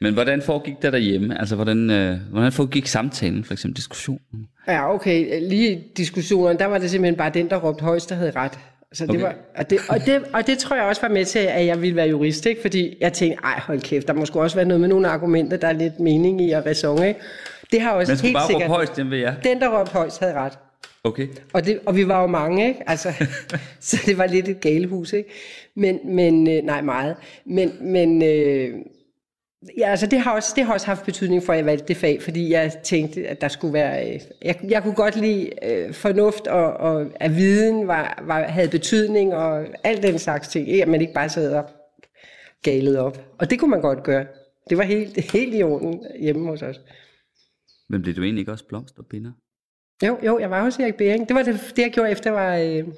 Men 0.00 0.14
hvordan 0.14 0.42
foregik 0.42 0.74
det 0.82 0.92
derhjemme? 0.92 1.38
Altså, 1.40 1.56
hvordan, 1.56 1.90
øh, 1.90 2.16
hvordan 2.30 2.52
foregik 2.52 2.86
samtalen, 2.86 3.44
for 3.44 3.52
eksempel 3.52 3.76
diskussionen? 3.76 4.46
Ja, 4.68 4.94
okay. 4.94 5.48
Lige 5.48 5.72
i 5.72 5.92
diskussionerne, 5.96 6.58
der 6.58 6.66
var 6.66 6.78
det 6.78 6.90
simpelthen 6.90 7.16
bare 7.16 7.30
den, 7.34 7.50
der 7.50 7.56
råbte 7.56 7.84
højst, 7.84 8.08
der 8.10 8.14
havde 8.14 8.30
ret. 8.30 8.58
Så 8.92 9.06
det 9.06 9.10
Okay. 9.10 9.22
var, 9.22 9.34
og, 9.56 9.70
det, 9.70 9.78
og, 9.88 10.06
det, 10.06 10.22
og 10.32 10.46
det 10.46 10.58
tror 10.58 10.76
jeg 10.76 10.84
også 10.84 11.02
var 11.02 11.08
med 11.08 11.24
til, 11.24 11.38
at 11.38 11.66
jeg 11.66 11.82
ville 11.82 11.96
være 11.96 12.08
jurist, 12.08 12.46
ikke? 12.46 12.60
fordi 12.60 12.96
jeg 13.00 13.12
tænkte, 13.12 13.44
ej 13.44 13.60
hold 13.60 13.80
kæft, 13.80 14.08
der 14.08 14.12
må 14.14 14.26
sgu 14.26 14.40
også 14.40 14.56
være 14.56 14.66
noget 14.66 14.80
med 14.80 14.88
nogle 14.88 15.08
argumenter, 15.08 15.56
der 15.56 15.68
er 15.68 15.72
lidt 15.72 16.00
mening 16.00 16.40
i 16.40 16.50
og 16.52 16.66
ræson, 16.66 17.02
ikke? 17.04 17.20
Det 17.72 17.80
har 17.80 17.90
også 17.90 18.22
helt 18.22 18.34
bare 18.34 18.46
sikkert... 18.46 18.68
højst, 18.68 18.96
den 18.96 19.10
vil 19.10 19.18
jeg. 19.18 19.36
Den, 19.44 19.60
der 19.60 19.78
råbte 19.80 19.92
højst, 19.92 20.20
havde 20.20 20.34
ret. 20.34 20.52
Okay. 21.04 21.28
Og, 21.52 21.66
det, 21.66 21.78
og 21.86 21.96
vi 21.96 22.08
var 22.08 22.20
jo 22.20 22.26
mange, 22.26 22.68
ikke? 22.68 22.80
Altså, 22.86 23.12
så 23.80 24.02
det 24.06 24.18
var 24.18 24.26
lidt 24.26 24.48
et 24.48 24.60
galehus, 24.60 25.12
ikke? 25.12 25.30
Men, 25.76 25.98
men 26.04 26.50
øh, 26.50 26.62
nej, 26.62 26.80
meget. 26.80 27.16
Men, 27.44 27.72
men 27.80 28.22
øh, 28.22 28.70
ja, 29.78 29.90
altså, 29.90 30.06
det, 30.06 30.20
har 30.20 30.34
også, 30.34 30.52
det 30.56 30.64
har 30.64 30.72
også 30.72 30.86
haft 30.86 31.04
betydning 31.04 31.42
for, 31.42 31.52
at 31.52 31.56
jeg 31.56 31.66
valgte 31.66 31.88
det 31.88 31.96
fag, 31.96 32.22
fordi 32.22 32.50
jeg 32.50 32.72
tænkte, 32.84 33.28
at 33.28 33.40
der 33.40 33.48
skulle 33.48 33.74
være... 33.74 34.14
Øh, 34.14 34.20
jeg, 34.42 34.60
jeg 34.68 34.82
kunne 34.82 34.94
godt 34.94 35.16
lide 35.16 35.50
øh, 35.62 35.94
fornuft, 35.94 36.46
og, 36.46 36.72
og 36.72 37.06
at 37.14 37.36
viden 37.36 37.86
var, 37.86 38.22
var, 38.26 38.42
havde 38.42 38.68
betydning, 38.68 39.34
og 39.34 39.66
alt 39.84 40.02
den 40.02 40.18
slags 40.18 40.48
ting. 40.48 40.68
Ikke? 40.68 40.82
At 40.82 40.88
man 40.88 41.00
ikke 41.00 41.12
bare 41.12 41.28
sad 41.28 41.54
og 41.54 41.64
galet 42.62 42.98
op. 42.98 43.34
Og 43.38 43.50
det 43.50 43.58
kunne 43.58 43.70
man 43.70 43.80
godt 43.80 44.02
gøre. 44.02 44.26
Det 44.70 44.78
var 44.78 44.84
helt, 44.84 45.20
helt 45.32 45.54
i 45.54 45.62
orden 45.62 46.06
hjemme 46.20 46.48
hos 46.48 46.62
os. 46.62 46.80
Men 47.88 48.02
blev 48.02 48.14
du 48.14 48.22
egentlig 48.22 48.40
ikke 48.40 48.52
også 48.52 48.64
blomsterbinder? 48.68 49.32
Jo, 50.06 50.18
jo, 50.26 50.38
jeg 50.38 50.50
var 50.50 50.62
hos 50.62 50.78
Erik 50.78 50.94
Bering. 50.94 51.28
Det 51.28 51.36
var 51.36 51.42
det, 51.42 51.72
det 51.76 51.82
jeg 51.82 51.90
gjorde 51.92 52.10
efter, 52.10 52.30
jeg 52.30 52.40
var, 52.40 52.56
øh, 52.56 52.94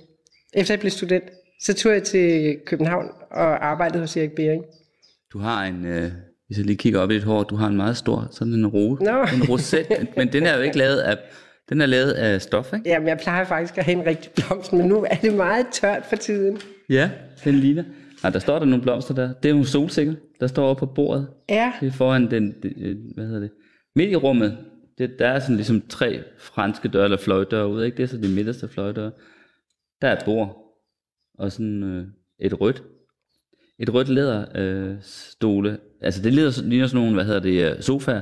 efter 0.54 0.74
jeg 0.74 0.80
blev 0.80 0.90
student. 0.90 1.24
Så 1.60 1.74
tog 1.74 1.92
jeg 1.92 2.02
til 2.02 2.58
København 2.66 3.10
og 3.30 3.66
arbejdede 3.66 4.00
hos 4.00 4.16
Erik 4.16 4.32
Bering. 4.32 4.64
Du 5.32 5.38
har 5.38 5.64
en, 5.64 5.86
øh, 5.86 6.12
hvis 6.46 6.58
jeg 6.58 6.66
lige 6.66 6.76
kigger 6.76 7.00
op 7.00 7.10
i 7.10 7.14
dit 7.14 7.22
hår, 7.22 7.42
du 7.42 7.56
har 7.56 7.66
en 7.66 7.76
meget 7.76 7.96
stor, 7.96 8.28
sådan 8.30 8.52
en, 8.54 8.66
ro, 8.66 8.94
en 8.94 9.48
roset, 9.48 9.86
men 10.16 10.32
den 10.32 10.46
er 10.46 10.56
jo 10.56 10.62
ikke 10.62 10.78
lavet 10.78 10.98
af, 10.98 11.18
den 11.68 11.80
er 11.80 11.86
lavet 11.86 12.10
af 12.12 12.42
stof, 12.42 12.72
ikke? 12.72 12.88
Jamen, 12.88 13.08
jeg 13.08 13.18
plejer 13.22 13.44
faktisk 13.44 13.78
at 13.78 13.84
have 13.84 14.00
en 14.00 14.06
rigtig 14.06 14.32
blomst, 14.32 14.72
men 14.72 14.86
nu 14.86 15.06
er 15.10 15.14
det 15.16 15.34
meget 15.34 15.66
tørt 15.72 16.04
for 16.08 16.16
tiden. 16.16 16.58
Ja, 16.90 17.10
den 17.44 17.54
ligner. 17.54 17.84
Nej, 18.22 18.30
der 18.32 18.38
står 18.38 18.58
der 18.58 18.66
nogle 18.66 18.82
blomster 18.82 19.14
der. 19.14 19.32
Det 19.32 19.50
er 19.50 19.56
jo 19.56 19.64
solsikker, 19.64 20.14
der 20.40 20.46
står 20.46 20.68
oppe 20.68 20.86
på 20.86 20.92
bordet. 20.94 21.28
Ja, 21.48 21.72
Det 21.80 21.86
er 21.86 21.92
foran 21.92 22.30
den, 22.30 22.54
øh, 22.64 22.96
hvad 23.14 23.24
hedder 23.26 23.40
det, 23.40 23.50
midt 23.96 24.10
i 24.10 24.16
rummet. 24.16 24.58
Det, 24.98 25.10
der 25.18 25.28
er 25.28 25.38
sådan 25.40 25.56
ligesom 25.56 25.82
tre 25.88 26.20
franske 26.38 26.88
døre, 26.88 27.04
eller 27.04 27.16
fløjdøre 27.16 27.68
ude, 27.68 27.86
ikke? 27.86 27.96
Det 27.96 28.02
er 28.02 28.06
så 28.06 28.16
de 28.16 28.28
midterste 28.28 28.68
fløjdøre. 28.68 29.10
Der 30.02 30.08
er 30.08 30.16
et 30.16 30.24
bord, 30.24 30.56
og 31.38 31.52
sådan 31.52 31.82
øh, 31.82 32.06
et 32.40 32.60
rødt, 32.60 32.82
et 33.78 33.94
rødt 33.94 34.08
læder 34.08 34.44
øh, 34.54 34.96
stole. 35.02 35.78
Altså 36.00 36.22
det 36.22 36.32
ligner, 36.32 36.62
ligner 36.68 36.86
sådan 36.86 37.00
nogle, 37.00 37.14
hvad 37.14 37.24
hedder 37.24 37.40
det, 37.40 37.70
øh, 37.76 37.82
sofa, 37.82 38.20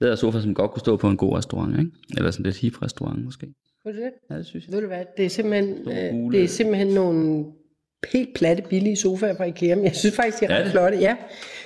læder 0.00 0.14
sofa, 0.16 0.40
som 0.40 0.54
godt 0.54 0.70
kunne 0.70 0.80
stå 0.80 0.96
på 0.96 1.08
en 1.08 1.16
god 1.16 1.36
restaurant, 1.38 1.78
ikke? 1.78 1.90
Eller 2.16 2.30
sådan 2.30 2.44
lidt 2.44 2.56
hip 2.56 2.82
restaurant 2.82 3.24
måske. 3.24 3.46
du 3.86 3.90
det? 3.90 4.10
Ja, 4.30 4.36
det 4.38 4.46
synes 4.46 4.66
jeg. 4.66 4.72
Ved 4.74 4.80
du 4.80 4.86
hvad, 4.86 5.04
det 5.16 5.24
er 5.24 5.28
simpelthen, 5.30 5.88
øh, 5.88 6.32
det 6.32 6.42
er 6.44 6.48
simpelthen 6.48 6.88
nogle 6.88 7.44
helt 8.12 8.34
platte, 8.34 8.62
billige 8.70 8.96
sofaer 8.96 9.36
fra 9.36 9.44
Ikea, 9.44 9.74
men 9.74 9.84
jeg 9.84 9.96
synes 9.96 10.16
faktisk, 10.16 10.40
de 10.40 10.44
er 10.44 10.50
Er 10.50 10.58
ret 10.58 10.64
det? 10.64 10.72
flotte. 10.72 10.98
Ja. 10.98 11.16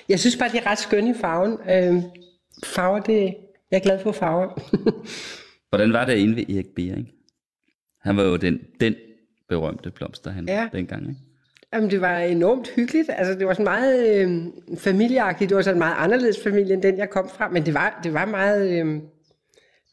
Jeg 0.09 0.21
synes 0.21 0.37
bare, 0.37 0.49
de 0.53 0.59
er 0.59 0.67
ret 0.67 0.79
skønne 0.79 1.11
i 1.11 1.15
farven. 1.21 1.53
Øh, 1.53 2.03
farver, 2.65 3.01
det, 3.01 3.35
jeg 3.71 3.77
er 3.77 3.81
glad 3.81 3.99
for 3.99 4.13
farver. 4.13 4.49
Hvordan 5.71 5.93
var 5.93 6.05
det 6.05 6.17
inde 6.17 6.37
ved 6.37 6.51
Erik 6.51 6.67
Bering? 6.77 7.09
Han 8.01 8.17
var 8.17 8.23
jo 8.23 8.37
den, 8.37 8.59
den 8.81 8.95
berømte 9.49 9.91
blomsterhandler 9.91 10.53
Ja. 10.55 10.69
dengang, 10.73 11.09
ikke? 11.09 11.21
Jamen, 11.77 11.91
det 11.91 12.01
var 12.01 12.19
enormt 12.19 12.69
hyggeligt. 12.69 13.11
Altså, 13.17 13.35
det 13.35 13.47
var 13.47 13.53
sådan 13.53 13.65
meget 13.65 14.17
øh, 14.17 14.43
familieagtigt. 14.79 15.49
Det 15.49 15.57
var 15.57 15.63
sådan 15.63 15.77
en 15.77 15.79
meget 15.79 15.95
anderledes 15.99 16.43
familie, 16.43 16.75
end 16.75 16.83
den, 16.83 16.99
jeg 16.99 17.11
kom 17.11 17.29
fra. 17.29 17.49
Men 17.49 17.67
det 17.67 17.75
var, 17.75 18.01
det 18.05 18.15
var 18.15 18.25
meget... 18.25 18.71
Øh, 18.71 19.01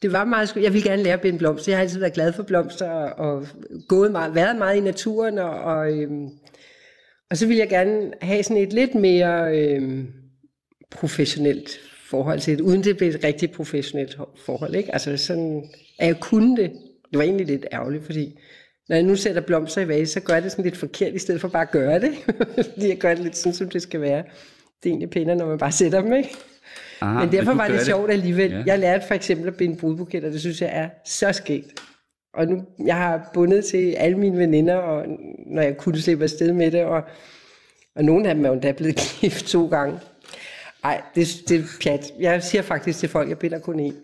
det 0.02 0.12
var 0.12 0.24
meget... 0.24 0.46
sku- 0.48 0.60
Jeg 0.62 0.72
ville 0.72 0.90
gerne 0.90 1.02
lære 1.02 1.14
at 1.14 1.20
binde 1.20 1.38
blomster. 1.38 1.72
Jeg 1.72 1.78
har 1.78 1.82
altid 1.82 1.98
været 2.00 2.12
glad 2.12 2.32
for 2.32 2.42
blomster 2.42 2.90
og, 2.90 3.30
og 3.30 3.46
gået 3.88 4.12
meget, 4.12 4.34
været 4.34 4.56
meget 4.56 4.76
i 4.76 4.80
naturen. 4.80 5.38
Og, 5.38 5.50
og, 5.50 5.92
øh, 5.92 6.10
og 7.30 7.36
så 7.36 7.46
ville 7.46 7.60
jeg 7.60 7.68
gerne 7.68 8.12
have 8.22 8.42
sådan 8.42 8.62
et 8.62 8.72
lidt 8.72 8.94
mere 8.94 9.58
øh, 9.58 10.04
professionelt 10.90 11.80
forhold 12.06 12.40
til 12.40 12.58
det, 12.58 12.64
uden 12.64 12.84
det 12.84 12.96
blev 12.96 13.08
et 13.08 13.24
rigtig 13.24 13.50
professionelt 13.50 14.18
forhold. 14.36 14.74
Ikke? 14.74 14.92
Altså 14.92 15.16
sådan, 15.16 15.62
at 15.98 16.06
jeg 16.06 16.20
kunne 16.20 16.56
det. 16.56 16.70
Det 17.10 17.18
var 17.18 17.22
egentlig 17.22 17.46
lidt 17.46 17.66
ærgerligt, 17.72 18.04
fordi 18.04 18.38
når 18.88 18.96
jeg 18.96 19.02
nu 19.02 19.16
sætter 19.16 19.40
blomster 19.40 19.80
i 19.80 19.88
vase, 19.88 20.12
så 20.12 20.20
gør 20.20 20.34
jeg 20.34 20.42
det 20.42 20.50
sådan 20.50 20.64
lidt 20.64 20.76
forkert, 20.76 21.14
i 21.14 21.18
stedet 21.18 21.40
for 21.40 21.48
bare 21.48 21.62
at 21.62 21.70
gøre 21.70 22.00
det. 22.00 22.14
Fordi 22.72 22.88
jeg 22.88 22.98
gør 22.98 23.14
det 23.14 23.24
lidt 23.24 23.36
sådan, 23.36 23.54
som 23.54 23.68
det 23.68 23.82
skal 23.82 24.00
være. 24.00 24.22
Det 24.82 24.88
er 24.88 24.90
egentlig 24.90 25.10
pænere, 25.10 25.36
når 25.36 25.46
man 25.46 25.58
bare 25.58 25.72
sætter 25.72 26.00
dem, 26.00 26.12
ikke? 26.12 26.36
Ah, 27.00 27.16
Men 27.16 27.32
derfor 27.32 27.54
var 27.54 27.66
det 27.66 27.76
gør 27.76 27.84
sjovt 27.84 28.10
alligevel. 28.10 28.50
Ja. 28.50 28.62
Jeg 28.66 28.78
lærte 28.78 29.06
for 29.06 29.14
eksempel 29.14 29.48
at 29.48 29.56
binde 29.56 29.76
brudbuketter, 29.76 30.30
det 30.30 30.40
synes 30.40 30.62
jeg 30.62 30.70
er 30.72 30.88
så 31.04 31.32
skægt. 31.32 31.80
Og 32.34 32.46
nu, 32.46 32.64
jeg 32.86 32.96
har 32.96 33.30
bundet 33.34 33.64
til 33.64 33.92
alle 33.92 34.18
mine 34.18 34.38
veninder, 34.38 34.74
og 34.74 35.06
når 35.46 35.62
jeg 35.62 35.76
kunne 35.76 35.98
slippe 35.98 36.24
afsted 36.24 36.52
med 36.52 36.70
det, 36.70 36.84
og, 36.84 37.02
og 37.96 38.04
nogle 38.04 38.28
af 38.28 38.34
dem 38.34 38.44
er 38.44 38.48
jo 38.48 38.54
endda 38.54 38.72
blevet 38.72 38.96
gift 39.20 39.46
to 39.46 39.68
gange. 39.68 40.00
Ej, 40.84 41.02
det, 41.14 41.28
det 41.48 41.60
er 41.60 41.64
pjat. 41.82 42.12
Jeg 42.20 42.42
siger 42.42 42.62
faktisk 42.62 42.98
til 42.98 43.08
folk, 43.08 43.28
jeg 43.28 43.38
binder 43.38 43.58
kun 43.58 43.88
én. 43.88 43.94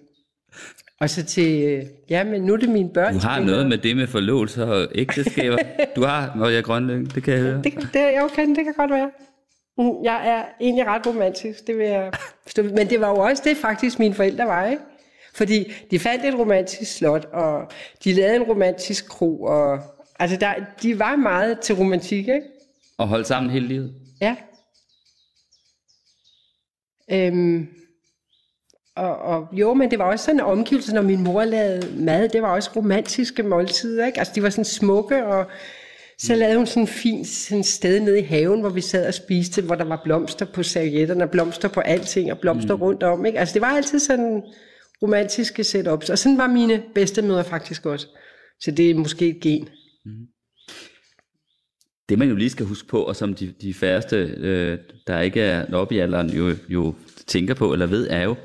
Og 1.00 1.10
så 1.10 1.24
til, 1.24 1.62
øh, 1.64 1.84
ja, 2.10 2.24
men 2.24 2.42
nu 2.42 2.52
er 2.52 2.56
det 2.56 2.68
mine 2.68 2.90
børn. 2.94 3.14
Du 3.14 3.18
har 3.20 3.40
noget 3.40 3.66
med 3.66 3.78
det 3.78 3.96
med 3.96 4.06
forlovelse 4.06 4.64
og 4.64 4.88
ægteskaber. 4.94 5.58
Du 5.96 6.02
har, 6.04 6.32
når 6.36 6.48
jeg 6.48 6.58
er 6.58 6.62
grønlæng, 6.62 7.14
det 7.14 7.22
kan 7.22 7.34
jeg 7.34 7.42
høre. 7.42 7.62
Det, 7.62 7.72
kan- 7.72 7.82
det, 7.82 7.94
jeg 8.00 8.22
okay, 8.32 8.46
det 8.48 8.64
kan 8.64 8.74
godt 8.76 8.90
være. 8.90 9.10
Mm, 9.78 10.04
Jeg 10.04 10.28
er 10.28 10.44
egentlig 10.60 10.86
ret 10.86 11.06
romantisk, 11.06 11.66
det 11.66 11.78
vil 11.78 11.86
jeg 11.86 12.12
forstå. 12.42 12.62
Men 12.62 12.90
det 12.90 13.00
var 13.00 13.08
jo 13.08 13.16
også 13.16 13.42
det, 13.46 13.56
faktisk 13.56 13.98
mine 13.98 14.14
forældre 14.14 14.44
var, 14.46 14.66
ikke? 14.66 14.82
Fordi 15.34 15.72
de 15.90 15.98
fandt 15.98 16.24
et 16.24 16.34
romantisk 16.38 16.96
slot, 16.96 17.24
og 17.32 17.70
de 18.04 18.12
lavede 18.14 18.36
en 18.36 18.42
romantisk 18.42 19.08
kro, 19.08 19.42
og 19.42 19.78
altså 20.18 20.36
der, 20.36 20.54
de 20.82 20.98
var 20.98 21.16
meget 21.16 21.60
til 21.60 21.74
romantik, 21.74 22.18
ikke? 22.28 22.42
Og 22.98 23.08
holde 23.08 23.24
sammen 23.24 23.50
hele 23.52 23.66
livet. 23.66 23.94
Ja. 24.20 24.36
Øhm, 27.12 27.68
og, 28.96 29.16
og 29.16 29.48
jo, 29.52 29.74
men 29.74 29.90
det 29.90 29.98
var 29.98 30.04
også 30.04 30.24
sådan 30.24 30.40
en 30.40 30.46
omgivelse, 30.46 30.94
når 30.94 31.02
min 31.02 31.24
mor 31.24 31.44
lavede 31.44 32.04
mad. 32.04 32.28
Det 32.28 32.42
var 32.42 32.54
også 32.54 32.70
romantiske 32.76 33.42
måltider, 33.42 34.06
ikke? 34.06 34.18
Altså, 34.18 34.32
de 34.34 34.42
var 34.42 34.50
sådan 34.50 34.64
smukke, 34.64 35.26
og 35.26 35.46
så 36.18 36.34
lavede 36.34 36.56
hun 36.56 36.66
sådan 36.66 36.82
en 36.82 36.86
fin 36.86 37.24
sådan 37.24 37.64
sted 37.64 38.00
nede 38.00 38.18
i 38.18 38.22
haven, 38.22 38.60
hvor 38.60 38.70
vi 38.70 38.80
sad 38.80 39.06
og 39.06 39.14
spiste, 39.14 39.62
hvor 39.62 39.74
der 39.74 39.84
var 39.84 40.00
blomster 40.04 40.46
på 40.46 40.62
servietterne, 40.62 41.28
blomster 41.28 41.68
på 41.68 41.80
alting, 41.80 42.32
og 42.32 42.38
blomster 42.38 42.76
mm. 42.76 42.82
rundt 42.82 43.02
om, 43.02 43.26
ikke? 43.26 43.38
Altså, 43.38 43.52
det 43.52 43.62
var 43.62 43.68
altid 43.68 43.98
sådan 43.98 44.42
romantiske 45.02 45.64
setups, 45.64 46.10
og 46.10 46.18
sådan 46.18 46.38
var 46.38 46.46
mine 46.46 46.82
bedstemødre 46.94 47.44
faktisk 47.44 47.86
også. 47.86 48.06
Så 48.60 48.70
det 48.70 48.90
er 48.90 48.94
måske 48.94 49.28
et 49.28 49.40
gen. 49.40 49.68
Det 52.08 52.18
man 52.18 52.28
jo 52.28 52.34
lige 52.34 52.50
skal 52.50 52.66
huske 52.66 52.88
på, 52.88 53.02
og 53.02 53.16
som 53.16 53.34
de, 53.34 53.54
de 53.62 53.74
færreste, 53.74 54.16
øh, 54.16 54.78
der 55.06 55.20
ikke 55.20 55.40
er 55.40 55.74
oppe 55.74 55.94
i 55.94 55.98
alderen, 55.98 56.30
jo, 56.30 56.54
jo 56.68 56.94
tænker 57.26 57.54
på 57.54 57.72
eller 57.72 57.86
ved, 57.86 58.06
er 58.10 58.22
jo, 58.22 58.36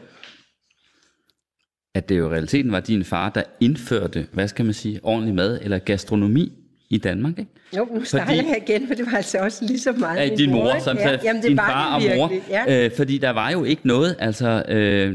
at 1.96 2.10
det 2.10 2.18
jo 2.18 2.26
i 2.30 2.34
realiteten 2.34 2.72
var 2.72 2.80
din 2.80 3.04
far, 3.04 3.30
der 3.30 3.44
indførte, 3.60 4.26
hvad 4.32 4.48
skal 4.48 4.66
man 4.66 4.74
sige, 4.74 5.00
ordentlig 5.04 5.36
mad 5.36 5.60
eller 5.62 5.78
gastronomi 5.78 6.52
i 6.90 6.98
Danmark, 6.98 7.40
ikke? 7.40 7.52
Jo, 7.78 7.88
nu 7.94 8.04
starter 8.04 8.26
Fordi- 8.26 8.38
jeg 8.38 8.64
igen, 8.68 8.88
for 8.88 8.94
det 8.96 9.06
var 9.12 9.18
altså 9.18 9.38
også 9.38 9.66
lige 9.66 9.80
så 9.80 9.92
meget 9.92 10.20
Ja, 10.20 10.30
min 10.30 10.38
din 10.38 10.52
mor, 10.52 10.72
ikke? 10.74 10.84
som 10.84 10.98
ja, 10.98 11.18
jamen, 11.24 11.42
det 11.42 11.50
din 11.50 11.58
var 11.58 11.70
far 11.70 11.96
og 11.96 12.02
det 12.02 12.12
mor. 12.18 12.28
virkelig. 12.28 12.50
Ja. 12.68 12.86
Øh, 12.86 12.92
fordi 12.98 13.18
der 13.18 13.30
var 13.30 13.50
jo 13.50 13.64
ikke 13.64 13.88
noget, 13.88 14.16
altså, 14.20 14.64
øh, 14.70 15.14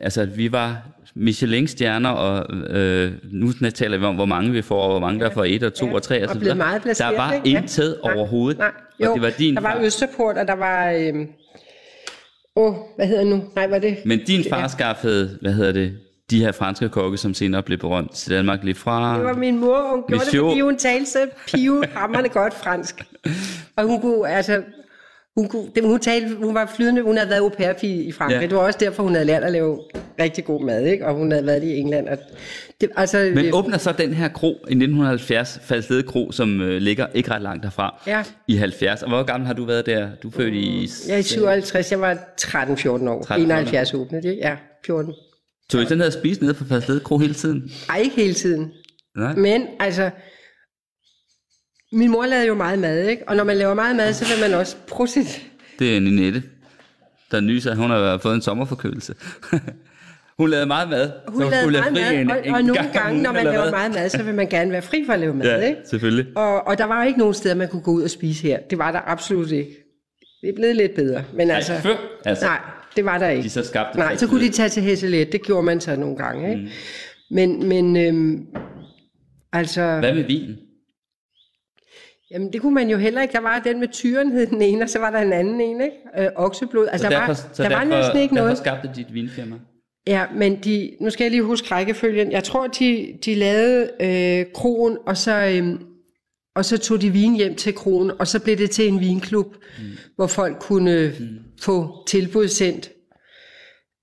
altså 0.00 0.24
vi 0.24 0.52
var 0.52 0.82
Michelin-stjerner, 1.14 2.10
og 2.10 2.56
øh, 2.70 3.12
nu 3.32 3.52
taler 3.74 3.98
vi 3.98 4.04
om, 4.04 4.14
hvor 4.14 4.24
mange 4.24 4.52
vi 4.52 4.62
får, 4.62 4.82
og 4.82 4.90
hvor 4.90 5.00
mange 5.00 5.20
der 5.20 5.30
får 5.30 5.44
et 5.44 5.62
og 5.62 5.74
to 5.74 5.86
Ja, 5.86 5.92
og 5.94 6.02
tre 6.02 6.22
og, 6.22 6.28
og 6.28 6.34
så 6.34 6.38
blevet 6.40 6.56
meget 6.56 6.82
placeret, 6.82 7.12
Der 7.12 7.16
var 7.18 7.32
ikke? 7.32 7.50
Ja. 7.50 7.60
intet 7.60 7.96
Nej, 8.04 8.12
overhovedet, 8.14 8.58
Nej, 8.58 8.70
jo, 9.04 9.08
og 9.10 9.14
det 9.14 9.22
var 9.22 9.30
din 9.30 9.54
der 9.54 9.60
var 9.60 9.72
far. 9.76 9.82
Østerport, 9.84 10.36
og 10.36 10.46
der 10.46 10.54
var... 10.54 10.90
Øhm, 10.92 11.26
åh, 12.56 12.74
hvad 12.96 13.06
hedder 13.06 13.22
det 13.22 13.30
nu? 13.30 13.42
Nej, 13.56 13.66
var 13.66 13.78
det... 13.78 13.96
Men 14.04 14.18
din 14.24 14.44
far 14.50 14.68
skaffede, 14.68 15.38
hvad 15.40 15.52
hedder 15.52 15.72
det, 15.72 15.96
de 16.30 16.40
her 16.40 16.52
franske 16.52 16.88
kokke, 16.88 17.16
som 17.16 17.34
senere 17.34 17.62
blev 17.62 17.78
berømt 17.78 18.12
til 18.12 18.32
Danmark 18.32 18.64
lige 18.64 18.74
fra... 18.74 19.16
Det 19.16 19.24
var 19.24 19.34
min 19.34 19.58
mor, 19.58 19.90
hun 19.90 20.02
gjorde 20.08 20.12
det, 20.12 20.26
Monsieur. 20.26 20.48
fordi 20.50 20.60
hun 20.60 20.76
talte 20.78 21.10
så 21.10 21.26
pivhammerne 21.46 22.28
godt 22.28 22.54
fransk. 22.54 23.04
Og 23.76 23.84
hun 23.84 24.00
kunne, 24.00 24.28
altså... 24.28 24.62
Hun, 25.36 25.48
kunne, 25.48 25.66
det, 25.74 25.84
hun, 25.84 26.00
talte, 26.00 26.36
hun 26.36 26.54
var 26.54 26.72
flydende, 26.76 27.02
hun 27.02 27.16
havde 27.16 27.30
været 27.30 27.40
au 27.40 27.48
pair 27.48 27.72
i 27.82 28.12
Frankrig. 28.12 28.34
Ja. 28.36 28.40
Ja. 28.40 28.46
Det 28.46 28.56
var 28.56 28.62
også 28.62 28.78
derfor, 28.82 29.02
hun 29.02 29.12
havde 29.12 29.26
lært 29.26 29.42
at 29.44 29.52
lave 29.52 29.80
rigtig 30.20 30.44
god 30.44 30.64
mad, 30.64 30.84
ikke? 30.84 31.06
Og 31.06 31.14
hun 31.14 31.30
havde 31.30 31.46
været 31.46 31.62
i 31.64 31.76
England. 31.78 32.08
Og 32.08 32.18
det, 32.80 32.90
altså, 32.96 33.32
Men 33.34 33.44
øh, 33.46 33.54
åbner 33.54 33.78
så 33.78 33.92
den 33.92 34.12
her 34.12 34.28
kro 34.28 34.48
i 34.48 34.72
1970, 34.72 35.60
Falslede 35.62 36.02
Kro, 36.02 36.32
som 36.32 36.60
øh, 36.60 36.80
ligger 36.82 37.06
ikke 37.14 37.30
ret 37.30 37.42
langt 37.42 37.62
derfra, 37.64 38.02
Ja. 38.06 38.22
i 38.48 38.56
70. 38.56 39.02
Og 39.02 39.08
hvor 39.08 39.22
gammel 39.22 39.46
har 39.46 39.54
du 39.54 39.64
været 39.64 39.86
der? 39.86 40.08
Du 40.22 40.28
er 40.28 40.32
født 40.32 40.54
i... 40.54 40.88
jeg 41.08 41.14
er 41.14 41.18
i 41.18 41.22
57, 41.22 41.90
jeg 41.92 42.00
var 42.00 42.14
13-14 42.40 43.08
år. 43.08 43.22
13, 43.22 43.44
71 43.44 43.94
åbnede 43.94 44.28
det, 44.28 44.36
ja, 44.36 44.56
14. 44.86 45.14
Tog 45.70 45.82
I 45.82 45.84
den 45.84 46.00
her 46.00 46.10
spise 46.10 46.40
nede 46.42 46.54
på 46.54 46.64
Falslede 46.64 47.00
Kro 47.00 47.18
hele 47.18 47.34
tiden? 47.34 47.70
Ej, 47.90 47.98
ikke 47.98 48.16
hele 48.16 48.34
tiden. 48.34 48.72
Nej. 49.16 49.34
Men 49.34 49.66
altså, 49.80 50.10
min 51.92 52.10
mor 52.10 52.26
lavede 52.26 52.46
jo 52.46 52.54
meget 52.54 52.78
mad, 52.78 53.06
ikke? 53.08 53.28
Og 53.28 53.36
når 53.36 53.44
man 53.44 53.56
laver 53.56 53.74
meget 53.74 53.96
mad, 53.96 54.12
så 54.12 54.24
vil 54.24 54.50
man 54.50 54.58
også 54.60 54.76
prøve 54.88 55.08
sit... 55.08 55.46
Det 55.78 55.96
er 55.96 56.00
Ninette, 56.00 56.42
der 57.30 57.40
nyser, 57.40 57.74
hun 57.74 57.90
har 57.90 58.18
fået 58.18 58.34
en 58.34 58.42
sommerforkølelse. 58.42 59.14
hun 60.38 60.50
lavede 60.50 60.66
meget 60.66 60.88
mad. 60.88 61.10
Hun 61.28 61.42
så 61.42 61.50
lavede 61.50 61.62
skulle 61.62 61.78
meget 61.80 61.96
fri 61.96 62.14
mad, 62.14 62.20
en- 62.20 62.30
og, 62.30 62.46
en 62.46 62.54
og 62.54 62.62
nogle 62.62 62.74
gang 62.82 62.92
gange, 62.92 63.22
når 63.22 63.32
man 63.32 63.44
laver 63.44 63.70
meget 63.70 63.94
mad, 63.94 64.08
så 64.08 64.22
vil 64.22 64.34
man 64.34 64.48
gerne 64.48 64.72
være 64.72 64.82
fri 64.82 65.02
for 65.06 65.12
at 65.12 65.20
lave 65.20 65.34
mad, 65.34 65.46
Ja, 65.60 65.66
ikke? 65.68 65.80
selvfølgelig. 65.90 66.26
Og, 66.36 66.66
og 66.66 66.78
der 66.78 66.84
var 66.84 67.04
ikke 67.04 67.18
nogen 67.18 67.34
steder, 67.34 67.54
man 67.54 67.68
kunne 67.68 67.82
gå 67.82 67.90
ud 67.90 68.02
og 68.02 68.10
spise 68.10 68.42
her. 68.42 68.58
Det 68.70 68.78
var 68.78 68.92
der 68.92 69.00
absolut 69.06 69.50
ikke. 69.50 69.70
Det 70.40 70.48
er 70.48 70.54
blevet 70.56 70.76
lidt 70.76 70.94
bedre. 70.94 71.24
Men 71.34 71.50
altså, 71.50 71.78
før, 71.78 71.96
altså. 72.24 72.44
nej, 72.44 72.58
det 72.96 73.04
var 73.04 73.18
der 73.18 73.28
ikke. 73.28 73.42
De 73.42 73.50
så 73.50 73.64
skabte 73.64 73.98
Nej, 73.98 74.16
så 74.16 74.26
kunne 74.28 74.44
de 74.44 74.50
tage 74.50 74.68
til 74.68 74.82
Hesselet. 74.82 75.32
Det 75.32 75.42
gjorde 75.42 75.62
man 75.62 75.80
så 75.80 75.96
nogle 75.96 76.16
gange. 76.16 76.50
Ikke? 76.50 76.62
Mm. 76.62 76.68
Men, 77.30 77.68
men 77.68 77.96
øhm, 77.96 78.46
altså... 79.52 79.96
Hvad 80.00 80.14
med 80.14 80.24
vinen? 80.24 80.56
Jamen, 82.30 82.52
det 82.52 82.60
kunne 82.60 82.74
man 82.74 82.90
jo 82.90 82.96
heller 82.96 83.22
ikke. 83.22 83.32
Der 83.32 83.40
var 83.40 83.58
den 83.58 83.80
med 83.80 83.88
tyren, 83.88 84.32
hed 84.32 84.46
den 84.46 84.62
ene, 84.62 84.82
og 84.84 84.88
så 84.88 84.98
var 84.98 85.10
der 85.10 85.18
en 85.18 85.32
anden 85.32 85.60
en, 85.60 85.80
ikke? 85.80 85.96
Øh, 86.18 86.28
okseblod. 86.36 86.88
Altså, 86.92 87.04
Så 87.04 87.10
der 87.10 87.18
derfor, 87.18 87.26
var, 87.26 87.34
så 87.52 87.62
der 87.62 87.68
derfor, 87.68 87.84
var 87.84 87.96
næsten 87.96 88.20
ikke 88.20 88.34
derfor 88.34 88.44
noget. 88.44 88.58
skabte 88.58 88.90
dit 88.96 89.14
vinfirma? 89.14 89.56
Ja, 90.06 90.24
men 90.34 90.56
de, 90.64 90.90
nu 91.00 91.10
skal 91.10 91.24
jeg 91.24 91.30
lige 91.30 91.42
huske 91.42 91.74
rækkefølgen. 91.74 92.32
Jeg 92.32 92.44
tror, 92.44 92.66
de, 92.66 93.18
de 93.24 93.34
lavede 93.34 93.90
øh, 94.00 94.46
kroen, 94.54 94.98
og 95.06 95.16
så, 95.16 95.32
øh, 95.32 95.80
og 96.56 96.64
så 96.64 96.78
tog 96.78 97.00
de 97.00 97.10
vin 97.10 97.34
hjem 97.34 97.54
til 97.54 97.74
kroen, 97.74 98.12
og 98.18 98.26
så 98.26 98.40
blev 98.40 98.56
det 98.56 98.70
til 98.70 98.88
en 98.88 99.00
vinklub, 99.00 99.54
mm. 99.78 99.84
hvor 100.16 100.26
folk 100.26 100.56
kunne 100.60 101.12
mm. 101.20 101.38
Få 101.60 102.06
tilbud 102.06 102.48
sendt. 102.48 102.90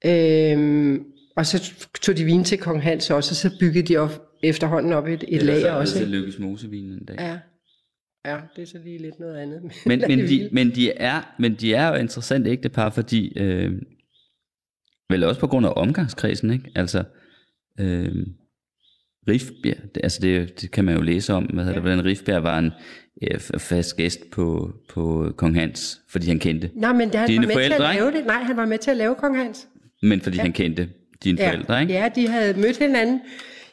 Øhm, 0.06 1.04
og 1.36 1.46
så 1.46 1.74
tog 2.02 2.18
de 2.18 2.26
vin 2.26 2.44
til 2.44 2.58
Kong 2.58 2.84
Hans 2.84 3.12
også, 3.12 3.32
og 3.32 3.36
så 3.36 3.58
byggede 3.60 3.88
de 3.88 3.98
op, 3.98 4.22
efterhånden 4.44 4.94
op 4.94 5.08
et, 5.08 5.24
et 5.28 5.44
lager 5.44 5.72
også. 5.72 6.00
ikke? 6.00 6.12
Lykkes 6.12 6.40
Mosevin 6.40 6.86
en 6.86 7.06
dag. 7.06 7.16
Ja. 7.20 7.40
ja, 8.32 8.40
det 8.56 8.62
er 8.62 8.66
så 8.66 8.78
lige 8.84 8.98
lidt 8.98 9.20
noget 9.20 9.38
andet. 9.38 9.62
Men, 9.86 10.04
men, 10.08 10.20
det 10.20 10.30
de, 10.30 10.50
men, 10.52 10.76
de 10.76 10.92
er, 10.92 11.36
men 11.40 11.56
de 11.56 11.74
er 11.74 11.88
jo 11.88 11.96
interessant 11.96 12.48
ægtepar, 12.48 12.90
fordi, 12.90 13.38
øh, 13.38 13.72
vel 15.10 15.24
også 15.24 15.40
på 15.40 15.48
grund 15.48 15.66
af 15.66 15.74
omgangskredsen, 15.76 16.52
ikke? 16.52 16.72
Altså, 16.76 17.04
øh, 17.80 18.28
Rifbjerg, 19.28 19.96
det, 19.96 20.02
altså 20.04 20.20
det, 20.22 20.62
det 20.62 20.72
kan 20.72 20.86
man 20.86 20.96
jo 20.96 21.02
læse 21.02 21.34
om, 21.34 21.44
hvad 21.44 21.64
hedder 21.64 21.74
det, 21.74 21.82
hvordan 21.82 22.06
Rifbjerg 22.06 22.44
var 22.44 22.60
en 22.60 22.72
øh, 23.32 23.40
fast 23.60 23.98
gæst 23.98 24.20
på, 24.32 24.72
på 24.90 25.32
Kong 25.38 25.56
Hans, 25.56 26.00
fordi 26.10 26.28
han 26.28 26.40
kendte. 26.40 26.70
Nej, 26.76 26.94
men 26.94 27.12
han 27.16 27.28
Dine 27.28 27.42
var 27.42 27.48
med 27.48 27.56
til 27.56 27.70
forældre, 27.70 27.88
at 27.90 27.94
ikke? 27.94 28.04
lave 28.06 28.18
det. 28.18 28.26
Nej, 28.26 28.44
han 28.44 28.58
var 28.58 28.66
med 28.66 28.78
til 28.78 28.92
at 28.92 28.98
lave 28.98 29.16
Kong 29.16 29.38
Hans. 29.38 29.68
Men 30.02 30.22
fordi 30.22 30.38
ja. 30.38 30.42
han 30.44 30.52
kendte 30.52 30.90
dine 31.24 31.42
Ja, 31.42 31.50
forældre, 31.50 31.82
ikke? 31.82 31.94
ja, 31.94 32.10
de 32.16 32.28
havde 32.28 32.54
mødt 32.60 32.78
hinanden. 32.78 33.22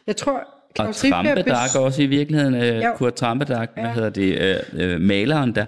Jeg 0.06 0.16
tror, 0.16 0.32
Og 0.32 0.44
Claus 0.76 1.04
Rifbjerg 1.04 1.24
Trampedag 1.24 1.54
bes- 1.64 1.78
også 1.78 2.02
i 2.02 2.06
virkeligheden, 2.06 2.54
øh, 2.54 2.76
Jo. 2.76 2.92
Kurt 2.96 3.14
Trampedag, 3.14 3.66
hvad 3.74 3.84
Ja. 3.84 3.92
hedder 3.92 4.10
det, 4.10 4.38
øh, 4.74 4.92
øh, 4.92 5.00
maleren 5.00 5.54
der. 5.54 5.64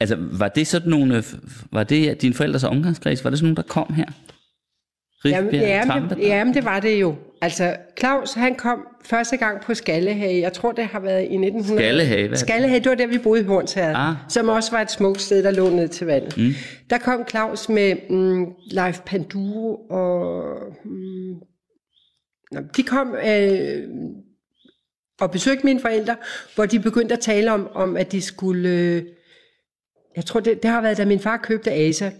Altså, 0.00 0.16
var 0.20 0.48
det 0.48 0.66
sådan 0.66 0.88
nogle, 0.90 1.16
øh, 1.16 1.22
var 1.72 1.84
det 1.84 2.22
dine 2.22 2.34
forældres 2.34 2.64
omgangskreds, 2.64 3.24
var 3.24 3.30
det 3.30 3.38
sådan 3.38 3.46
nogle, 3.46 3.56
der 3.56 3.62
kom 3.62 3.94
her? 3.94 4.04
Jamen, 5.24 5.50
Rifbjerg, 5.52 5.86
jamen, 5.94 6.10
det, 6.10 6.18
jamen, 6.18 6.54
det 6.54 6.64
var 6.64 6.80
det 6.80 7.00
jo. 7.00 7.16
Altså, 7.40 7.76
Claus, 7.98 8.32
han 8.32 8.54
kom 8.54 8.86
første 9.04 9.36
gang 9.36 9.60
på 9.60 9.74
Skallehage. 9.74 10.40
Jeg 10.40 10.52
tror, 10.52 10.72
det 10.72 10.84
har 10.84 11.00
været 11.00 11.22
i 11.22 11.24
1900... 11.24 11.78
Skallehage, 11.78 12.28
hvad 12.28 12.30
det? 12.30 12.38
Skallehage, 12.38 12.80
det 12.80 12.88
var 12.88 12.94
der, 12.94 13.06
vi 13.06 13.18
boede 13.18 13.40
i 13.40 13.44
Hornsherred. 13.44 13.94
Ah. 13.96 14.14
Som 14.28 14.48
også 14.48 14.70
var 14.70 14.80
et 14.80 14.90
smukt 14.90 15.20
sted, 15.20 15.42
der 15.42 15.50
lå 15.50 15.70
ned 15.70 15.88
til 15.88 16.06
vandet. 16.06 16.36
Mm. 16.36 16.52
Der 16.90 16.98
kom 16.98 17.28
Claus 17.28 17.68
med 17.68 17.96
mm, 18.10 18.46
Leif 18.70 19.00
Panduro 19.06 19.74
og... 19.90 20.42
Mm, 20.84 21.34
de 22.76 22.82
kom 22.82 23.14
øh, 23.14 23.82
og 25.20 25.30
besøgte 25.30 25.66
mine 25.66 25.80
forældre, 25.80 26.16
hvor 26.54 26.66
de 26.66 26.80
begyndte 26.80 27.14
at 27.14 27.20
tale 27.20 27.52
om, 27.52 27.68
om 27.74 27.96
at 27.96 28.12
de 28.12 28.22
skulle... 28.22 28.68
Øh, 28.68 29.02
jeg 30.16 30.24
tror, 30.24 30.40
det, 30.40 30.62
det 30.62 30.70
har 30.70 30.80
været, 30.80 30.96
da 30.96 31.04
min 31.04 31.20
far 31.20 31.36
købte 31.36 31.72
Asa, 31.72 32.10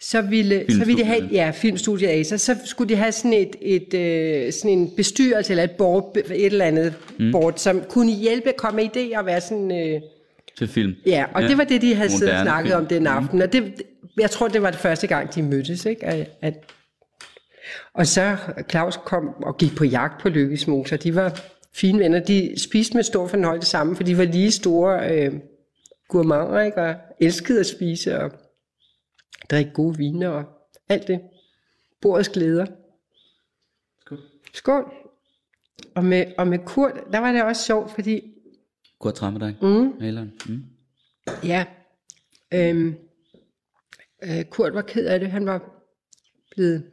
så 0.00 0.22
ville, 0.22 0.64
så 0.68 0.84
ville 0.84 1.02
de 1.02 1.04
have, 1.04 1.28
ja, 1.32 1.50
filmstudiet 1.54 2.08
Asa, 2.08 2.36
så 2.36 2.56
skulle 2.64 2.88
de 2.88 2.96
have 2.96 3.12
sådan, 3.12 3.32
et, 3.32 3.56
et, 3.60 3.94
øh, 3.94 4.52
sådan 4.52 4.78
en 4.78 4.90
bestyrelse 4.96 5.52
eller 5.52 5.64
et, 5.64 5.70
board, 5.70 6.16
et 6.16 6.46
eller 6.46 6.64
andet 6.64 6.94
mm. 7.18 7.32
board, 7.32 7.54
som 7.56 7.82
kunne 7.88 8.12
hjælpe, 8.12 8.52
komme 8.56 8.82
med 8.82 8.96
idéer 8.96 9.18
og 9.18 9.26
være 9.26 9.40
sådan... 9.40 9.70
Øh, 9.70 10.00
Til 10.58 10.68
film. 10.68 10.94
ja, 11.06 11.24
og 11.34 11.42
ja. 11.42 11.48
det 11.48 11.58
var 11.58 11.64
det, 11.64 11.82
de 11.82 11.94
havde 11.94 12.10
siddet 12.10 12.34
og 12.34 12.42
snakket 12.42 12.70
film. 12.70 12.80
om 12.80 12.86
den 12.86 13.06
aften, 13.06 13.42
og 13.42 13.52
det, 13.52 13.82
jeg 14.18 14.30
tror, 14.30 14.48
det 14.48 14.62
var 14.62 14.70
det 14.70 14.80
første 14.80 15.06
gang, 15.06 15.34
de 15.34 15.42
mødtes, 15.42 15.86
ikke? 15.86 16.04
At, 16.04 16.30
at, 16.42 16.54
og 17.94 18.06
så 18.06 18.36
Claus 18.70 18.98
kom 19.04 19.28
og 19.42 19.56
gik 19.58 19.76
på 19.76 19.84
jagt 19.84 20.22
på 20.22 20.28
Lykkesmoser, 20.28 20.96
de 20.96 21.14
var 21.14 21.40
fine 21.74 21.98
venner, 21.98 22.18
de 22.18 22.54
spiste 22.56 22.94
med 22.94 23.02
stor 23.02 23.26
fornøjelse 23.26 23.70
sammen, 23.70 23.96
for 23.96 24.02
de 24.02 24.18
var 24.18 24.24
lige 24.24 24.50
store 24.50 25.10
øh, 25.10 25.32
gourmander, 26.08 26.60
ikke? 26.60 26.82
Og 26.82 26.94
elskede 27.20 27.60
at 27.60 27.66
spise 27.66 28.18
og 28.18 28.30
drikke 29.50 29.72
gode 29.72 29.96
viner 29.96 30.28
og 30.28 30.44
alt 30.88 31.08
det. 31.08 31.20
Bordets 32.00 32.28
glæder. 32.28 32.66
Skål. 34.00 34.18
Skål. 34.52 34.92
Og 35.94 36.04
med, 36.04 36.24
og 36.38 36.48
med 36.48 36.58
Kurt, 36.58 36.92
der 37.12 37.18
var 37.18 37.32
det 37.32 37.42
også 37.42 37.64
sjovt, 37.64 37.90
fordi 37.90 38.34
Kurt 38.98 39.14
Trampedag, 39.14 39.54
mm. 39.62 39.94
maleren. 40.00 40.32
Mm. 40.48 40.64
Ja. 41.44 41.66
Øhm, 42.54 42.94
øh, 44.22 44.44
Kurt 44.44 44.74
var 44.74 44.82
ked 44.82 45.06
af 45.06 45.20
det. 45.20 45.30
Han 45.30 45.46
var 45.46 45.84
blevet 46.50 46.90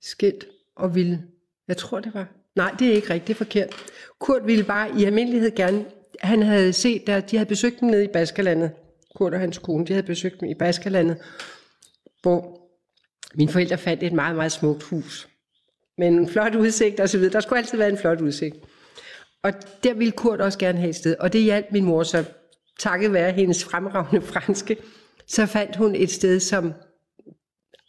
skilt 0.00 0.46
og 0.76 0.94
ville... 0.94 1.24
Jeg 1.68 1.76
tror, 1.76 2.00
det 2.00 2.14
var... 2.14 2.28
Nej, 2.56 2.74
det 2.78 2.88
er 2.88 2.92
ikke 2.92 3.10
rigtigt. 3.10 3.28
Det 3.28 3.34
er 3.34 3.44
forkert. 3.44 3.74
Kurt 4.18 4.46
ville 4.46 4.64
bare 4.64 5.00
i 5.00 5.04
almindelighed 5.04 5.54
gerne... 5.54 5.86
Han 6.20 6.42
havde 6.42 6.72
set, 6.72 7.06
der, 7.06 7.20
de 7.20 7.36
havde 7.36 7.48
besøgt 7.48 7.80
dem 7.80 7.88
nede 7.88 8.04
i 8.04 8.08
Baskerlandet. 8.12 8.70
Kurt 9.14 9.34
og 9.34 9.40
hans 9.40 9.58
kone, 9.58 9.86
de 9.86 9.92
havde 9.92 10.06
besøgt 10.06 10.42
mig 10.42 10.50
i 10.50 10.54
Baskerlandet, 10.54 11.18
hvor 12.22 12.60
mine 13.34 13.52
forældre 13.52 13.78
fandt 13.78 14.02
et 14.02 14.12
meget, 14.12 14.36
meget 14.36 14.52
smukt 14.52 14.82
hus. 14.82 15.28
Men 15.98 16.12
en 16.12 16.28
flot 16.28 16.54
udsigt 16.54 17.00
og 17.00 17.08
så 17.08 17.18
videre. 17.18 17.32
Der 17.32 17.40
skulle 17.40 17.58
altid 17.58 17.78
være 17.78 17.88
en 17.88 17.98
flot 17.98 18.20
udsigt. 18.20 18.56
Og 19.42 19.52
der 19.84 19.94
ville 19.94 20.12
Kurt 20.12 20.40
også 20.40 20.58
gerne 20.58 20.78
have 20.78 20.90
et 20.90 20.96
sted. 20.96 21.16
Og 21.20 21.32
det 21.32 21.42
hjalp 21.42 21.66
min 21.70 21.84
mor 21.84 22.02
så, 22.02 22.24
takket 22.78 23.12
være 23.12 23.32
hendes 23.32 23.64
fremragende 23.64 24.26
franske, 24.26 24.76
så 25.26 25.46
fandt 25.46 25.76
hun 25.76 25.94
et 25.94 26.10
sted, 26.10 26.40
som 26.40 26.72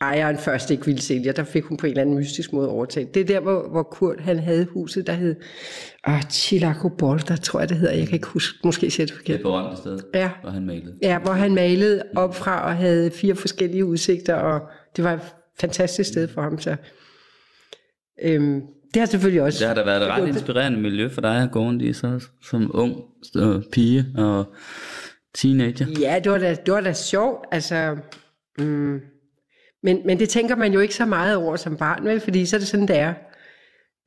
ejeren 0.02 0.38
først 0.38 0.72
ikke 0.72 0.86
ville 0.86 1.02
sælge. 1.02 1.32
Der 1.32 1.43
fik 1.43 1.64
hun 1.64 1.78
på 1.78 1.86
en 1.86 1.89
eller 1.89 2.02
anden 2.02 2.16
mystisk 2.16 2.54
måde 2.54 2.70
overtaget. 2.70 3.14
Det 3.14 3.22
er 3.22 3.26
der, 3.26 3.39
hvor, 3.39 3.70
hvor 3.70 3.84
Kurt 3.84 4.20
han 4.20 4.39
havde 4.39 4.66
huset, 4.66 5.08
der 5.08 5.14
hed 5.14 5.36
oh, 6.08 6.22
Chilaco 6.32 6.89
Bolter, 6.89 7.36
tror 7.36 7.60
jeg 7.60 7.70
det 7.70 7.78
hedder. 7.78 7.93
Jeg 7.93 8.06
kan 8.08 8.14
ikke 8.16 8.28
huske, 8.28 8.58
måske 8.64 8.86
det 8.86 8.97
Det 8.97 9.12
forkert. 9.12 9.39
er 9.39 9.43
berømte 9.43 9.78
sted, 9.78 10.00
Ja. 10.14 10.32
hvor 10.41 10.50
han 10.50 10.66
malede. 10.66 10.95
Ja, 11.02 11.20
hvor 11.20 11.32
han 11.32 11.54
malede 11.56 12.04
op 12.16 12.36
fra 12.36 12.66
og 12.66 12.76
havde 12.76 13.12
fire 13.12 13.36
forskellige 13.36 13.86
udsigter, 13.86 14.36
og 14.36 14.62
det 14.95 15.04
var 15.04 15.14
et 15.14 15.22
fantastisk 15.60 16.10
sted 16.10 16.28
for 16.28 16.41
ham. 16.41 16.60
Så, 16.60 16.76
øhm, 18.24 18.62
det 18.93 19.00
har 19.00 19.06
selvfølgelig 19.06 19.41
også... 19.41 19.60
Det 19.60 19.68
har 19.68 19.76
da 19.76 19.84
været 19.84 20.02
et 20.02 20.08
ret 20.08 20.28
inspirerende 20.28 20.80
miljø 20.80 21.10
for 21.10 21.22
dig 21.22 21.43
at 21.43 21.52
gå 21.52 21.60
rundt 21.60 21.82
i 21.82 21.93
så, 21.93 22.26
som 22.50 22.72
ung 22.74 22.95
øh, 23.38 23.62
pige 23.74 24.06
og 24.18 24.45
teenager. 25.36 25.86
Ja, 26.00 26.20
det 26.24 26.32
var 26.32 26.38
da, 26.38 26.56
det 26.66 26.74
var 26.74 26.82
da 26.82 26.93
sjovt, 26.93 27.45
altså... 27.52 27.97
Mm, 28.58 29.00
men, 29.84 30.02
men 30.06 30.20
det 30.20 30.30
tænker 30.30 30.56
man 30.56 30.74
jo 30.74 30.80
ikke 30.80 30.96
så 30.96 31.06
meget 31.06 31.36
over 31.36 31.56
som 31.56 31.78
barn, 31.78 32.06
vel? 32.06 32.20
Fordi 32.20 32.46
så 32.46 32.56
er 32.56 32.60
det 32.60 32.68
sådan, 32.68 32.88
det 32.88 32.98
er. 32.98 33.14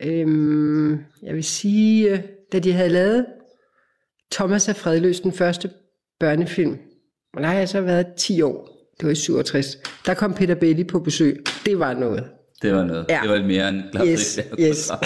Øhm, 0.03 0.93
jeg 1.23 1.35
vil 1.35 1.45
sige, 1.45 2.11
øh, 2.11 2.20
da 2.53 2.59
de 2.59 2.73
havde 2.73 2.89
lavet 2.89 3.27
Thomas 4.33 4.68
er 4.68 4.73
fredløs, 4.73 5.20
den 5.20 5.33
første 5.33 5.70
børnefilm, 6.20 6.79
og 7.35 7.43
der 7.43 7.49
har 7.49 7.55
jeg 7.55 7.68
så 7.68 7.81
været 7.81 8.07
10 8.16 8.43
år, 8.43 8.68
det 9.01 9.07
var 9.07 9.12
i 9.12 9.14
67, 9.14 9.77
der 10.07 10.14
kom 10.14 10.35
Peter 10.35 10.55
Belli 10.55 10.85
på 10.85 11.01
besøg. 11.01 11.45
Det 11.66 11.79
var 11.79 11.95
noget. 11.95 12.25
Det 12.62 12.73
var 12.73 12.85
noget. 12.85 13.07
Ja. 13.09 13.20
Det 13.23 13.31
var 13.31 13.43
mere 13.43 13.68
end 13.68 13.83
Claus 13.93 14.09
Yes, 14.09 14.39
Richter. 14.59 14.61
yes. 14.61 14.91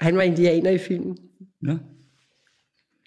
Han 0.00 0.16
var 0.16 0.22
indianer 0.22 0.70
i 0.70 0.78
filmen. 0.78 1.18
Nå. 1.62 1.72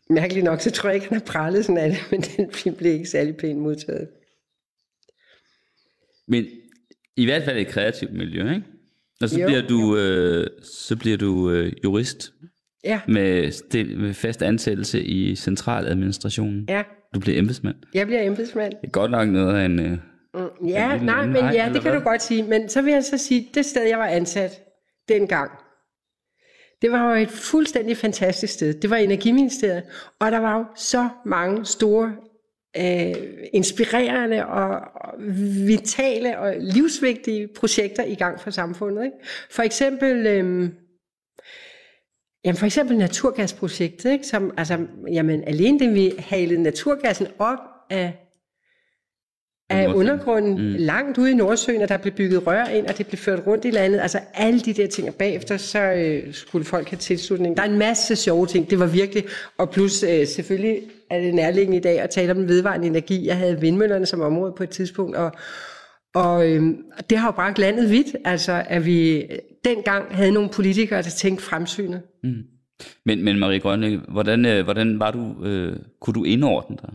Mærkeligt 0.09 0.43
nok, 0.43 0.61
så 0.61 0.71
tror 0.71 0.89
jeg 0.89 0.95
ikke, 0.95 1.07
han 1.09 1.17
har 1.17 1.25
prallet 1.25 1.65
sådan 1.65 1.77
af 1.77 1.89
det, 1.89 1.99
men 2.11 2.21
den 2.21 2.51
film 2.53 2.75
blev 2.75 2.91
ikke 2.93 3.05
særlig 3.05 3.37
pænt 3.37 3.59
modtaget. 3.59 4.07
Men 6.27 6.45
i 7.17 7.25
hvert 7.25 7.43
fald 7.43 7.57
et 7.57 7.67
kreativt 7.67 8.13
miljø, 8.13 8.49
ikke? 8.53 8.63
Og 9.21 9.29
så 9.29 9.39
Jo, 9.39 9.47
bliver 9.47 9.61
du, 9.67 9.97
øh, 9.97 10.47
så 10.63 10.95
bliver 10.95 11.17
du 11.17 11.51
øh, 11.51 11.73
jurist 11.83 12.31
Ja, 12.83 13.01
med, 13.07 13.51
stil, 13.51 13.97
med 13.99 14.13
fast 14.13 14.41
ansættelse 14.41 15.03
i 15.03 15.35
centraladministrationen. 15.35 16.65
ja. 16.69 16.83
Du 17.15 17.19
bliver 17.19 17.39
embedsmand. 17.39 17.75
Jeg 17.93 18.05
bliver 18.07 18.21
embedsmand. 18.23 18.71
Det 18.81 18.87
er 18.87 18.91
godt 18.91 19.11
nok 19.11 19.29
noget 19.29 19.55
af 19.59 19.65
en... 19.65 19.79
Øh, 19.79 19.97
Ja, 20.67 20.91
lille 20.91 21.05
nej, 21.05 21.25
men 21.25 21.35
Nej, 21.35 21.51
ja, 21.53 21.65
det 21.73 21.81
kan 21.81 21.91
hvad? 21.91 21.99
du 21.99 21.99
godt 21.99 22.21
sige. 22.23 22.43
Men 22.43 22.69
så 22.69 22.81
vil 22.81 22.93
jeg 22.93 23.03
så 23.03 23.17
sige, 23.17 23.49
det 23.53 23.65
sted, 23.65 23.83
jeg 23.87 23.97
var 23.99 24.05
ansat 24.07 24.51
dengang, 25.09 25.51
det 26.81 26.91
var 26.91 27.09
jo 27.11 27.21
et 27.21 27.29
fuldstændig 27.29 27.97
fantastisk 27.97 28.53
sted. 28.53 28.73
Det 28.73 28.89
var 28.89 28.95
Energiministeriet, 28.95 29.83
og 30.19 30.31
der 30.31 30.37
var 30.37 30.57
jo 30.57 30.65
så 30.75 31.09
mange 31.25 31.65
store, 31.65 32.15
øh, 32.77 33.15
inspirerende 33.53 34.45
og, 34.45 34.81
vitale 35.67 36.39
og 36.39 36.53
livsvigtige 36.59 37.47
projekter 37.55 38.03
i 38.03 38.15
gang 38.15 38.39
for 38.39 38.49
samfundet. 38.49 39.05
Ikke? 39.05 39.17
For 39.51 39.63
eksempel... 39.63 40.27
Øh, 40.27 40.69
Jamen 42.45 42.57
for 42.57 42.65
eksempel 42.65 42.97
naturgasprojektet, 42.97 44.11
ikke? 44.11 44.27
Som, 44.27 44.53
altså, 44.57 44.87
jamen, 45.11 45.43
alene 45.43 45.79
det, 45.79 45.93
vi 45.93 46.11
halede 46.19 46.63
naturgassen 46.63 47.27
op 47.39 47.57
af 47.89 48.24
af 49.85 49.95
Nordsøen. 49.95 50.09
undergrunden 50.09 50.71
mm. 50.71 50.75
langt 50.79 51.17
ude 51.17 51.31
i 51.31 51.33
Nordsøen, 51.33 51.81
og 51.81 51.89
der 51.89 51.97
blev 51.97 52.13
bygget 52.13 52.47
rør 52.47 52.65
ind, 52.65 52.85
og 52.85 52.97
det 52.97 53.07
blev 53.07 53.17
ført 53.17 53.47
rundt 53.47 53.65
i 53.65 53.71
landet. 53.71 53.99
Altså 53.99 54.19
alle 54.33 54.59
de 54.59 54.73
der 54.73 54.87
ting, 54.87 55.07
og 55.07 55.15
bagefter 55.15 55.57
så 55.57 55.79
øh, 55.79 56.33
skulle 56.33 56.65
folk 56.65 56.89
have 56.89 56.97
tilslutning. 56.97 57.57
Der 57.57 57.63
er 57.63 57.67
en 57.67 57.77
masse 57.77 58.15
sjove 58.15 58.45
ting, 58.45 58.69
det 58.69 58.79
var 58.79 58.85
virkelig, 58.85 59.23
og 59.57 59.69
plus 59.69 60.03
øh, 60.03 60.27
selvfølgelig 60.27 60.81
er 61.09 61.19
det 61.19 61.33
nærliggende 61.33 61.77
i 61.77 61.81
dag 61.81 61.99
at 61.99 62.09
tale 62.09 62.31
om 62.31 62.37
den 62.37 62.47
vedvarende 62.47 62.87
energi. 62.87 63.27
Jeg 63.27 63.37
havde 63.37 63.61
vindmøllerne 63.61 64.05
som 64.05 64.21
område 64.21 64.53
på 64.57 64.63
et 64.63 64.69
tidspunkt, 64.69 65.15
og, 65.15 65.31
og 66.15 66.49
øh, 66.51 66.63
det 67.09 67.17
har 67.17 67.27
jo 67.27 67.31
bragt 67.31 67.59
landet 67.59 67.91
vidt, 67.91 68.15
altså 68.25 68.63
at 68.67 68.85
vi 68.85 69.23
dengang 69.65 70.15
havde 70.15 70.31
nogle 70.31 70.49
politikere, 70.49 71.01
der 71.01 71.09
tænkte 71.09 71.45
fremsynet. 71.45 72.01
Men, 73.05 73.23
men 73.23 73.39
Marie 73.39 73.59
Grønne, 73.59 74.01
hvordan, 74.07 74.45
øh, 74.45 74.63
hvordan 74.63 74.99
var 74.99 75.11
du, 75.11 75.45
øh, 75.45 75.75
kunne 76.01 76.13
du 76.13 76.23
indordne 76.23 76.77
dig 76.81 76.89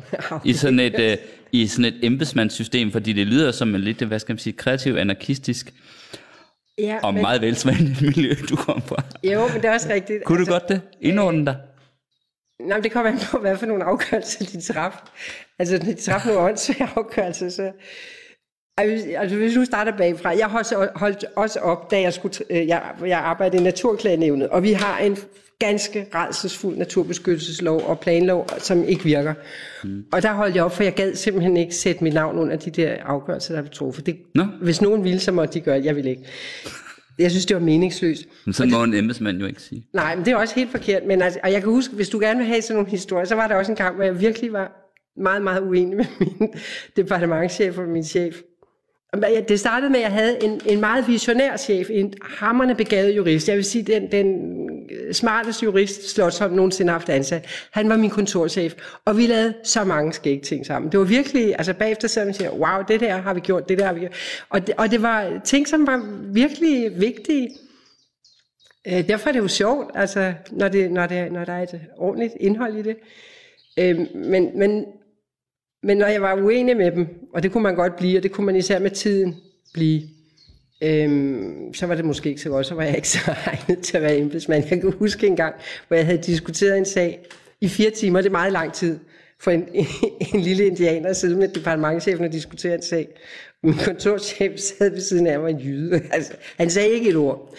i 0.50 0.52
sådan 0.52 0.80
et, 0.80 1.00
øh, 1.00 1.16
i 1.52 1.66
sådan 1.66 1.84
et 1.84 1.98
embedsmandssystem? 2.02 2.92
Fordi 2.92 3.12
det 3.12 3.26
lyder 3.26 3.52
som 3.52 3.74
en 3.74 3.80
lidt, 3.80 4.02
hvad 4.02 4.18
skal 4.18 4.32
man 4.32 4.38
sige, 4.38 4.52
kreativ, 4.52 4.94
anarkistisk 4.96 5.72
Ja, 6.78 6.98
og 7.02 7.14
meget 7.14 7.40
velsmagende 7.40 7.96
miljø, 8.06 8.34
du 8.50 8.56
kom 8.56 8.82
fra. 8.82 9.02
Jo, 9.24 9.48
men 9.48 9.56
det 9.56 9.64
er 9.64 9.72
også 9.72 9.88
rigtigt. 9.88 10.24
Kunne 10.24 10.44
du 10.46 10.50
godt 10.50 10.68
det? 10.68 10.80
Indordne 11.00 11.46
dig? 11.46 11.56
Nej, 12.60 12.76
men 12.76 12.84
det 12.84 12.92
kommer 12.92 13.10
an 13.10 13.18
på, 13.30 13.38
hvad 13.38 13.56
for 13.56 13.66
nogle 13.66 13.84
afgørelser 13.84 14.44
de 14.44 14.60
traf. 14.60 14.92
Altså, 15.58 15.78
de 15.78 15.94
traf 15.94 16.26
nogle 16.26 16.40
åndssvage 16.40 16.88
afgørelser, 16.96 17.48
så... 17.48 17.72
Altså, 18.78 19.08
altså, 19.16 19.36
hvis 19.36 19.54
du 19.54 19.64
starter 19.64 19.96
bagfra. 19.96 20.28
Jeg 20.36 20.46
har 20.46 20.58
også 20.58 20.88
holdt 20.94 21.24
også 21.36 21.60
op, 21.60 21.90
da 21.90 22.00
jeg 22.00 22.12
skulle... 22.12 22.34
øh, 22.50 22.68
Jeg, 22.68 22.82
jeg 23.06 23.18
arbejdede 23.18 23.60
i 23.60 23.64
Naturklagenævnet, 23.64 24.48
og 24.48 24.62
vi 24.62 24.72
har 24.72 24.98
en 24.98 25.16
ganske 25.66 26.06
redselsfuld 26.14 26.76
naturbeskyttelseslov 26.76 27.82
og 27.86 28.00
planlov, 28.00 28.48
som 28.58 28.84
ikke 28.84 29.04
virker. 29.04 29.34
Mm. 29.84 30.04
Og 30.12 30.22
der 30.22 30.32
holdt 30.32 30.56
jeg 30.56 30.64
op, 30.64 30.72
for 30.72 30.82
jeg 30.82 30.94
gad 30.94 31.14
simpelthen 31.14 31.56
ikke 31.56 31.74
sætte 31.74 32.04
mit 32.04 32.14
navn 32.14 32.38
under 32.38 32.56
de 32.56 32.70
der 32.70 32.96
afgørelser, 33.04 33.54
der 33.54 33.62
blev 33.62 33.70
truffet. 33.70 34.06
Det, 34.06 34.16
Nå. 34.34 34.44
Hvis 34.62 34.82
nogen 34.82 35.04
ville, 35.04 35.20
så 35.20 35.32
måtte 35.32 35.54
de 35.54 35.60
gøre 35.60 35.78
det. 35.78 35.84
Jeg 35.84 35.96
ville 35.96 36.10
ikke. 36.10 36.24
Jeg 37.18 37.30
synes, 37.30 37.46
det 37.46 37.56
var 37.56 37.62
meningsløst. 37.62 38.24
Men 38.44 38.52
sådan 38.52 38.72
må 38.72 38.82
en 38.82 38.94
embedsmand 38.94 39.38
jo 39.38 39.46
ikke 39.46 39.62
sige. 39.62 39.86
Nej, 39.94 40.16
men 40.16 40.24
det 40.24 40.32
er 40.32 40.36
også 40.36 40.54
helt 40.54 40.70
forkert. 40.70 41.02
Men 41.06 41.22
altså, 41.22 41.40
og 41.42 41.52
jeg 41.52 41.62
kan 41.62 41.70
huske, 41.70 41.94
hvis 41.94 42.08
du 42.08 42.18
gerne 42.18 42.38
vil 42.38 42.46
have 42.46 42.62
sådan 42.62 42.76
nogle 42.76 42.90
historier, 42.90 43.24
så 43.24 43.34
var 43.34 43.48
der 43.48 43.54
også 43.54 43.72
en 43.72 43.76
gang, 43.76 43.94
hvor 43.94 44.04
jeg 44.04 44.20
virkelig 44.20 44.52
var 44.52 44.72
meget, 45.16 45.42
meget 45.42 45.62
uenig 45.62 45.96
med 45.96 46.04
min 46.20 46.48
departementchef 46.96 47.78
og 47.78 47.88
min 47.88 48.04
chef. 48.04 48.36
Men 49.14 49.22
jeg- 49.34 49.48
Det 49.48 49.60
startede 49.60 49.90
med, 49.90 49.98
at 50.00 50.04
jeg 50.04 50.12
havde 50.12 50.44
en, 50.44 50.60
en 50.66 50.80
meget 50.80 51.08
visionær 51.08 51.56
chef, 51.56 51.90
en 51.90 52.14
hammerne 52.22 52.74
begavet 52.74 53.16
jurist. 53.16 53.48
Jeg 53.48 53.56
vil 53.56 53.64
sige, 53.64 53.82
den, 53.82 54.12
den 54.12 54.26
øh, 54.90 55.12
smarteste 55.14 55.64
jurist, 55.64 56.10
Slotsholm 56.10 56.54
nogensinde 56.54 56.90
har 56.92 56.98
haft 56.98 57.08
ansat. 57.08 57.46
Han 57.72 57.88
var 57.88 57.96
min 57.96 58.10
kontorchef, 58.10 58.74
og 59.04 59.16
vi 59.16 59.26
lavede 59.26 59.54
så 59.64 59.84
mange 59.84 60.12
skægge 60.12 60.44
ting 60.44 60.66
sammen. 60.66 60.92
Det 60.92 61.00
var 61.00 61.06
virkelig, 61.06 61.54
altså 61.58 61.74
bagefter 61.74 62.08
så 62.08 62.24
man 62.24 62.34
siger, 62.34 62.50
wow, 62.50 62.82
det 62.88 63.00
der 63.00 63.16
har 63.16 63.34
vi 63.34 63.40
gjort, 63.40 63.68
det 63.68 63.78
der 63.78 63.84
har 63.86 63.92
vi 63.92 64.00
gjort. 64.00 64.14
Og 64.48 64.66
det, 64.66 64.74
og 64.78 64.90
det 64.90 65.02
var 65.02 65.40
ting, 65.44 65.68
som 65.68 65.86
var 65.86 66.22
virkelig 66.32 67.00
vigtige. 67.00 67.48
Øh, 68.88 69.08
derfor 69.08 69.28
er 69.28 69.32
det 69.32 69.40
jo 69.40 69.48
sjovt, 69.48 69.90
altså, 69.94 70.32
når, 70.50 70.68
det, 70.68 70.92
når, 70.92 71.06
det, 71.06 71.32
når 71.32 71.44
der 71.44 71.52
er 71.52 71.62
et 71.62 71.80
ordentligt 71.98 72.32
indhold 72.40 72.76
i 72.76 72.82
det. 72.82 72.96
Øh, 73.78 74.00
men, 74.14 74.58
men, 74.58 74.84
men 75.82 75.96
når 75.96 76.06
jeg 76.06 76.22
var 76.22 76.34
uenig 76.34 76.76
med 76.76 76.90
dem, 76.90 77.06
og 77.34 77.42
det 77.42 77.52
kunne 77.52 77.62
man 77.62 77.74
godt 77.74 77.96
blive, 77.96 78.18
og 78.18 78.22
det 78.22 78.32
kunne 78.32 78.46
man 78.46 78.56
især 78.56 78.78
med 78.78 78.90
tiden 78.90 79.36
blive, 79.74 80.02
øhm, 80.82 81.74
så 81.74 81.86
var 81.86 81.94
det 81.94 82.04
måske 82.04 82.28
ikke 82.28 82.40
så 82.40 82.48
godt, 82.48 82.66
så 82.66 82.74
var 82.74 82.82
jeg 82.82 82.96
ikke 82.96 83.08
så 83.08 83.18
egnet 83.46 83.78
til 83.78 83.96
at 83.96 84.02
være 84.02 84.18
embedsmand. 84.18 84.64
Jeg 84.70 84.80
kan 84.80 84.92
huske 84.92 85.26
en 85.26 85.36
gang, 85.36 85.54
hvor 85.88 85.96
jeg 85.96 86.06
havde 86.06 86.22
diskuteret 86.22 86.78
en 86.78 86.84
sag 86.84 87.26
i 87.60 87.68
fire 87.68 87.90
timer, 87.90 88.20
det 88.20 88.28
er 88.28 88.32
meget 88.32 88.52
lang 88.52 88.72
tid, 88.72 88.98
for 89.40 89.50
en, 89.50 89.68
en 90.34 90.40
lille 90.40 90.66
indianer 90.66 91.08
at 91.08 91.16
sidde 91.16 91.36
med 91.36 91.48
departementchefen 91.48 92.24
og 92.24 92.32
diskutere 92.32 92.74
en 92.74 92.82
sag. 92.82 93.08
Min 93.62 93.74
kontorchef 93.74 94.58
sad 94.58 94.90
ved 94.90 95.00
siden 95.00 95.26
af 95.26 95.40
mig 95.40 95.50
en 95.50 95.58
jyde. 95.58 96.02
Altså, 96.12 96.32
han 96.56 96.70
sagde 96.70 96.88
ikke 96.88 97.10
et 97.10 97.16
ord. 97.16 97.54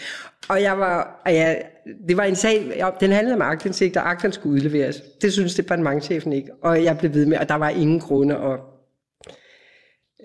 Og 0.50 0.62
jeg 0.62 0.80
var, 0.80 1.22
og 1.26 1.36
jeg, 1.36 1.64
det 2.08 2.18
var 2.18 2.24
en 2.24 2.36
sag, 2.36 2.84
den 3.00 3.12
handlede 3.12 3.36
om 3.36 3.42
aktindsigt, 3.42 3.98
og 3.98 4.10
akterne 4.10 4.34
skulle 4.34 4.54
udleveres. 4.54 5.02
Det 5.22 5.34
synes 5.34 5.56
departementchefen 5.56 6.34
ikke. 6.34 6.50
Og 6.62 6.84
jeg 6.84 6.98
blev 6.98 7.14
ved 7.14 7.26
med, 7.26 7.38
og 7.38 7.50
der 7.50 7.56
var 7.56 7.70
ingen 7.70 8.00
grunde. 8.00 8.38
Og, 8.38 8.60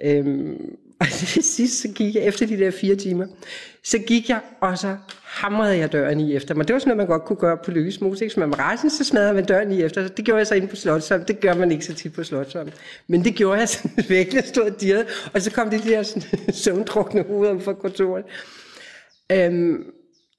øhm, 0.05 0.77
og 1.01 1.07
til 1.19 1.43
sidst, 1.43 1.83
så 1.83 1.89
gik 1.89 2.15
jeg 2.15 2.23
efter 2.23 2.47
de 2.47 2.59
der 2.59 2.71
fire 2.71 2.97
timer, 2.97 3.27
så 3.85 3.99
gik 3.99 4.29
jeg, 4.29 4.41
og 4.61 4.79
så 4.79 4.97
hamrede 5.25 5.79
jeg 5.79 5.93
døren 5.93 6.21
i 6.21 6.35
efter 6.37 6.55
mig. 6.55 6.69
Det 6.69 6.75
var 6.75 6.81
sådan 6.81 6.89
noget, 6.89 7.09
man 7.09 7.19
godt 7.19 7.25
kunne 7.25 7.37
gøre 7.37 7.57
på 7.65 7.71
Lykkes 7.71 8.01
Mose. 8.01 8.25
Ikke? 8.25 8.35
Så 8.35 8.41
man 8.41 8.51
var 8.51 8.59
rejsen, 8.59 8.91
så 8.91 9.05
smadrede 9.05 9.35
man 9.35 9.45
døren 9.45 9.73
i 9.73 9.83
efter. 9.83 10.09
Det 10.09 10.25
gjorde 10.25 10.39
jeg 10.39 10.47
så 10.47 10.55
inde 10.55 10.69
på 10.69 10.77
Slottsholm. 10.77 11.25
Det 11.25 11.41
gør 11.41 11.55
man 11.55 11.73
ikke 11.73 11.85
så 11.85 11.95
tit 11.95 12.13
på 12.13 12.25
Slottsholm. 12.25 12.71
Men 13.07 13.25
det 13.25 13.35
gjorde 13.35 13.61
jeg 13.61 13.69
sådan 13.69 14.05
virkelig. 14.09 14.37
Jeg 14.37 14.45
stod 14.45 14.63
og 14.63 14.81
dirrede. 14.81 15.07
Og 15.35 15.43
så 15.43 15.51
kom 15.51 15.71
de 15.71 15.79
der 15.79 16.03
sådan, 16.03 16.23
søvndrukne 16.65 17.23
hoveder 17.23 17.61
fra 17.61 17.73
kontoret. 17.73 18.25
Øhm, 19.33 19.85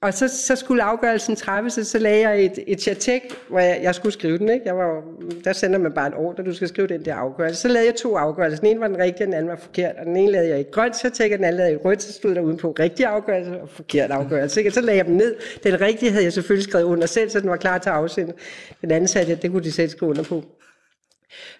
og 0.02 0.14
så, 0.14 0.28
så 0.28 0.56
skulle 0.56 0.82
afgørelsen 0.82 1.36
træffes, 1.36 1.78
og 1.78 1.86
så 1.86 1.98
lagde 1.98 2.28
jeg 2.28 2.44
et, 2.44 2.58
et 2.66 2.80
chatek, 2.80 3.22
hvor 3.48 3.58
jeg, 3.58 3.80
jeg 3.82 3.94
skulle 3.94 4.12
skrive 4.12 4.38
den. 4.38 4.48
Ikke? 4.48 4.66
Jeg 4.66 4.76
var, 4.76 5.02
der 5.44 5.52
sender 5.52 5.78
man 5.78 5.92
bare 5.92 6.08
et 6.08 6.14
ordre, 6.14 6.44
du 6.44 6.54
skal 6.54 6.68
skrive 6.68 6.88
den 6.88 7.04
der 7.04 7.14
afgørelse. 7.14 7.60
Så 7.60 7.68
lavede 7.68 7.86
jeg 7.86 7.94
to 7.94 8.16
afgørelser. 8.16 8.60
Den 8.60 8.68
ene 8.68 8.80
var 8.80 8.88
den 8.88 8.98
rigtige, 8.98 9.26
den 9.26 9.34
anden 9.34 9.48
var 9.48 9.56
forkert. 9.56 9.96
Og 9.98 10.06
den 10.06 10.16
ene 10.16 10.32
lavede 10.32 10.48
jeg 10.48 10.60
i 10.60 10.64
grønt 10.72 10.96
chatek, 10.96 11.32
og 11.32 11.38
den 11.38 11.44
anden 11.44 11.56
lavede 11.56 11.72
jeg 11.72 11.80
i 11.80 11.84
rødt. 11.84 12.02
Så 12.02 12.12
stod 12.12 12.34
der 12.34 12.40
udenpå 12.40 12.76
rigtig 12.78 13.06
afgørelse 13.06 13.60
og 13.60 13.68
forkert 13.68 14.10
afgørelse. 14.10 14.60
Ikke? 14.60 14.68
Og 14.68 14.74
så 14.74 14.80
lagde 14.80 14.98
jeg 14.98 15.06
dem 15.06 15.14
ned. 15.14 15.36
Den 15.62 15.80
rigtige 15.80 16.10
havde 16.10 16.24
jeg 16.24 16.32
selvfølgelig 16.32 16.64
skrevet 16.64 16.84
under 16.84 17.06
selv, 17.06 17.30
så 17.30 17.40
den 17.40 17.50
var 17.50 17.56
klar 17.56 17.78
til 17.78 17.90
at 17.90 17.96
afsende. 17.96 18.32
Den 18.80 18.90
anden 18.90 19.08
sagde 19.08 19.30
jeg, 19.30 19.42
det 19.42 19.50
kunne 19.50 19.64
de 19.64 19.72
selv 19.72 19.88
skrive 19.88 20.10
under 20.10 20.22
på. 20.22 20.44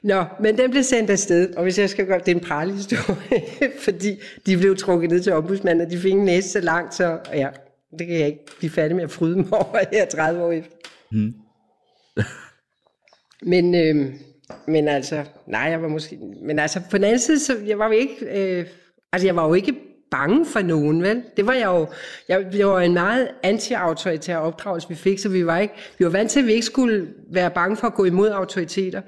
Nå, 0.03 0.25
men 0.41 0.59
den 0.59 0.71
blev 0.71 0.83
sendt 0.83 1.11
afsted, 1.11 1.55
og 1.55 1.63
hvis 1.63 1.79
jeg 1.79 1.91
skal 1.91 2.07
gøre, 2.07 2.19
det 2.19 2.29
er 2.29 2.35
en 2.35 2.41
pralehistorie, 2.41 3.43
fordi 3.85 4.21
de 4.47 4.57
blev 4.57 4.77
trukket 4.77 5.11
ned 5.11 5.21
til 5.21 5.33
ombudsmanden, 5.33 5.87
og 5.87 5.93
de 5.93 5.99
fik 5.99 6.13
en 6.13 6.25
næse 6.25 6.49
så 6.49 6.61
langt, 6.61 6.95
så 6.95 7.19
ja, 7.33 7.49
det 7.99 8.07
kan 8.07 8.19
jeg 8.19 8.27
ikke 8.27 8.47
blive 8.59 8.71
færdig 8.71 8.97
med 8.97 9.05
at 9.05 9.11
fryde 9.11 9.37
mig 9.37 9.53
over 9.53 9.79
her 9.93 10.07
30 10.07 10.43
år 10.43 10.53
efter. 10.53 10.77
Mm. 11.13 11.35
men, 13.53 13.75
øh, 13.75 14.15
men 14.67 14.89
altså, 14.89 15.25
nej, 15.47 15.61
jeg 15.61 15.83
var 15.83 15.89
måske, 15.89 16.19
men 16.43 16.59
altså 16.59 16.81
på 16.91 16.97
den 16.97 17.05
anden 17.05 17.19
side, 17.19 17.39
så 17.39 17.57
jeg 17.67 17.79
var 17.79 17.87
jo 17.87 17.93
ikke, 17.93 18.15
øh, 18.21 18.67
altså 19.13 19.29
jeg 19.29 19.37
var 19.37 19.47
jo 19.47 19.55
ikke 19.55 19.75
bange 20.11 20.47
for 20.47 20.61
nogen, 20.61 21.03
vel? 21.03 21.23
Det 21.37 21.47
var 21.47 21.53
jeg 21.53 21.67
jo, 21.67 21.87
jeg, 22.29 22.53
det 22.53 22.67
var 22.67 22.81
en 22.81 22.93
meget 22.93 23.31
anti-autoritær 23.43 24.37
opdragelse, 24.37 24.89
vi 24.89 24.95
fik, 24.95 25.19
så 25.19 25.29
vi 25.29 25.47
var 25.47 25.59
ikke, 25.59 25.75
vi 25.99 26.05
var 26.05 26.11
vant 26.11 26.31
til, 26.31 26.41
at 26.41 26.47
vi 26.47 26.53
ikke 26.53 26.67
skulle 26.67 27.09
være 27.33 27.51
bange 27.51 27.77
for 27.77 27.87
at 27.87 27.95
gå 27.95 28.05
imod 28.05 28.29
autoriteter. 28.29 29.03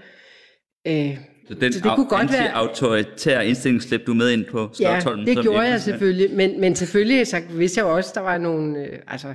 Øh, 0.86 1.18
Så 1.48 1.54
den 1.54 1.72
Så 1.72 1.80
det 1.80 1.92
kunne 1.94 2.06
godt 2.08 2.32
være- 2.32 2.40
anti-autoritære 2.48 3.46
indstilling 3.46 3.82
slæbte 3.82 4.06
du 4.06 4.14
med 4.14 4.30
ind 4.30 4.44
på 4.44 4.70
Ja, 4.80 5.00
Slottholmen? 5.00 5.26
det 5.26 5.42
gjorde 5.42 5.60
jeg 5.68 5.80
selvfølgelig, 5.80 6.36
men, 6.36 6.60
men 6.60 6.76
selvfølgelig 6.76 7.26
så 7.26 7.40
vidste 7.50 7.78
jeg 7.80 7.84
jo 7.86 7.96
også, 7.96 8.10
der 8.14 8.20
var 8.20 8.38
nogle, 8.38 8.78
øh, 8.78 8.98
altså, 9.06 9.28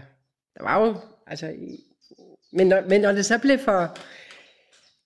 der 0.57 0.63
var 0.63 0.85
jo, 0.85 0.95
altså, 1.27 1.53
men 2.53 2.67
når, 2.67 2.81
men 2.89 3.01
når 3.01 3.11
det 3.11 3.25
så 3.25 3.37
blev 3.37 3.59
for, 3.59 3.97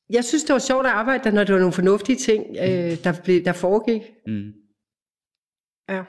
jeg 0.09 0.25
synes, 0.25 0.43
det 0.43 0.53
var 0.53 0.59
sjovt 0.59 0.85
at 0.85 0.91
arbejde 0.91 1.23
der, 1.23 1.31
når 1.31 1.43
det 1.43 1.53
var 1.53 1.59
nogle 1.59 1.73
fornuftige 1.73 2.15
ting, 2.15 2.45
øh, 2.61 3.03
der, 3.03 3.13
blev, 3.23 3.43
der 3.45 3.53
foregik. 3.53 4.01
Mm. 4.27 4.51
Ja. 5.89 6.03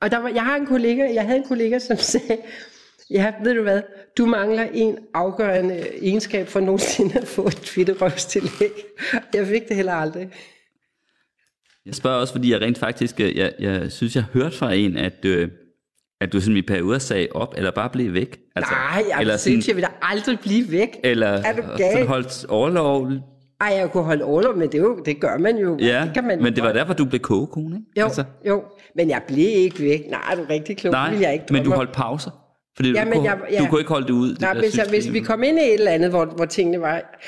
Og 0.00 0.10
der 0.10 0.16
var, 0.18 0.28
jeg 0.28 0.44
har 0.44 0.56
en 0.56 0.66
kollega, 0.66 1.14
jeg 1.14 1.22
havde 1.24 1.38
en 1.38 1.44
kollega, 1.48 1.78
som 1.78 1.96
sagde, 2.12 2.38
ja, 3.10 3.32
ved 3.42 3.54
du 3.54 3.62
hvad, 3.62 3.82
du 4.18 4.26
mangler 4.26 4.66
en 4.72 4.98
afgørende 5.14 5.86
egenskab 6.02 6.48
for 6.48 6.60
nogensinde 6.60 7.18
at 7.20 7.26
få 7.28 7.46
et 7.46 7.56
twitterrøvstillæg. 7.56 8.72
Jeg 9.34 9.46
fik 9.46 9.68
det 9.68 9.76
heller 9.76 9.92
aldrig. 9.92 10.28
Jeg 11.86 11.94
spørger 11.94 12.16
også, 12.20 12.32
fordi 12.32 12.52
jeg 12.52 12.60
rent 12.60 12.78
faktisk, 12.78 13.20
øh, 13.20 13.36
jeg, 13.36 13.52
jeg 13.58 13.92
synes, 13.92 14.16
jeg 14.16 14.24
hørte 14.32 14.56
fra 14.56 14.72
en, 14.72 14.96
at, 14.96 15.24
øh, 15.24 15.48
at 16.20 16.32
du 16.32 16.40
sådan 16.40 16.56
i 16.56 16.62
perioder 16.62 16.98
sagde 16.98 17.28
op, 17.34 17.54
eller 17.56 17.70
bare 17.70 17.90
blev 17.90 18.12
væk. 18.12 18.38
Altså, 18.56 18.72
Nej, 18.72 19.04
jeg 19.10 19.20
eller 19.20 19.36
synes, 19.36 19.68
jeg 19.68 19.76
vil 19.76 19.82
da 19.84 19.88
aldrig 20.02 20.38
blive 20.40 20.70
væk. 20.70 21.00
eller 21.04 21.26
Er 21.26 21.52
du 21.56 21.62
sådan 21.78 22.06
holdt 22.06 22.46
overlov. 22.48 23.10
Ej, 23.60 23.66
jeg 23.76 23.90
kunne 23.90 24.04
holde 24.04 24.24
overlov, 24.24 24.56
men 24.56 24.72
det, 24.72 24.78
jo, 24.78 25.02
det 25.04 25.20
gør 25.20 25.38
man 25.38 25.56
jo. 25.58 25.78
Ja, 25.80 26.02
det 26.06 26.14
kan 26.14 26.24
man 26.24 26.42
men 26.42 26.56
det 26.56 26.62
var 26.64 26.72
derfor, 26.72 26.94
du 26.94 27.04
blev 27.04 27.20
kogekone, 27.20 27.76
ikke? 27.76 28.00
Jo, 28.00 28.04
altså. 28.04 28.24
jo, 28.48 28.64
men 28.94 29.10
jeg 29.10 29.22
blev 29.28 29.46
ikke 29.46 29.82
væk. 29.82 30.00
Nej, 30.10 30.34
du 30.36 30.42
er 30.42 30.50
rigtig 30.50 30.76
klog. 30.76 30.92
Nej, 30.92 31.10
vil 31.10 31.20
jeg 31.20 31.32
ikke 31.32 31.44
men 31.50 31.64
du 31.64 31.72
holdt 31.72 31.92
pauser. 31.92 32.43
Fordi 32.76 32.92
Ja, 32.92 33.00
du, 33.04 33.08
men 33.08 33.12
kunne, 33.18 33.30
jeg- 33.30 33.38
ja. 33.52 33.58
du 33.58 33.66
kunne 33.66 33.80
ikke 33.80 33.88
holde 33.88 34.06
det 34.06 34.12
ud. 34.12 34.30
det 34.30 34.40
Nej, 34.40 34.52
der 34.52 34.60
hvis, 34.60 34.78
jeg, 34.78 34.86
hvis 34.88 35.12
vi 35.12 35.20
kom 35.20 35.42
ind 35.42 35.58
i 35.58 35.62
et 35.62 35.74
eller 35.74 35.90
andet, 35.90 36.10
hvor, 36.10 36.24
hvor 36.24 36.44
tingene 36.44 36.80
var... 36.80 37.18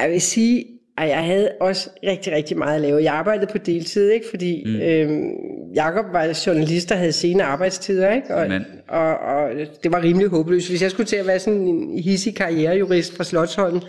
Jeg 0.00 0.10
vil 0.10 0.20
sige, 0.20 0.64
at 0.98 1.08
jeg 1.08 1.24
havde 1.24 1.50
også 1.60 1.90
rigtig, 2.02 2.32
rigtig 2.32 2.58
meget 2.58 2.74
at 2.74 2.80
lave. 2.80 3.02
Jeg 3.02 3.14
arbejdede 3.14 3.46
på 3.52 3.58
deltid, 3.58 4.10
ikke? 4.10 4.26
fordi 4.30 4.62
mm. 4.66 4.80
øhm, 4.80 5.30
Jakob 5.74 6.04
var 6.12 6.42
journalist, 6.46 6.88
der 6.88 6.94
havde 6.94 7.12
sene 7.12 7.44
arbejdstider, 7.44 8.12
ikke? 8.12 8.34
Og, 8.34 8.48
Men- 8.48 8.64
og, 8.88 9.18
og 9.18 9.50
det 9.82 9.92
var 9.92 10.02
rimelig 10.02 10.28
håbløst. 10.28 10.68
Hvis 10.68 10.82
jeg 10.82 10.90
skulle 10.90 11.06
til 11.06 11.16
at 11.16 11.26
være 11.26 11.38
sådan 11.38 11.60
en 11.60 11.98
hissig 11.98 12.36
karrierejurist 12.36 13.16
fra 13.16 13.24
Slottholmen, 13.24 13.82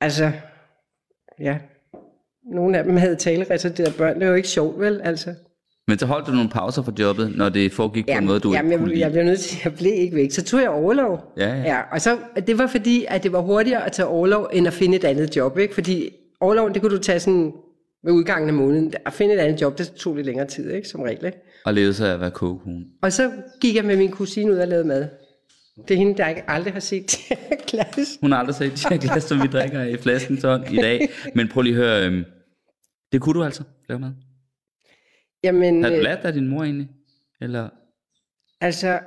altså, 0.00 0.30
ja, 1.40 1.58
nogle 2.52 2.78
af 2.78 2.84
dem 2.84 2.96
havde 2.96 3.16
taleretarderede 3.16 3.92
børn. 3.98 4.14
Det 4.14 4.22
var 4.24 4.30
jo 4.30 4.34
ikke 4.36 4.48
sjovt, 4.48 4.80
vel? 4.80 5.00
Altså. 5.04 5.34
Men 5.88 5.98
så 5.98 6.06
holdt 6.06 6.26
du 6.26 6.32
nogle 6.32 6.48
pauser 6.48 6.82
for 6.82 6.92
jobbet, 6.98 7.36
når 7.36 7.48
det 7.48 7.72
foregik 7.72 8.06
på 8.06 8.18
en 8.18 8.26
måde, 8.26 8.40
du 8.40 8.52
jamen, 8.52 8.72
ikke 8.72 8.78
kunne 8.78 8.90
jeg, 8.90 8.94
lide. 8.96 9.04
jeg 9.04 9.12
blev 9.12 9.24
nødt 9.24 9.40
til, 9.40 9.58
jeg 9.64 9.74
blev 9.74 9.92
ikke 9.92 10.16
væk. 10.16 10.30
Så 10.30 10.44
tog 10.44 10.60
jeg 10.60 10.70
overlov. 10.70 11.32
Ja, 11.36 11.48
ja. 11.48 11.62
ja 11.62 11.80
og 11.92 12.00
så, 12.00 12.18
det 12.46 12.58
var 12.58 12.66
fordi, 12.66 13.04
at 13.08 13.22
det 13.22 13.32
var 13.32 13.40
hurtigere 13.40 13.86
at 13.86 13.92
tage 13.92 14.06
overlov, 14.06 14.50
end 14.52 14.66
at 14.66 14.72
finde 14.72 14.96
et 14.96 15.04
andet 15.04 15.36
job. 15.36 15.58
Ikke? 15.58 15.74
Fordi 15.74 16.10
overloven, 16.40 16.74
det 16.74 16.82
kunne 16.82 16.96
du 16.96 17.02
tage 17.02 17.20
sådan 17.20 17.52
med 18.04 18.12
udgangen 18.12 18.48
af 18.48 18.54
måneden. 18.54 18.92
At 19.06 19.12
finde 19.12 19.34
et 19.34 19.38
andet 19.38 19.62
job, 19.62 19.78
det 19.78 19.90
tog 19.90 20.16
lidt 20.16 20.26
længere 20.26 20.46
tid, 20.46 20.70
ikke? 20.70 20.88
som 20.88 21.00
regel. 21.02 21.26
Ikke? 21.26 21.38
Og 21.64 21.74
levede 21.74 21.94
sig 21.94 22.08
af 22.08 22.14
at 22.14 22.20
være 22.20 22.30
kogekone. 22.30 22.84
Og 23.02 23.12
så 23.12 23.30
gik 23.60 23.76
jeg 23.76 23.84
med 23.84 23.96
min 23.96 24.10
kusine 24.10 24.52
ud 24.52 24.56
og 24.56 24.68
lavede 24.68 24.88
mad. 24.88 25.08
Det 25.88 25.94
er 25.94 25.98
hende, 25.98 26.16
der 26.16 26.28
ikke 26.28 26.50
aldrig 26.50 26.72
har 26.72 26.80
set 26.80 27.16
glas. 27.70 28.18
Hun 28.20 28.32
har 28.32 28.38
aldrig 28.38 28.54
set 28.54 29.00
glas, 29.00 29.22
som 29.22 29.42
vi 29.42 29.46
drikker 29.46 29.82
i 29.82 29.96
flasken 29.96 30.40
sådan 30.40 30.74
i 30.74 30.76
dag. 30.76 31.08
Men 31.34 31.48
prøv 31.48 31.62
lige 31.62 31.76
at 31.76 31.82
høre, 31.82 32.06
øhm, 32.06 32.24
det 33.12 33.20
kunne 33.20 33.34
du 33.34 33.44
altså 33.44 33.62
lave 33.88 34.00
mad. 34.00 34.10
Jamen, 35.44 35.82
Har 35.82 35.90
du 35.90 35.96
øh, 35.96 36.02
lært 36.02 36.18
dig 36.22 36.28
af 36.28 36.34
din 36.34 36.48
mor 36.48 36.62
egentlig? 36.64 36.88
Eller, 37.40 37.68
altså, 38.60 38.98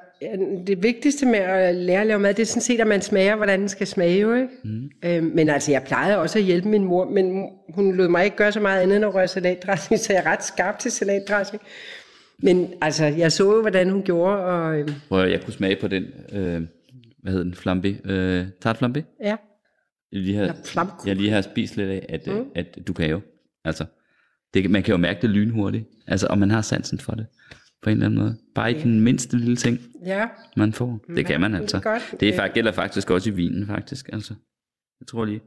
det 0.67 0.83
vigtigste 0.83 1.25
med 1.25 1.39
at 1.39 1.75
lære 1.75 2.01
at 2.01 2.07
lave 2.07 2.19
mad, 2.19 2.33
det 2.33 2.41
er 2.41 2.45
sådan 2.45 2.61
set, 2.61 2.79
at 2.79 2.87
man 2.87 3.01
smager, 3.01 3.35
hvordan 3.35 3.59
den 3.59 3.69
skal 3.69 3.87
smage. 3.87 4.21
Jo, 4.21 4.33
ikke? 4.33 4.47
Mm. 4.63 4.89
Øhm, 5.05 5.25
men 5.25 5.49
altså, 5.49 5.71
jeg 5.71 5.83
plejede 5.83 6.17
også 6.17 6.39
at 6.39 6.45
hjælpe 6.45 6.67
min 6.67 6.83
mor, 6.83 7.09
men 7.09 7.49
hun 7.73 7.95
lod 7.95 8.07
mig 8.07 8.25
ikke 8.25 8.37
gøre 8.37 8.51
så 8.51 8.59
meget 8.59 8.81
andet 8.81 8.95
end 8.95 9.05
at 9.05 9.15
røre 9.15 9.27
salatdressing, 9.27 9.99
så 9.99 10.13
jeg 10.13 10.23
er 10.25 10.31
ret 10.31 10.43
skarp 10.43 10.79
til 10.79 10.91
salatdressing. 10.91 11.61
Men 12.39 12.73
altså, 12.81 13.05
jeg 13.05 13.31
så 13.31 13.55
jo, 13.55 13.61
hvordan 13.61 13.89
hun 13.89 14.03
gjorde, 14.03 14.37
og 14.37 14.79
øhm, 14.79 14.89
prøv 15.09 15.23
at 15.23 15.31
jeg 15.31 15.41
kunne 15.43 15.53
smage 15.53 15.75
på 15.81 15.87
den, 15.87 16.03
øh, 16.33 16.61
hvad 17.21 17.31
hedder 17.31 17.43
den, 17.43 17.53
flambe, 17.53 17.97
øh, 18.05 18.45
tart 18.61 18.77
flambe? 18.77 19.05
ja, 19.23 19.35
Jeg 20.11 20.21
lige 20.21 20.37
har, 20.37 21.03
jeg 21.05 21.15
lige 21.15 21.31
har 21.31 21.41
spist 21.41 21.77
lidt 21.77 21.89
af, 21.89 22.05
at, 22.09 22.27
mm. 22.27 22.45
at 22.55 22.77
du 22.87 22.93
kan 22.93 23.09
jo. 23.09 23.21
Altså, 23.65 23.85
det, 24.53 24.71
man 24.71 24.83
kan 24.83 24.91
jo 24.91 24.97
mærke 24.97 25.21
det 25.21 25.29
lynhurtigt. 25.29 25.85
Altså, 26.07 26.27
og 26.29 26.37
man 26.37 26.51
har 26.51 26.61
sansen 26.61 26.99
for 26.99 27.11
det. 27.13 27.27
På 27.81 27.89
en 27.89 27.93
eller 27.93 28.05
anden 28.05 28.19
måde. 28.19 28.37
Bare 28.55 28.71
i 28.71 28.81
den 28.83 28.99
mindste 29.01 29.37
lille 29.37 29.55
ting, 29.55 29.79
ja, 30.05 30.27
man 30.57 30.73
får. 30.73 30.99
Det 31.15 31.25
kan 31.25 31.41
man 31.41 31.51
det 31.51 31.57
er 31.57 31.61
altså. 31.61 31.79
godt. 31.79 32.15
Det 32.19 32.27
er 32.29 32.33
Øh. 32.33 32.37
faktisk, 32.37 32.53
gælder 32.53 32.71
faktisk 32.71 33.09
også 33.09 33.29
i 33.29 33.33
vinen, 33.33 33.67
faktisk. 33.67 34.09
Altså, 34.13 34.33
jeg 35.01 35.07
tror 35.07 35.25
lige. 35.25 35.41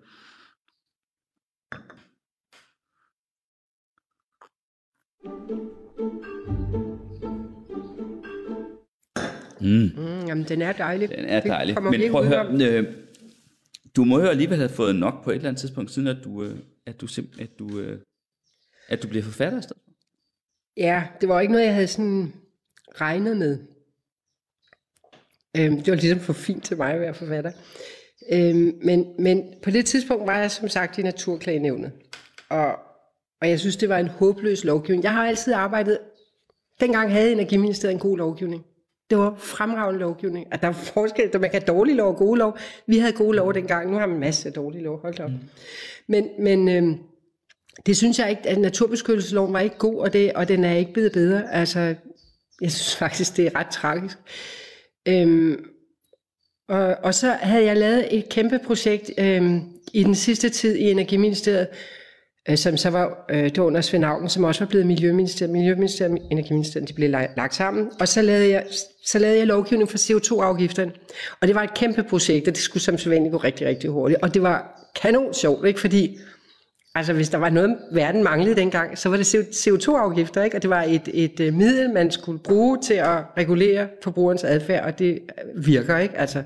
Mm, 9.61 9.69
mm, 9.97 10.27
jamen, 10.27 10.45
den 10.49 10.63
er 10.63 10.73
dejlig. 10.73 11.09
den 11.09 11.25
er 11.25 11.41
Det 11.41 11.51
dejlig. 11.51 11.77
Men 11.83 12.11
prøv 12.11 12.21
at 12.23 12.29
høre, 12.29 12.47
om. 12.49 12.61
øh, 12.61 12.97
du 13.97 14.05
må 14.05 14.19
jo 14.21 14.27
alligevel 14.27 14.59
have 14.59 14.69
fået 14.69 14.97
nok 14.97 15.25
på 15.25 15.31
et 15.31 15.35
eller 15.35 15.49
andet 15.49 15.61
tidspunkt, 15.61 15.91
siden 15.91 16.09
at 16.09 16.17
du, 16.25 16.43
øh, 16.45 16.57
at 16.87 17.01
du, 17.01 17.07
simp- 17.07 17.43
at 17.43 17.51
du, 17.59 17.79
øh, 17.81 17.99
at 18.93 19.03
du 19.03 19.09
bliver 19.09 19.23
forfatter 19.25 19.59
i 19.59 19.63
stedet. 19.63 19.83
Ja, 20.77 21.05
det 21.21 21.29
var 21.29 21.41
ikke 21.41 21.53
noget, 21.53 21.67
jeg 21.67 21.75
havde 21.75 21.87
sådan 21.87 22.33
regnet 22.95 23.37
med. 23.37 23.59
Øhm, 25.57 25.77
det 25.77 25.91
var 25.91 25.95
ligesom 25.95 26.21
for 26.21 26.33
fint 26.33 26.65
til 26.65 26.77
mig 26.77 26.93
at 26.95 27.01
være 27.01 27.15
forfatter. 27.15 27.53
Øhm, 28.33 28.79
men, 28.83 29.07
men 29.19 29.55
på 29.63 29.71
det 29.71 29.87
tidspunkt 29.87 30.27
var 30.27 30.39
jeg 30.39 30.51
som 30.51 30.69
sagt 30.69 30.99
i 30.99 31.03
Naturklagenævnet. 31.03 31.93
Og, 32.49 32.79
og 33.41 33.49
jeg 33.49 33.61
synes, 33.61 33.77
det 33.77 33.89
var 33.89 33.99
en 33.99 34.09
håbløs 34.09 34.65
lovgivning. 34.65 35.05
Jeg 35.05 35.13
har 35.13 35.27
altid 35.27 35.53
arbejdet... 35.53 35.99
Dengang 36.81 37.13
havde 37.13 37.33
Energiministeriet 37.33 37.95
en 37.95 38.01
god 38.01 38.19
lovgivning. 38.19 38.65
Det 39.11 39.19
var 39.19 39.35
fremragende 39.39 40.01
lovgivning. 40.01 40.47
At 40.53 40.63
der 40.63 40.69
er 40.69 40.73
forskel, 40.73 41.31
man 41.33 41.51
kan 41.51 41.63
have 41.63 41.77
dårlige 41.77 41.97
lov 41.97 42.09
og 42.09 42.17
gode 42.17 42.39
lov. 42.39 42.59
Vi 42.87 42.99
havde 42.99 43.13
gode 43.13 43.37
lov 43.37 43.55
dengang, 43.55 43.91
nu 43.91 43.99
har 43.99 44.07
man 44.07 44.17
en 44.17 44.21
masse 44.21 44.51
dårlige 44.51 44.83
lov. 44.83 45.01
Hold 45.01 45.21
op. 45.21 45.31
Mm. 45.31 45.39
Men, 46.07 46.29
men 46.39 46.69
øhm, 46.69 46.99
det 47.87 47.97
synes 47.97 48.19
jeg 48.19 48.31
ikke, 48.31 48.49
at 48.49 48.59
naturbeskyttelsesloven 48.59 49.53
var 49.53 49.61
ikke 49.61 49.79
god, 49.79 49.99
og, 49.99 50.13
det, 50.13 50.33
og 50.33 50.49
den 50.49 50.65
er 50.65 50.77
ikke 50.77 50.93
blevet 50.93 51.13
bedre. 51.13 51.55
Altså, 51.55 51.95
jeg 52.61 52.73
synes 52.73 52.97
faktisk, 52.97 53.37
det 53.37 53.47
er 53.47 53.55
ret 53.55 53.67
tragisk. 53.67 54.19
Øhm, 55.09 55.65
og, 56.69 56.97
og 57.03 57.15
så 57.15 57.31
havde 57.31 57.65
jeg 57.65 57.77
lavet 57.77 58.17
et 58.19 58.29
kæmpe 58.29 58.61
projekt 58.67 59.11
øhm, 59.19 59.61
i 59.93 60.05
den 60.05 60.15
sidste 60.15 60.49
tid 60.49 60.77
i 60.77 60.91
Energiministeriet, 60.91 61.69
øh, 62.49 62.59
som 62.59 62.77
så 62.77 62.91
var, 62.91 63.25
øh, 63.31 63.45
det 63.45 63.59
var 63.59 63.65
under 63.65 63.81
Svend 63.81 64.05
Augen, 64.05 64.29
som 64.29 64.45
også 64.45 64.65
var 64.65 64.69
blevet 64.69 64.87
Miljøministeriet. 64.87 65.53
Miljøministeriet 65.53 66.19
og 66.19 66.29
Energiministeriet, 66.31 66.89
de 66.89 66.95
blev 66.95 67.11
lagt 67.11 67.55
sammen. 67.55 67.91
Og 68.01 68.09
så 68.09 68.23
lavede 68.23 68.51
jeg, 68.51 68.67
så 69.07 69.19
lavede 69.19 69.39
jeg 69.39 69.47
lovgivning 69.47 69.91
for 69.91 69.99
CO2-afgifterne. 69.99 70.93
Og 71.41 71.49
det 71.49 71.55
var 71.55 71.63
et 71.63 71.75
kæmpe 71.75 72.03
projekt, 72.03 72.49
og 72.49 72.55
det 72.55 72.63
skulle 72.63 72.83
som 72.83 72.99
sædvanligt 72.99 73.33
gå 73.33 73.39
rigtig, 73.39 73.67
rigtig 73.67 73.91
hurtigt. 73.91 74.21
Og 74.23 74.35
det 74.35 74.43
var 74.43 74.89
kanon 75.03 75.35
sjovt, 75.35 75.67
ikke? 75.67 75.81
Fordi 75.81 76.19
Altså, 76.95 77.13
hvis 77.13 77.29
der 77.29 77.39
var 77.39 77.51
noget, 77.51 77.79
verden 77.93 78.25
manglede 78.25 78.57
dengang, 78.57 78.99
så 78.99 79.09
var 79.09 79.17
det 79.17 79.35
CO2-afgifter, 79.35 80.43
ikke? 80.43 80.57
Og 80.57 80.63
det 80.63 80.71
var 80.71 80.83
et, 80.83 81.09
et 81.15 81.41
øh, 81.41 81.55
middel, 81.55 81.91
man 81.91 82.11
skulle 82.11 82.39
bruge 82.39 82.79
til 82.83 82.95
at 82.95 83.25
regulere 83.39 83.89
forbrugerens 84.03 84.45
adfærd, 84.45 84.85
og 84.85 84.99
det 84.99 85.13
øh, 85.13 85.67
virker, 85.67 85.99
ikke? 85.99 86.19
Altså, 86.19 86.43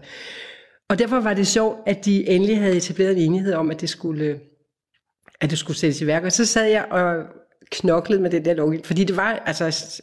og 0.89 0.99
derfor 0.99 1.21
var 1.21 1.35
det 1.35 1.47
sjovt, 1.47 1.79
at 1.87 2.05
de 2.05 2.29
endelig 2.29 2.61
havde 2.61 2.77
etableret 2.77 3.13
en 3.13 3.19
enighed 3.19 3.55
om, 3.55 3.71
at 3.71 3.81
det 3.81 3.89
skulle, 3.89 4.25
øh, 4.25 4.39
at 5.41 5.51
det 5.51 5.59
skulle 5.59 5.77
sættes 5.77 6.01
i 6.01 6.07
værk. 6.07 6.25
Og 6.25 6.33
så 6.33 6.45
sad 6.47 6.67
jeg 6.67 6.85
og 6.91 7.25
knoklede 7.71 8.23
med 8.23 8.31
den 8.31 8.45
der 8.45 8.55
lovgivning, 8.55 8.87
fordi 8.87 9.05
det 9.05 9.17
var, 9.17 9.43
altså, 9.47 10.03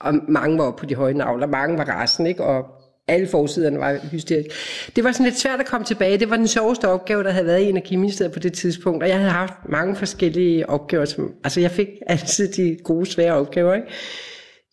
og 0.00 0.14
mange 0.28 0.58
var 0.58 0.70
på 0.70 0.86
de 0.86 0.94
høje 0.94 1.14
navler, 1.14 1.46
mange 1.46 1.78
var 1.78 1.84
rasen, 1.84 2.26
ikke? 2.26 2.44
Og 2.44 2.81
alle 3.08 3.28
forsiderne 3.28 3.78
var 3.78 3.98
hysterisk. 4.10 4.48
Det 4.96 5.04
var 5.04 5.12
sådan 5.12 5.24
lidt 5.24 5.38
svært 5.38 5.60
at 5.60 5.66
komme 5.66 5.84
tilbage. 5.84 6.18
Det 6.18 6.30
var 6.30 6.36
den 6.36 6.48
sjoveste 6.48 6.88
opgave, 6.88 7.22
der 7.22 7.30
havde 7.30 7.46
været 7.46 7.60
i 7.60 7.68
Energiministeriet 7.68 8.32
på 8.32 8.38
det 8.38 8.52
tidspunkt. 8.52 9.02
Og 9.02 9.08
jeg 9.08 9.18
havde 9.18 9.30
haft 9.30 9.54
mange 9.68 9.96
forskellige 9.96 10.68
opgaver. 10.68 11.04
Som, 11.04 11.32
altså 11.44 11.60
jeg 11.60 11.70
fik 11.70 11.88
altid 12.06 12.48
de 12.48 12.76
gode, 12.84 13.06
svære 13.06 13.32
opgaver. 13.32 13.74
Ikke? 13.74 13.86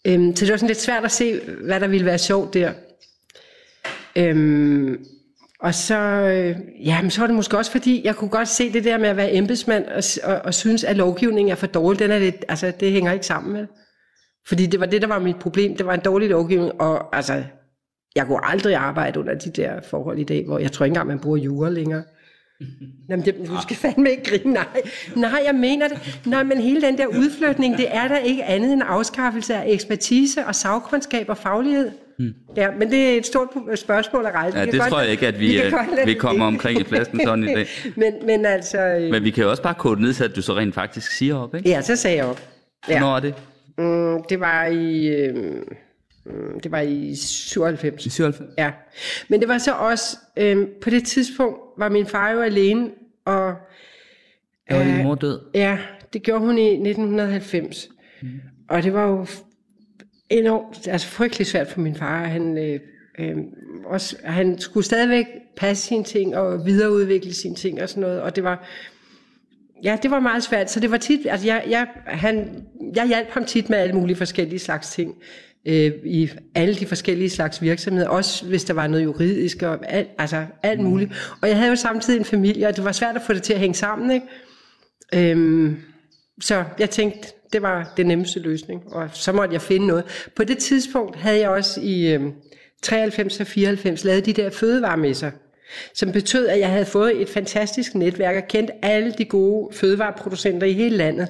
Øhm, 0.08 0.36
så 0.36 0.46
det 0.46 0.52
var 0.52 0.58
sådan 0.58 0.68
lidt 0.68 0.82
svært 0.82 1.06
at 1.06 1.12
se, 1.12 1.40
hvad 1.64 1.80
der 1.80 1.88
ville 1.88 2.06
være 2.06 2.18
sjovt 2.18 2.54
der. 2.54 2.72
Øhm, 4.16 5.06
og 5.60 5.76
så, 5.76 5.96
øh, 5.96 6.56
ja, 6.86 7.02
men 7.02 7.12
så 7.12 7.20
var 7.22 7.28
det 7.28 7.36
måske 7.36 7.58
også 7.58 7.72
fordi, 7.72 8.02
jeg 8.04 8.16
kunne 8.16 8.30
godt 8.30 8.48
se 8.48 8.74
det 8.74 8.84
der 8.84 8.98
med 8.98 9.10
at 9.10 9.18
være 9.18 9.34
embedsmand 9.34 9.86
og, 9.86 10.04
og, 10.24 10.42
og 10.42 10.54
synes, 10.54 10.84
at 10.84 10.96
lovgivningen 10.96 11.52
er 11.52 11.56
for 11.56 11.68
dårlig. 11.68 12.00
Den 12.00 12.12
er 12.12 12.20
lidt, 12.20 12.46
altså, 12.50 12.72
det 12.80 12.92
hænger 12.92 13.12
ikke 13.12 13.26
sammen 13.26 13.54
med. 13.54 13.68
Fordi 14.48 14.66
det 14.66 14.80
var 14.80 14.86
det, 14.86 15.02
der 15.02 15.08
var 15.08 15.20
mit 15.20 15.40
problem. 15.40 15.78
Det 15.78 15.86
var 15.86 15.94
en 15.94 16.00
dårlig 16.00 16.30
lovgivning, 16.30 16.82
og 16.82 17.16
altså, 17.16 17.44
jeg 18.20 18.28
kunne 18.28 18.46
aldrig 18.46 18.76
arbejde 18.76 19.20
under 19.20 19.34
de 19.34 19.50
der 19.50 19.72
forhold 19.90 20.20
i 20.20 20.24
dag, 20.24 20.46
hvor 20.46 20.60
jeg 20.60 20.72
tror 20.72 20.86
ikke 20.86 20.92
engang, 20.92 21.08
man 21.08 21.20
bruger 21.20 21.38
jura 21.38 21.70
længere. 21.70 22.04
Jamen, 23.10 23.26
det, 23.26 23.36
du 23.48 23.62
skal 23.62 23.76
fandme 23.76 24.10
ikke 24.12 24.24
grine. 24.24 24.54
Nej, 24.54 24.66
nej, 25.16 25.42
jeg 25.46 25.56
mener 25.56 25.88
det. 25.88 26.20
Nej, 26.26 26.44
men 26.44 26.58
hele 26.58 26.82
den 26.82 26.98
der 26.98 27.06
udflytning, 27.08 27.78
det 27.78 27.86
er 27.90 28.08
der 28.08 28.18
ikke 28.18 28.44
andet 28.44 28.74
end 28.74 28.82
afskaffelse 28.86 29.56
af 29.56 29.64
ekspertise 29.68 30.46
og 30.46 30.56
sagkundskab 30.56 31.30
og 31.30 31.38
faglighed. 31.38 31.92
Hmm. 32.18 32.34
Ja, 32.56 32.68
men 32.80 32.92
det 32.92 33.14
er 33.14 33.18
et 33.18 33.26
stort 33.26 33.48
spørgsmål 33.76 34.26
at 34.26 34.34
rejse. 34.34 34.58
Ja, 34.58 34.64
Vi 34.66 34.72
det 34.72 34.80
kan 34.80 34.90
tror 34.90 34.98
godt- 34.98 35.04
jeg 35.04 35.12
ikke, 35.12 35.28
at 35.28 35.40
vi, 35.40 35.52
kan 35.54 35.66
øh, 35.66 35.72
godt 35.72 35.96
lade 35.96 36.06
vi 36.06 36.14
kommer 36.14 36.46
omkring 36.46 36.80
i 36.80 36.84
pladsen 36.84 37.20
sådan 37.24 37.44
i 37.44 37.48
dag. 37.48 37.68
men, 37.96 38.14
men 38.26 38.46
altså... 38.46 38.80
øh, 38.82 39.12
Men 39.12 39.24
vi 39.24 39.30
kan 39.30 39.44
jo 39.44 39.50
også 39.50 39.64
bare 39.64 39.74
kode 39.74 40.02
ned 40.02 40.14
til, 40.14 40.24
at 40.24 40.36
du 40.36 40.42
så 40.42 40.54
rent 40.54 40.76
faktisk 40.76 41.12
siger 41.12 41.36
op, 41.36 41.56
ikke? 41.56 41.70
Ja, 41.70 41.82
så 41.82 41.96
sagde 41.96 42.18
jeg 42.18 42.26
op. 42.26 42.42
Ja. 42.90 43.00
Hvornår 43.00 43.16
er 43.16 43.20
det? 43.20 43.34
Mm, 43.78 44.24
det 44.30 44.40
var 44.40 44.66
i... 44.66 45.08
Øh, 45.08 45.36
det 46.64 46.72
var 46.72 46.80
i 46.80 47.16
97. 47.16 48.06
I 48.06 48.10
97? 48.10 48.50
Ja, 48.58 48.72
men 49.28 49.40
det 49.40 49.48
var 49.48 49.58
så 49.58 49.74
også, 49.74 50.18
øhm, 50.38 50.68
på 50.82 50.90
det 50.90 51.06
tidspunkt 51.06 51.58
var 51.78 51.90
min 51.90 52.06
far 52.06 52.32
jo 52.32 52.42
alene, 52.42 52.90
og 53.26 53.54
Der 54.70 54.76
var 54.78 54.84
din 54.84 55.04
mor 55.04 55.16
død. 55.16 55.40
ja, 55.54 55.78
det 56.14 56.24
gjorde 56.24 56.46
hun 56.46 56.58
i 56.58 56.68
1990. 56.70 57.90
Mm. 58.22 58.30
Og 58.70 58.84
det 58.84 58.94
var 58.94 59.08
jo 59.08 59.28
enormt, 60.30 60.88
altså 60.88 61.08
frygtelig 61.08 61.48
svært 61.48 61.68
for 61.68 61.80
min 61.80 61.96
far. 61.96 62.24
Han, 62.24 62.58
øh, 62.58 62.80
øh, 63.20 63.38
også, 63.86 64.16
han 64.24 64.60
skulle 64.60 64.86
stadigvæk 64.86 65.26
passe 65.58 65.88
sine 65.88 66.04
ting 66.04 66.38
og 66.38 66.66
videreudvikle 66.66 67.34
sine 67.34 67.56
ting 67.56 67.82
og 67.82 67.90
sådan 67.90 68.02
noget, 68.02 68.22
og 68.22 68.36
det 68.36 68.44
var, 68.44 68.68
ja, 69.84 69.98
det 70.04 70.12
var 70.12 70.20
meget 70.20 70.44
svært. 70.44 70.72
Så 70.72 70.80
det 70.80 70.92
var 70.92 70.98
tit, 70.98 71.28
altså 71.30 71.48
jeg, 71.48 71.64
jeg, 71.70 71.88
han, 72.06 72.64
jeg 72.96 73.08
hjalp 73.08 73.30
ham 73.30 73.46
tit 73.46 73.70
med 73.70 73.78
alle 73.78 73.96
mulige 73.96 74.18
forskellige 74.18 74.60
slags 74.60 74.92
ting 74.92 75.16
øh, 75.66 75.92
i 76.06 76.30
alle 76.56 76.76
de 76.76 76.86
forskellige 76.86 77.30
slags 77.30 77.62
virksomheder, 77.62 78.08
også 78.08 78.46
hvis 78.46 78.64
der 78.64 78.74
var 78.74 78.88
noget 78.88 79.04
juridisk 79.04 79.64
og 79.64 79.92
alt, 79.92 80.10
altså 80.18 80.46
alt 80.64 80.80
muligt. 80.80 81.38
Og 81.42 81.50
jeg 81.50 81.58
havde 81.58 81.70
jo 81.70 81.76
samtidig 81.76 82.20
en 82.20 82.26
familie, 82.26 82.68
og 82.68 82.76
det 82.76 82.86
var 82.86 82.92
svært 82.92 83.16
at 83.16 83.22
få 83.22 83.34
det 83.34 83.44
til 83.44 83.54
at 83.54 83.60
hænge 83.60 83.76
sammen, 83.76 84.12
ikke? 84.12 84.26
Øhm, 85.14 85.78
så 86.42 86.64
jeg 86.80 86.90
tænkte, 86.90 87.30
det 87.54 87.62
var 87.62 87.94
den 87.98 88.06
nemmeste 88.06 88.40
løsning, 88.40 88.94
og 88.94 89.10
så 89.14 89.32
måtte 89.32 89.54
jeg 89.54 89.62
finde 89.62 89.88
noget. 89.88 90.30
På 90.36 90.44
det 90.44 90.58
tidspunkt 90.58 91.16
havde 91.16 91.40
jeg 91.40 91.50
også 91.50 91.82
i 91.82 92.14
øhm, 92.14 92.34
93 92.82 93.40
og 93.40 93.48
94 93.48 94.04
lavet 94.04 94.26
de 94.26 94.34
der 94.34 94.50
fødevaremesser, 94.50 95.32
som 95.94 96.12
betød, 96.12 96.48
at 96.48 96.60
jeg 96.60 96.70
havde 96.70 96.86
fået 96.86 97.22
et 97.22 97.30
fantastisk 97.30 97.96
netværk 97.96 98.36
og 98.36 98.48
kendt 98.48 98.72
alle 98.82 99.14
de 99.18 99.26
gode 99.26 99.76
fødevareproducenter 99.76 100.68
i 100.68 100.74
hele 100.74 100.98
landet. 100.98 101.28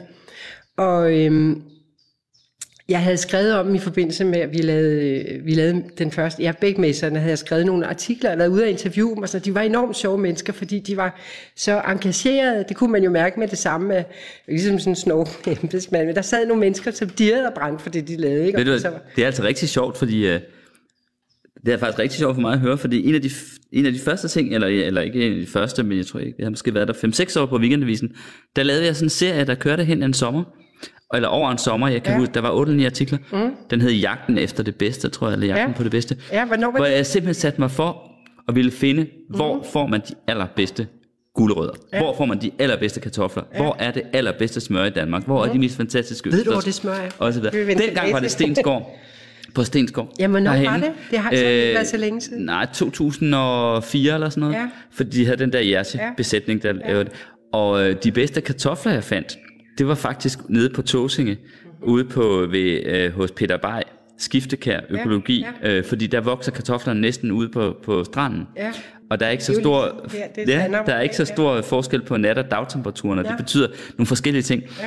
Og 0.78 1.20
øhm, 1.20 1.64
jeg 2.90 3.04
havde 3.04 3.18
skrevet 3.18 3.54
om 3.54 3.76
i 3.76 3.80
forbindelse 3.80 4.26
med, 4.26 4.40
at 4.40 4.54
vi 4.54 4.58
lavede, 4.58 5.24
vi 5.44 5.54
lavede 5.54 5.84
den 5.98 6.12
første, 6.12 6.44
ja, 6.44 6.52
begge 6.62 6.82
messerne 6.82 7.20
havde 7.20 7.30
jeg 7.30 7.38
skrevet 7.38 7.66
nogle 7.66 7.88
artikler, 7.88 8.32
og 8.32 8.38
været 8.38 8.48
ude 8.48 8.64
og 8.64 8.70
interviewe 8.70 9.16
dem, 9.16 9.24
og 9.24 9.30
så 9.30 9.40
de 9.40 9.56
var 9.56 9.62
enormt 9.62 9.98
sjove 9.98 10.18
mennesker, 10.18 10.54
fordi 10.54 10.80
de 10.80 10.98
var 10.98 11.20
så 11.56 11.82
engagerede, 11.88 12.66
det 12.70 12.78
kunne 12.78 12.92
man 12.92 13.04
jo 13.04 13.10
mærke 13.10 13.40
med 13.40 13.48
det 13.48 13.58
samme, 13.58 14.06
ligesom 14.48 14.80
sådan 14.80 14.92
en 14.92 14.96
snor 14.96 15.28
embedsmand, 15.62 16.06
men 16.06 16.16
der 16.16 16.22
sad 16.22 16.46
nogle 16.46 16.60
mennesker, 16.60 16.92
som 16.92 17.10
dirrede 17.10 17.48
og 17.48 17.54
brændte 17.54 17.84
for 17.84 17.90
det, 17.90 18.08
de 18.08 18.18
lavede. 18.18 18.48
Ikke? 18.48 18.64
Du, 18.64 18.80
så, 18.80 18.92
det 19.16 19.22
er 19.22 19.26
altså 19.26 19.44
rigtig 19.44 19.70
sjovt, 19.70 19.98
fordi 19.98 20.28
øh, 20.28 20.40
Det 21.66 21.74
er 21.74 21.78
faktisk 21.78 22.00
rigtig 22.00 22.20
sjovt 22.20 22.36
for 22.36 22.42
mig 22.42 22.54
at 22.54 22.60
høre, 22.60 22.78
fordi 22.78 23.08
en 23.10 23.16
af 23.16 23.22
de, 23.22 23.30
en 23.72 23.86
af 23.86 23.94
de 23.94 24.00
første 24.00 24.28
ting, 24.28 24.54
eller, 24.54 24.68
eller 24.68 25.02
ikke 25.02 25.28
en 25.28 25.34
af 25.34 25.40
de 25.40 25.48
første, 25.48 25.84
men 25.84 25.98
jeg 25.98 26.06
tror 26.06 26.20
ikke, 26.20 26.36
jeg 26.40 26.46
har 26.46 26.50
måske 26.50 26.74
været 26.74 26.88
der 26.88 26.94
5-6 27.36 27.40
år 27.40 27.46
på 27.46 27.58
weekendavisen, 27.58 28.12
der 28.56 28.64
lavede 28.64 28.86
jeg 28.86 28.96
sådan 28.96 29.06
en 29.06 29.10
serie, 29.10 29.46
der 29.46 29.56
kørte 29.56 29.84
hen 29.84 30.04
en 30.04 30.14
sommer, 30.14 30.44
eller 31.14 31.28
over 31.28 31.52
en 31.52 31.58
sommer, 31.58 31.88
jeg 31.88 32.04
kan 32.04 32.14
ja. 32.14 32.20
huske, 32.20 32.34
der 32.34 32.42
var 32.42 32.52
8 32.52 32.74
9 32.74 32.86
artikler. 32.86 33.18
Mm. 33.32 33.52
Den 33.70 33.82
hed 33.82 33.92
Jagten 33.92 34.38
efter 34.38 34.64
det 34.64 34.76
bedste, 34.76 35.10
tror 35.10 35.28
jeg, 35.28 35.34
eller 35.34 35.48
Jagten 35.48 35.68
Ja. 35.72 35.78
på 35.78 35.84
det 35.84 35.92
bedste. 35.92 36.18
Ja, 36.32 36.46
hvornår 36.46 36.72
var 36.72 36.78
hvor 36.78 36.86
det? 36.86 36.94
jeg 36.94 37.06
simpelthen 37.06 37.34
satte 37.34 37.62
mig 37.62 37.72
for 37.72 38.12
at 38.48 38.56
ville 38.56 38.72
finde, 38.72 39.08
hvor 39.30 39.56
Mhm. 39.56 39.64
får 39.74 39.88
man 39.88 40.02
de 40.10 40.14
allerbedste 40.28 40.88
gulerødder? 41.36 41.74
Ja. 41.94 41.98
Hvor 42.00 42.16
får 42.18 42.26
man 42.26 42.42
de 42.42 42.52
allerbedste 42.60 43.00
kartofler? 43.00 43.44
Ja. 43.54 43.62
Hvor 43.62 43.76
er 43.80 43.92
det 43.92 44.02
allerbedste 44.14 44.62
smør 44.62 44.86
i 44.86 44.90
Danmark? 44.90 45.26
Hvor 45.26 45.46
er 45.46 45.52
de 45.54 45.60
mest 45.60 45.78
fantastiske. 45.78 46.32
Ved 46.32 46.44
du, 46.44 46.52
hvor 46.52 46.62
det 46.62 46.74
smør 46.74 46.92
er? 46.92 47.10
Og 47.20 47.34
så 47.34 47.40
videre. 47.40 47.76
Dengang 47.78 48.14
var 48.14 48.20
det. 48.20 48.32
Stensgård. 48.32 48.96
På 49.56 49.64
Stensgård. 49.64 50.14
Jamen, 50.20 50.44
hvornår 50.44 50.64
var 50.72 50.78
det? 50.78 50.92
Det 51.12 51.20
har 51.20 51.30
altså 51.30 51.46
ikke 51.46 51.74
været 51.74 51.88
så 51.88 51.98
længe 51.98 52.22
siden. 52.22 52.46
Nej, 52.46 52.68
2004 52.74 54.14
eller 54.14 54.30
sådan 54.30 54.42
noget. 54.42 54.54
Ja. 54.56 54.70
Fordi 54.92 55.10
de 55.20 55.26
havde 55.26 55.38
den 55.38 55.54
der 55.54 55.60
Ja. 55.62 55.78
Jersi-besætning, 55.78 56.64
der 56.64 56.72
lavede 56.74 57.04
det. 57.06 57.14
Og 57.54 57.84
øh, 57.90 57.96
de 58.04 58.12
bedste 58.12 58.42
kartofler, 58.42 58.94
jeg 58.94 59.04
fandt, 59.04 59.38
det 59.80 59.88
var 59.88 59.96
faktisk 59.96 60.40
nede 60.50 60.70
på 60.70 60.82
Tåsinge, 60.82 61.32
Mhm. 61.34 61.90
ude 61.90 62.04
på 62.06 62.46
ved, 62.52 62.86
øh, 62.86 63.12
hos 63.14 63.32
Peter 63.32 63.58
Bay, 63.58 63.82
skiftekær 64.18 64.80
økologi, 64.90 65.46
ja. 65.64 65.78
Øh, 65.78 65.84
fordi 65.86 66.08
der 66.08 66.22
vokser 66.22 66.52
kartoflerne 66.52 67.02
næsten 67.02 67.32
ude 67.32 67.50
på, 67.50 67.76
på 67.84 68.04
stranden. 68.04 68.48
Ja. 68.58 68.72
Og 69.10 69.20
der 69.20 69.26
er 69.26 69.30
ikke 69.30 69.44
så 69.44 69.54
stor, 69.54 69.82
det 70.36 70.50
er 70.50 70.54
ja, 70.54 70.60
standard- 70.66 70.86
der 70.86 70.94
er 70.94 71.02
ikke 71.02 71.16
så 71.16 71.22
ja. 71.30 71.34
stor 71.36 71.62
forskel 71.62 72.02
på 72.02 72.18
nat- 72.18 72.38
og 72.38 72.52
dagtemperaturen, 72.52 73.20
og 73.20 73.26
Ja. 73.26 73.30
det 73.32 73.38
betyder 73.38 73.68
nogle 73.98 74.06
forskellige 74.08 74.42
ting. 74.44 74.64
Ja. 74.64 74.86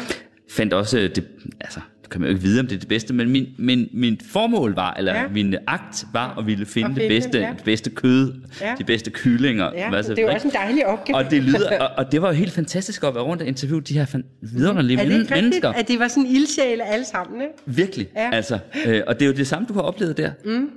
Fandt 0.51 0.73
også, 0.73 0.99
øh, 0.99 1.03
det, 1.15 1.25
altså, 1.61 1.81
kan 2.13 2.21
man 2.21 2.31
jo 2.31 2.35
ikke 2.35 2.43
vide, 2.43 2.61
om 2.61 2.67
det 2.67 2.75
er 2.77 2.79
det 2.81 2.89
bedste, 2.89 3.15
men 3.15 3.31
min, 3.31 3.47
min, 3.59 3.89
min 3.93 4.21
formål 4.31 4.75
var, 4.75 4.95
eller 4.95 5.15
Ja. 5.15 5.29
min 5.29 5.55
akt 5.67 6.05
var 6.13 6.39
at 6.39 6.47
ville 6.47 6.67
finde, 6.67 6.89
At 6.89 6.95
det 6.95 7.01
finde 7.03 7.15
bedste, 7.15 7.33
dem, 7.33 7.43
ja. 7.43 7.49
det 7.57 7.65
bedste 7.65 7.91
kød, 7.91 8.33
Ja. 8.61 8.75
de 8.79 8.85
bedste 8.85 9.11
kyllinger. 9.11 9.71
Ja, 9.75 9.89
hvad 9.91 10.03
så- 10.03 10.11
det 10.11 10.19
er 10.19 10.23
jo 10.23 10.29
ikke? 10.29 10.37
også 10.37 10.49
en 10.49 10.55
dejlig 10.55 10.87
opgave. 10.87 11.17
og 11.17 11.31
det 11.31 11.43
lyder, 11.43 11.79
og, 11.85 11.89
og 11.97 12.13
det 12.13 12.23
var 12.23 12.29
jo 12.29 12.35
helt 12.35 12.53
fantastisk 12.53 13.05
at 13.05 13.15
være 13.15 13.25
rundt 13.25 13.43
og 13.43 13.49
interviewe 13.49 13.81
de 13.81 13.95
her 13.99 14.07
vidunderlige 14.43 14.99
er 15.01 15.05
det 15.05 15.11
ikke 15.11 15.21
rigtigt, 15.23 15.43
mennesker. 15.43 15.69
at 15.69 15.89
det 15.89 15.99
var 15.99 16.09
sådan 16.09 16.27
ildsjæle 16.27 16.85
alle 16.93 17.05
sammen, 17.05 17.41
ikke? 17.41 17.55
Virkelig, 17.67 18.07
Ja. 18.17 18.31
altså. 18.33 18.59
Øh, 18.87 19.01
og 19.07 19.15
det 19.21 19.23
er 19.23 19.27
jo 19.27 19.37
det 19.37 19.47
samme, 19.47 19.67
du 19.69 19.75
har 19.75 19.81
oplevet 19.83 20.17
der, 20.17 20.31
mm. 20.45 20.71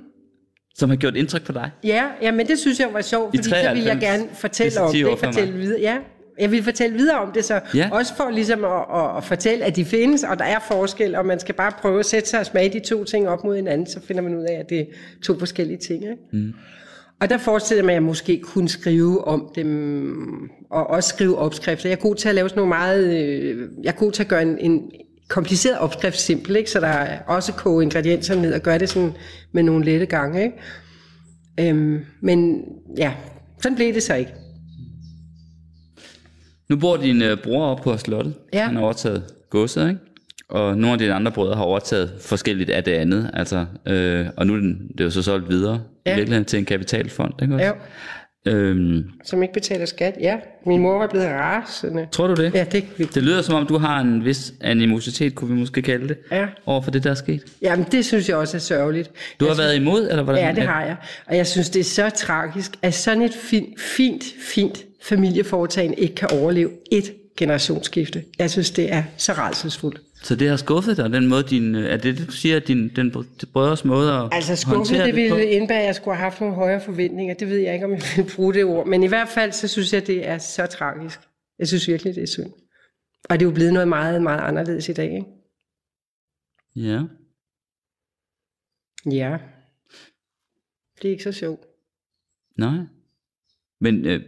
som 0.74 0.90
har 0.90 0.96
gjort 0.96 1.16
indtryk 1.16 1.42
på 1.44 1.52
dig. 1.52 1.70
Ja, 1.84 2.04
ja, 2.22 2.32
men 2.32 2.46
det 2.46 2.58
synes 2.58 2.80
jeg 2.80 2.88
var 2.92 3.00
sjovt, 3.00 3.34
I 3.34 3.38
fordi 3.38 3.48
så 3.48 3.54
ville 3.54 3.66
jeg 3.66 3.76
93, 4.00 4.00
gerne 4.20 4.24
fortælle 4.34 4.70
det 4.70 4.76
er 4.78 4.82
om 4.82 4.92
10 4.92 4.98
det, 4.98 5.18
fortælle 5.18 5.52
videre. 5.54 5.80
Ja, 5.80 5.96
jeg 6.40 6.50
vil 6.50 6.62
fortælle 6.62 6.96
videre 6.96 7.18
om 7.20 7.32
det, 7.32 7.44
så 7.44 7.60
Ja. 7.74 7.88
også 7.92 8.16
for 8.16 8.30
ligesom 8.30 8.64
at, 8.64 8.84
at, 8.94 9.16
at 9.16 9.24
fortælle, 9.24 9.64
at 9.64 9.76
de 9.76 9.84
findes, 9.84 10.24
og 10.24 10.38
der 10.38 10.44
er 10.44 10.58
forskel, 10.68 11.14
og 11.14 11.26
man 11.26 11.40
skal 11.40 11.54
bare 11.54 11.72
prøve 11.80 11.98
at 11.98 12.06
sætte 12.06 12.28
sig 12.28 12.40
og 12.40 12.46
smage 12.46 12.72
de 12.72 12.80
to 12.80 13.04
ting 13.04 13.28
op 13.28 13.44
mod 13.44 13.56
hinanden, 13.56 13.86
så 13.86 14.00
finder 14.00 14.22
man 14.22 14.36
ud 14.36 14.42
af, 14.42 14.54
at 14.54 14.70
det 14.70 14.80
er 14.80 14.84
to 15.24 15.38
forskellige 15.38 15.78
ting. 15.78 16.02
Ikke? 16.02 16.16
Mm. 16.32 16.52
Og 17.20 17.30
der 17.30 17.38
forestiller 17.38 17.84
mig, 17.84 17.90
at 17.90 17.94
jeg 17.94 18.02
måske 18.02 18.40
kunne 18.44 18.68
skrive 18.68 19.24
om 19.28 19.50
dem, 19.54 20.50
og 20.70 20.90
også 20.90 21.08
skrive 21.08 21.38
opskrifter. 21.38 21.88
Jeg 21.88 21.96
er 21.96 22.00
god 22.00 22.14
til 22.14 22.28
at 22.28 22.34
lave 22.34 22.48
sådan 22.48 22.58
nogle 22.60 22.68
meget, 22.68 23.04
øh, 23.20 23.68
jeg 23.82 23.88
er 23.90 23.96
god 23.96 24.12
til 24.12 24.22
at 24.22 24.28
gøre 24.28 24.42
en, 24.42 24.58
en 24.58 24.90
kompliceret 25.28 25.78
opskrift 25.78 26.18
simpel, 26.20 26.56
ikke? 26.56 26.70
så 26.70 26.80
der 26.80 26.86
er 26.86 27.18
også 27.26 27.52
koge 27.52 27.82
ingredienserne 27.82 28.42
ned 28.42 28.54
og 28.54 28.60
gøre 28.60 28.78
det 28.78 28.88
sådan 28.88 29.12
med 29.52 29.62
nogle 29.62 29.84
lette 29.84 30.06
gange. 30.06 30.42
Ikke? 30.44 31.70
Øhm, 31.70 32.00
men 32.20 32.62
ja, 32.98 33.12
sådan 33.60 33.76
blev 33.76 33.94
det 33.94 34.02
så 34.02 34.14
ikke. 34.14 34.32
Nu 36.68 36.76
bor 36.76 36.96
din 36.96 37.22
øh, 37.22 37.38
bror 37.38 37.66
op 37.66 37.80
på 37.82 37.96
slottet. 37.96 38.34
Ja. 38.52 38.64
Han 38.66 38.74
har 38.76 38.82
overtaget 38.82 39.22
godset, 39.50 39.88
ikke? 39.88 40.00
Og 40.48 40.78
nogle 40.78 40.92
af 40.92 40.98
dine 40.98 41.14
andre 41.14 41.32
brødre 41.32 41.56
har 41.56 41.62
overtaget 41.64 42.12
forskelligt 42.20 42.70
af 42.70 42.84
det 42.84 42.92
andet. 42.92 43.30
Altså, 43.32 43.66
øh, 43.86 44.26
og 44.36 44.46
nu 44.46 44.52
er 44.54 44.56
den, 44.58 44.88
det 44.92 45.00
er 45.00 45.04
jo 45.04 45.10
så 45.10 45.22
solgt 45.22 45.48
videre 45.48 45.80
Ja. 46.06 46.12
i 46.12 46.16
virkeligheden 46.16 46.44
til 46.44 46.58
en 46.58 46.64
kapitalfond, 46.64 47.42
ikke 47.42 47.54
også? 47.54 47.64
Ja, 47.66 47.72
Øhm, 48.46 49.04
som 49.24 49.42
ikke 49.42 49.54
betaler 49.54 49.86
skat. 49.86 50.14
Ja, 50.20 50.36
min 50.66 50.80
mor 50.80 50.98
var 50.98 51.06
blevet 51.06 51.26
rasende. 51.28 52.06
tror 52.12 52.26
du 52.26 52.42
det? 52.42 52.54
Ja, 52.54 52.64
det, 52.72 52.84
Det 53.14 53.22
lyder 53.22 53.42
som 53.42 53.54
om, 53.54 53.66
du 53.66 53.78
har 53.78 54.00
en 54.00 54.24
vis 54.24 54.52
animositet, 54.60 55.34
kunne 55.34 55.50
vi 55.54 55.60
måske 55.60 55.82
kalde 55.82 56.08
det, 56.08 56.16
Ja. 56.32 56.46
over 56.66 56.82
for 56.82 56.90
det, 56.90 57.04
der 57.04 57.10
er 57.10 57.14
sket. 57.14 57.42
jamen, 57.62 57.86
det 57.92 58.04
synes 58.06 58.28
jeg 58.28 58.36
også 58.36 58.56
er 58.56 58.60
sørgeligt. 58.60 59.10
Du 59.40 59.44
jeg 59.44 59.54
har 59.54 59.62
været 59.62 59.76
imod, 59.76 60.08
eller 60.10 60.22
hvordan? 60.22 60.44
Ja, 60.44 60.52
det 60.60 60.62
har 60.68 60.84
jeg. 60.84 60.96
Og 61.26 61.36
jeg 61.36 61.46
synes, 61.46 61.70
det 61.70 61.80
er 61.80 61.84
så 61.84 62.10
tragisk, 62.10 62.70
at 62.82 62.94
sådan 62.94 63.22
et 63.22 63.34
fint, 63.34 63.80
fint, 63.80 64.24
fint 64.40 64.84
familieforetagende 65.02 65.96
ikke 65.96 66.14
kan 66.14 66.28
overleve 66.32 66.70
et 66.92 67.12
generationsskifte. 67.36 68.24
Jeg 68.38 68.50
synes, 68.50 68.70
det 68.70 68.92
er 68.92 69.04
så 69.16 69.32
rædselsfuldt. 69.32 70.00
Så 70.22 70.36
det 70.36 70.48
har 70.48 70.56
skuffet 70.56 70.96
dig, 70.96 71.10
den 71.12 71.26
måde, 71.26 71.42
din, 71.42 71.74
øh, 71.74 71.84
er 71.84 71.96
det 71.96 72.18
det, 72.18 72.26
du 72.26 72.32
siger, 72.32 72.58
din, 72.58 72.96
den 72.96 73.10
br- 73.16 73.50
brødres 73.52 73.84
måde 73.84 74.12
at 74.12 74.28
Altså 74.32 74.56
skuffet, 74.56 74.98
det 75.04 75.10
på? 75.30 75.36
ville 75.36 75.50
indebære, 75.50 75.80
at 75.80 75.86
jeg 75.86 75.94
skulle 75.94 76.16
have 76.16 76.22
haft 76.30 76.40
nogle 76.40 76.54
højere 76.54 76.80
forventninger. 76.80 77.34
Det 77.34 77.48
ved 77.48 77.58
jeg 77.58 77.74
ikke, 77.74 77.86
om 77.86 77.92
jeg 77.92 78.02
vil 78.16 78.32
bruge 78.36 78.54
det 78.54 78.64
ord. 78.64 78.86
Men 78.86 79.02
i 79.02 79.06
hvert 79.06 79.28
fald, 79.28 79.52
så 79.52 79.68
synes 79.68 79.92
jeg, 79.92 80.06
det 80.06 80.26
er 80.28 80.38
så 80.38 80.66
tragisk. 80.66 81.20
Jeg 81.58 81.68
synes 81.68 81.88
virkelig, 81.88 82.14
det 82.14 82.22
er 82.22 82.26
synd. 82.26 82.52
Og 83.30 83.40
det 83.40 83.46
er 83.46 83.50
jo 83.50 83.54
blevet 83.54 83.72
noget 83.72 83.88
meget, 83.88 84.22
meget 84.22 84.40
anderledes 84.40 84.88
i 84.88 84.92
dag, 84.92 85.12
ikke? 85.14 85.26
Ja. 86.76 87.02
Ja. 89.10 89.38
Det 91.02 91.08
er 91.08 91.12
ikke 91.12 91.22
så 91.24 91.32
sjovt. 91.32 91.66
Nej. 92.58 92.78
Men 93.80 94.06
øh, 94.06 94.22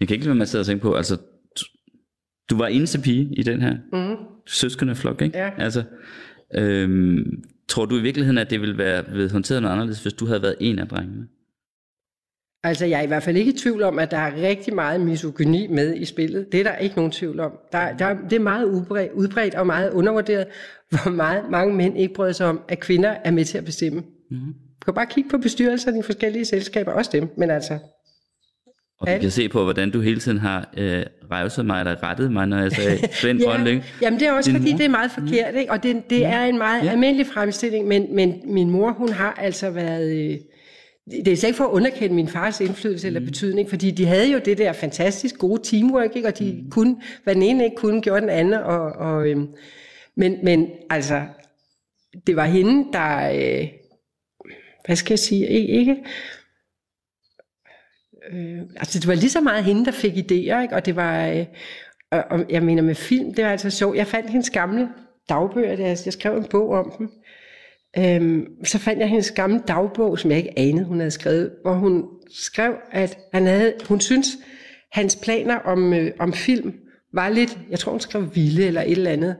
jeg 0.00 0.08
kan 0.08 0.14
ikke 0.14 0.24
lade 0.24 0.26
være 0.28 0.34
med 0.34 0.42
at 0.42 0.48
sidde 0.48 0.62
og 0.62 0.66
tænke 0.66 0.82
på, 0.82 0.94
altså, 0.94 1.18
du- 2.50 2.56
var 2.56 2.66
eneste 2.66 3.00
pige 3.00 3.34
i 3.36 3.42
den 3.42 3.62
her 3.62 3.74
Mm. 3.92 4.16
søskende 4.46 4.94
flok, 4.94 5.22
ikke? 5.22 5.38
Ja. 5.38 5.50
Altså, 5.58 5.82
øhm, 6.54 7.24
tror 7.68 7.84
du 7.86 7.98
i 7.98 8.02
virkeligheden, 8.02 8.38
at 8.38 8.50
det 8.50 8.60
ville 8.60 8.78
være 8.78 9.02
blevet 9.02 9.32
håndteret 9.32 9.62
noget 9.62 9.72
anderledes, 9.72 10.02
hvis 10.02 10.12
du 10.12 10.26
havde 10.26 10.42
været 10.42 10.54
en 10.60 10.78
af 10.78 10.88
drengene? 10.88 11.26
Altså, 12.64 12.86
jeg 12.86 12.98
er 12.98 13.02
i 13.02 13.06
hvert 13.06 13.22
fald 13.22 13.36
ikke 13.36 13.52
i 13.52 13.56
tvivl 13.56 13.82
om, 13.82 13.98
at 13.98 14.10
der 14.10 14.16
er 14.16 14.42
rigtig 14.48 14.74
meget 14.74 15.00
misogyni 15.00 15.66
med 15.66 15.94
i 15.96 16.04
spillet. 16.04 16.46
Det 16.52 16.60
er 16.60 16.64
der 16.64 16.76
ikke 16.76 16.96
nogen 16.96 17.10
tvivl 17.10 17.40
om. 17.40 17.52
Der, 17.72 17.96
der, 17.96 18.16
det 18.30 18.32
er 18.36 18.40
meget 18.40 18.64
udbredt, 18.64 19.12
udbredt 19.12 19.54
og 19.54 19.66
meget 19.66 19.90
undervurderet, 19.92 20.46
hvor 20.92 21.10
meget 21.10 21.42
mange 21.50 21.74
mænd 21.74 21.98
ikke 21.98 22.14
bryder 22.14 22.32
sig 22.32 22.46
om, 22.46 22.60
at 22.68 22.80
kvinder 22.80 23.08
er 23.24 23.30
med 23.30 23.44
til 23.44 23.58
at 23.58 23.64
bestemme. 23.64 24.00
Mm-hmm. 24.30 24.52
Du 24.80 24.84
kan 24.84 24.94
bare 24.94 25.06
kigge 25.06 25.30
på 25.30 25.38
bestyrelserne 25.38 25.98
i 25.98 26.02
forskellige 26.02 26.44
selskaber, 26.44 26.92
også 26.92 27.10
dem, 27.14 27.28
men 27.38 27.50
altså, 27.50 27.78
Og 29.08 29.14
vi 29.14 29.20
kan 29.20 29.30
se 29.30 29.48
på, 29.48 29.62
hvordan 29.62 29.90
du 29.90 30.00
hele 30.00 30.20
tiden 30.20 30.38
har 30.38 30.68
øh, 30.76 31.02
revset 31.30 31.66
mig, 31.66 31.80
eller 31.80 32.02
rettet 32.02 32.32
mig, 32.32 32.46
når 32.46 32.58
jeg 32.58 32.72
sagde 32.72 32.98
Svend 33.12 33.40
ja. 33.42 33.44
Grønlyng. 33.50 33.82
Jamen 34.02 34.20
det 34.20 34.28
er 34.28 34.32
også 34.32 34.50
Din 34.50 34.58
fordi, 34.58 34.70
mor? 34.72 34.78
det 34.78 34.84
er 34.84 34.90
meget 34.90 35.10
forkert, 35.10 35.54
ikke? 35.54 35.72
og 35.72 35.82
det, 35.82 36.10
det 36.10 36.24
er 36.26 36.44
en 36.44 36.58
meget 36.58 36.80
Ja. 36.80 36.84
ja. 36.86 36.92
almindelig 36.92 37.26
fremstilling, 37.26 37.88
men, 37.88 38.14
men 38.14 38.40
min 38.44 38.70
mor, 38.70 38.92
hun 38.92 39.08
har 39.08 39.32
altså 39.32 39.70
været... 39.70 40.30
Øh, 40.30 40.36
det 41.24 41.28
er 41.28 41.36
slet 41.36 41.48
ikke 41.48 41.56
for 41.56 41.64
at 41.64 41.70
underkende 41.70 42.14
min 42.14 42.28
fars 42.28 42.60
indflydelse 42.60 43.06
eller 43.06 43.20
betydning, 43.20 43.68
fordi 43.68 43.90
de 43.90 44.06
havde 44.06 44.32
jo 44.32 44.40
det 44.44 44.58
der 44.58 44.72
fantastisk 44.72 45.38
gode 45.38 45.60
teamwork, 45.64 46.16
ikke? 46.16 46.28
og 46.28 46.38
de 46.38 46.64
kunne, 46.70 46.96
hvad 47.24 47.34
den 47.34 47.42
ene 47.42 47.64
ikke 47.64 47.76
kunne, 47.76 48.02
gjorde 48.02 48.20
den 48.20 48.30
anden. 48.30 48.54
Og, 48.54 48.80
og, 48.92 49.28
øhm, 49.28 49.48
men, 50.16 50.36
men 50.42 50.66
altså, 50.90 51.22
det 52.26 52.36
var 52.36 52.44
hende, 52.44 52.92
der, 52.92 53.30
øh, 53.30 53.68
hvad 54.86 54.96
skal 54.96 55.12
jeg 55.12 55.18
sige, 55.18 55.48
ikke, 55.48 55.68
ikke 55.68 55.96
øh, 58.32 58.58
altså 58.76 58.98
det 58.98 59.08
var 59.08 59.14
lige 59.14 59.30
så 59.30 59.40
meget 59.40 59.64
hende, 59.64 59.84
der 59.84 59.92
fik 59.92 60.12
idéer, 60.12 60.62
ikke? 60.62 60.74
og 60.74 60.86
det 60.86 60.96
var, 60.96 61.26
øh, 61.26 61.46
og, 62.10 62.24
og 62.30 62.44
jeg 62.50 62.62
mener 62.62 62.82
med 62.82 62.94
film, 62.94 63.34
det 63.34 63.44
var 63.44 63.50
altså 63.50 63.70
sjovt. 63.70 63.96
Jeg 63.96 64.06
fandt 64.06 64.30
hendes 64.30 64.50
gamle 64.50 64.88
dagbøger, 65.28 65.76
der, 65.76 65.86
altså, 65.86 66.02
jeg 66.06 66.12
skrev 66.12 66.36
en 66.36 66.46
bog 66.50 66.70
om 66.70 66.92
dem. 66.98 67.10
Øhm, 67.98 68.64
så 68.64 68.78
fandt 68.78 69.00
jeg 69.00 69.08
hendes 69.08 69.30
gamle 69.30 69.62
dagbog, 69.68 70.18
som 70.18 70.30
jeg 70.30 70.38
ikke 70.38 70.58
anede, 70.58 70.84
hun 70.84 70.98
havde 70.98 71.10
skrevet, 71.10 71.50
hvor 71.62 71.74
hun 71.74 72.04
skrev, 72.30 72.74
at 72.90 73.18
han 73.32 73.46
havde, 73.46 73.74
hun 73.88 74.00
synes, 74.00 74.28
hans 74.92 75.16
planer 75.16 75.56
om, 75.56 75.92
øh, 75.92 76.10
om 76.18 76.32
film 76.32 76.74
var 77.12 77.28
lidt, 77.28 77.58
jeg 77.70 77.78
tror 77.78 77.92
hun 77.92 78.00
skrev 78.00 78.30
vilde 78.34 78.66
eller 78.66 78.82
et 78.82 78.90
eller 78.90 79.10
andet. 79.10 79.36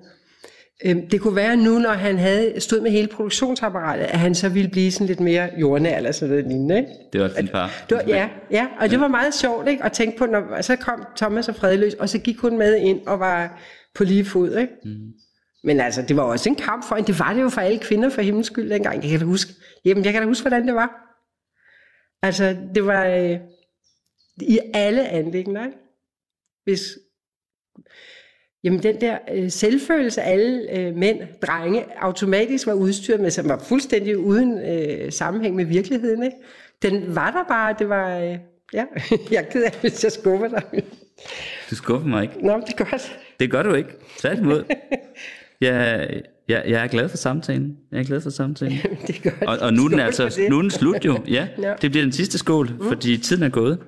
Øhm, 0.85 1.09
det 1.09 1.21
kunne 1.21 1.37
være 1.37 1.57
nu, 1.57 1.79
når 1.79 1.93
han 1.93 2.19
havde 2.19 2.61
stod 2.61 2.81
med 2.81 2.91
hele 2.91 3.09
produktionsapparatet, 3.09 4.05
at 4.05 4.19
han 4.19 4.35
så 4.35 4.49
ville 4.49 4.71
blive 4.71 4.93
sådan 4.93 5.07
lidt 5.07 5.21
mere 5.21 5.51
jordnær 5.61 5.97
eller 5.97 6.13
sådan 6.13 6.29
noget 6.29 6.47
lignende. 6.47 6.77
Ikke? 6.77 6.91
Det 7.13 7.21
var 7.21 7.29
din 7.29 7.49
far. 7.49 7.85
Det 7.89 7.97
var, 7.97 8.05
ja, 8.07 8.29
ja, 8.51 8.67
og 8.81 8.91
det 8.91 9.01
var 9.01 9.09
meget 9.09 9.35
sjovt 9.35 9.69
ikke? 9.69 9.85
at 9.85 9.93
tænke 9.93 10.19
på, 10.19 10.27
når 10.27 10.61
så 10.61 10.77
kom 10.77 11.07
Thomas 11.17 11.49
og 11.49 11.57
Fredløs, 11.57 11.95
og 11.95 12.09
så 12.09 12.19
gik 12.19 12.39
hun 12.39 12.59
med 12.59 12.77
ind 12.77 13.07
og 13.07 13.21
var 13.21 13.63
på 13.95 14.05
lige 14.05 14.25
fod. 14.25 14.57
Ikke? 14.57 14.73
Mm. 14.85 15.13
Men 15.65 15.81
altså, 15.81 16.03
det 16.03 16.17
var 16.17 16.23
også 16.23 16.49
en 16.49 16.57
kamp 16.57 16.85
for 16.89 16.97
hende. 16.97 17.07
Det 17.07 17.19
var 17.19 17.33
det 17.33 17.43
jo 17.43 17.49
for 17.49 17.61
alle 17.61 17.79
kvinder 17.79 18.09
for 18.09 18.23
himmels 18.23 18.47
skyld 18.47 18.71
dengang. 18.71 19.03
Jeg 19.03 19.11
kan 19.11 19.21
da 19.21 19.25
huske, 19.25 19.53
jamen, 19.85 20.05
jeg 20.05 20.13
kan 20.13 20.23
da 20.23 20.29
huske, 20.29 20.43
hvordan 20.43 20.67
det 20.67 20.75
var. 20.75 20.91
Altså, 22.23 22.57
det 22.75 22.87
var 22.87 23.07
øh, 23.07 23.39
i 24.41 24.59
alle 24.75 25.09
anlægner. 25.09 25.65
Ikke? 25.67 25.79
Hvis, 26.65 26.81
jamen, 28.65 28.83
den 28.83 29.01
der 29.01 29.19
øh, 29.35 29.51
selvfølelse, 29.51 30.23
alle 30.23 30.79
øh, 30.79 30.97
mænd, 30.97 31.19
drenge, 31.47 31.85
automatisk 32.01 32.67
var 32.67 32.73
udstyret 32.73 33.21
med, 33.21 33.31
som 33.31 33.49
var 33.49 33.59
fuldstændig 33.69 34.19
uden 34.19 34.59
øh, 34.59 35.13
sammenhæng 35.13 35.57
med 35.57 35.65
virkeligheden. 35.65 36.23
Ikke? 36.23 36.37
Den 36.83 37.17
var 37.17 37.31
der 37.31 37.45
bare, 37.49 37.75
det 37.79 37.89
var... 37.89 38.19
Øh, 38.19 38.39
ja, 38.73 38.85
jeg 39.33 39.39
er 39.39 39.51
ked 39.51 39.63
af, 39.63 39.79
hvis 39.81 40.05
jeg 40.05 40.13
skuffer 40.13 40.49
dig. 40.49 40.63
Du 41.71 41.75
skuffer 41.75 42.09
mig 42.09 42.23
ikke. 42.23 42.47
Nå, 42.47 42.63
det 42.67 42.81
er 42.81 42.85
godt. 42.85 43.19
Det 43.41 43.51
gør 43.51 43.63
du 43.63 43.75
ikke. 43.75 43.91
Tværtimod. 44.19 44.65
Jeg, 45.61 46.09
jeg, 46.49 46.63
jeg 46.67 46.85
er 46.85 46.87
glad 46.87 47.09
for 47.09 47.17
samtalen. 47.17 47.77
Jeg 47.93 48.01
er 48.01 48.05
glad 48.05 48.21
for 48.21 48.31
samtalen. 48.31 48.79
det 49.07 49.17
er 49.25 49.31
godt. 49.31 49.43
Og, 49.43 49.59
og 49.59 49.73
nu 49.73 49.85
er 49.85 49.89
den 49.89 50.01
altså 50.01 50.41
nu 50.51 50.57
er 50.57 50.63
den 50.63 50.71
slut 50.71 51.05
jo. 51.05 51.19
Ja, 51.29 51.49
Ja. 51.63 51.75
det 51.83 51.91
bliver 51.91 52.05
den 52.05 52.13
sidste 52.13 52.39
skål, 52.39 52.71
mm. 52.81 52.89
fordi 52.89 53.17
tiden 53.19 53.43
er 53.43 53.49
gået. 53.49 53.79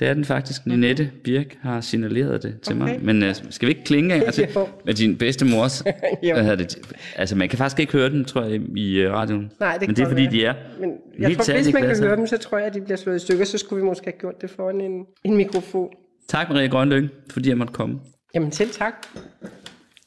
Det 0.00 0.08
er 0.08 0.14
den 0.14 0.24
faktisk. 0.24 0.66
Ninette 0.66 1.10
Birk 1.24 1.58
har 1.62 1.80
signaleret 1.80 2.42
det 2.42 2.60
til 2.60 2.76
mig. 2.76 2.94
Okay. 2.94 3.04
Men 3.04 3.22
uh, 3.22 3.34
skal 3.50 3.66
vi 3.66 3.70
ikke 3.70 3.84
klinge 3.84 4.14
af 4.14 4.22
altså, 4.26 4.46
med 4.86 4.94
din 4.94 5.18
bedste 5.18 5.44
mors... 5.44 5.80
Hvad 6.34 6.42
hedder 6.42 6.56
det? 6.56 6.78
Altså, 7.16 7.36
man 7.36 7.48
kan 7.48 7.58
faktisk 7.58 7.80
ikke 7.80 7.92
høre 7.92 8.10
den, 8.10 8.24
tror 8.24 8.42
jeg, 8.42 8.60
i 8.76 9.06
uh, 9.06 9.12
radioen. 9.12 9.52
Nej, 9.60 9.76
det 9.78 9.88
Men 9.88 9.96
det 9.96 10.02
er 10.02 10.08
fordi, 10.08 10.22
godt 10.22 10.32
de 10.32 10.44
er 10.44 10.54
Men 10.80 10.90
jeg 11.18 11.28
helt 11.28 11.40
tror, 11.40 11.54
hvis 11.54 11.72
man 11.72 11.82
kan 11.82 11.98
høre 11.98 12.16
dem, 12.16 12.26
så 12.26 12.38
tror 12.38 12.58
jeg, 12.58 12.66
at 12.66 12.74
de 12.74 12.80
bliver 12.80 12.96
slået 12.96 13.16
i 13.16 13.18
stykker. 13.18 13.44
Så 13.44 13.58
skulle 13.58 13.82
vi 13.82 13.86
måske 13.86 14.04
have 14.04 14.18
gjort 14.20 14.40
det 14.40 14.50
foran 14.50 14.80
en, 14.80 15.04
en 15.24 15.36
mikrofon. 15.36 15.88
Tak, 16.28 16.48
Maria 16.48 16.66
Grønlykke, 16.66 17.08
fordi 17.30 17.48
jeg 17.48 17.58
måtte 17.58 17.72
komme. 17.72 18.00
Jamen 18.34 18.52
selv 18.52 18.70
tak. 18.70 18.94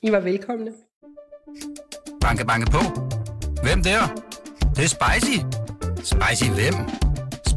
I 0.02 0.12
var 0.12 0.20
velkomne. 0.20 0.72
Banke, 2.22 2.46
banke 2.46 2.72
på. 2.72 2.80
Hvem 3.64 3.84
der? 3.84 4.24
Det, 4.60 4.78
det 4.78 4.84
er 4.84 4.88
spicy. 4.88 5.38
Spicy 6.04 6.52
hvem? 6.52 7.13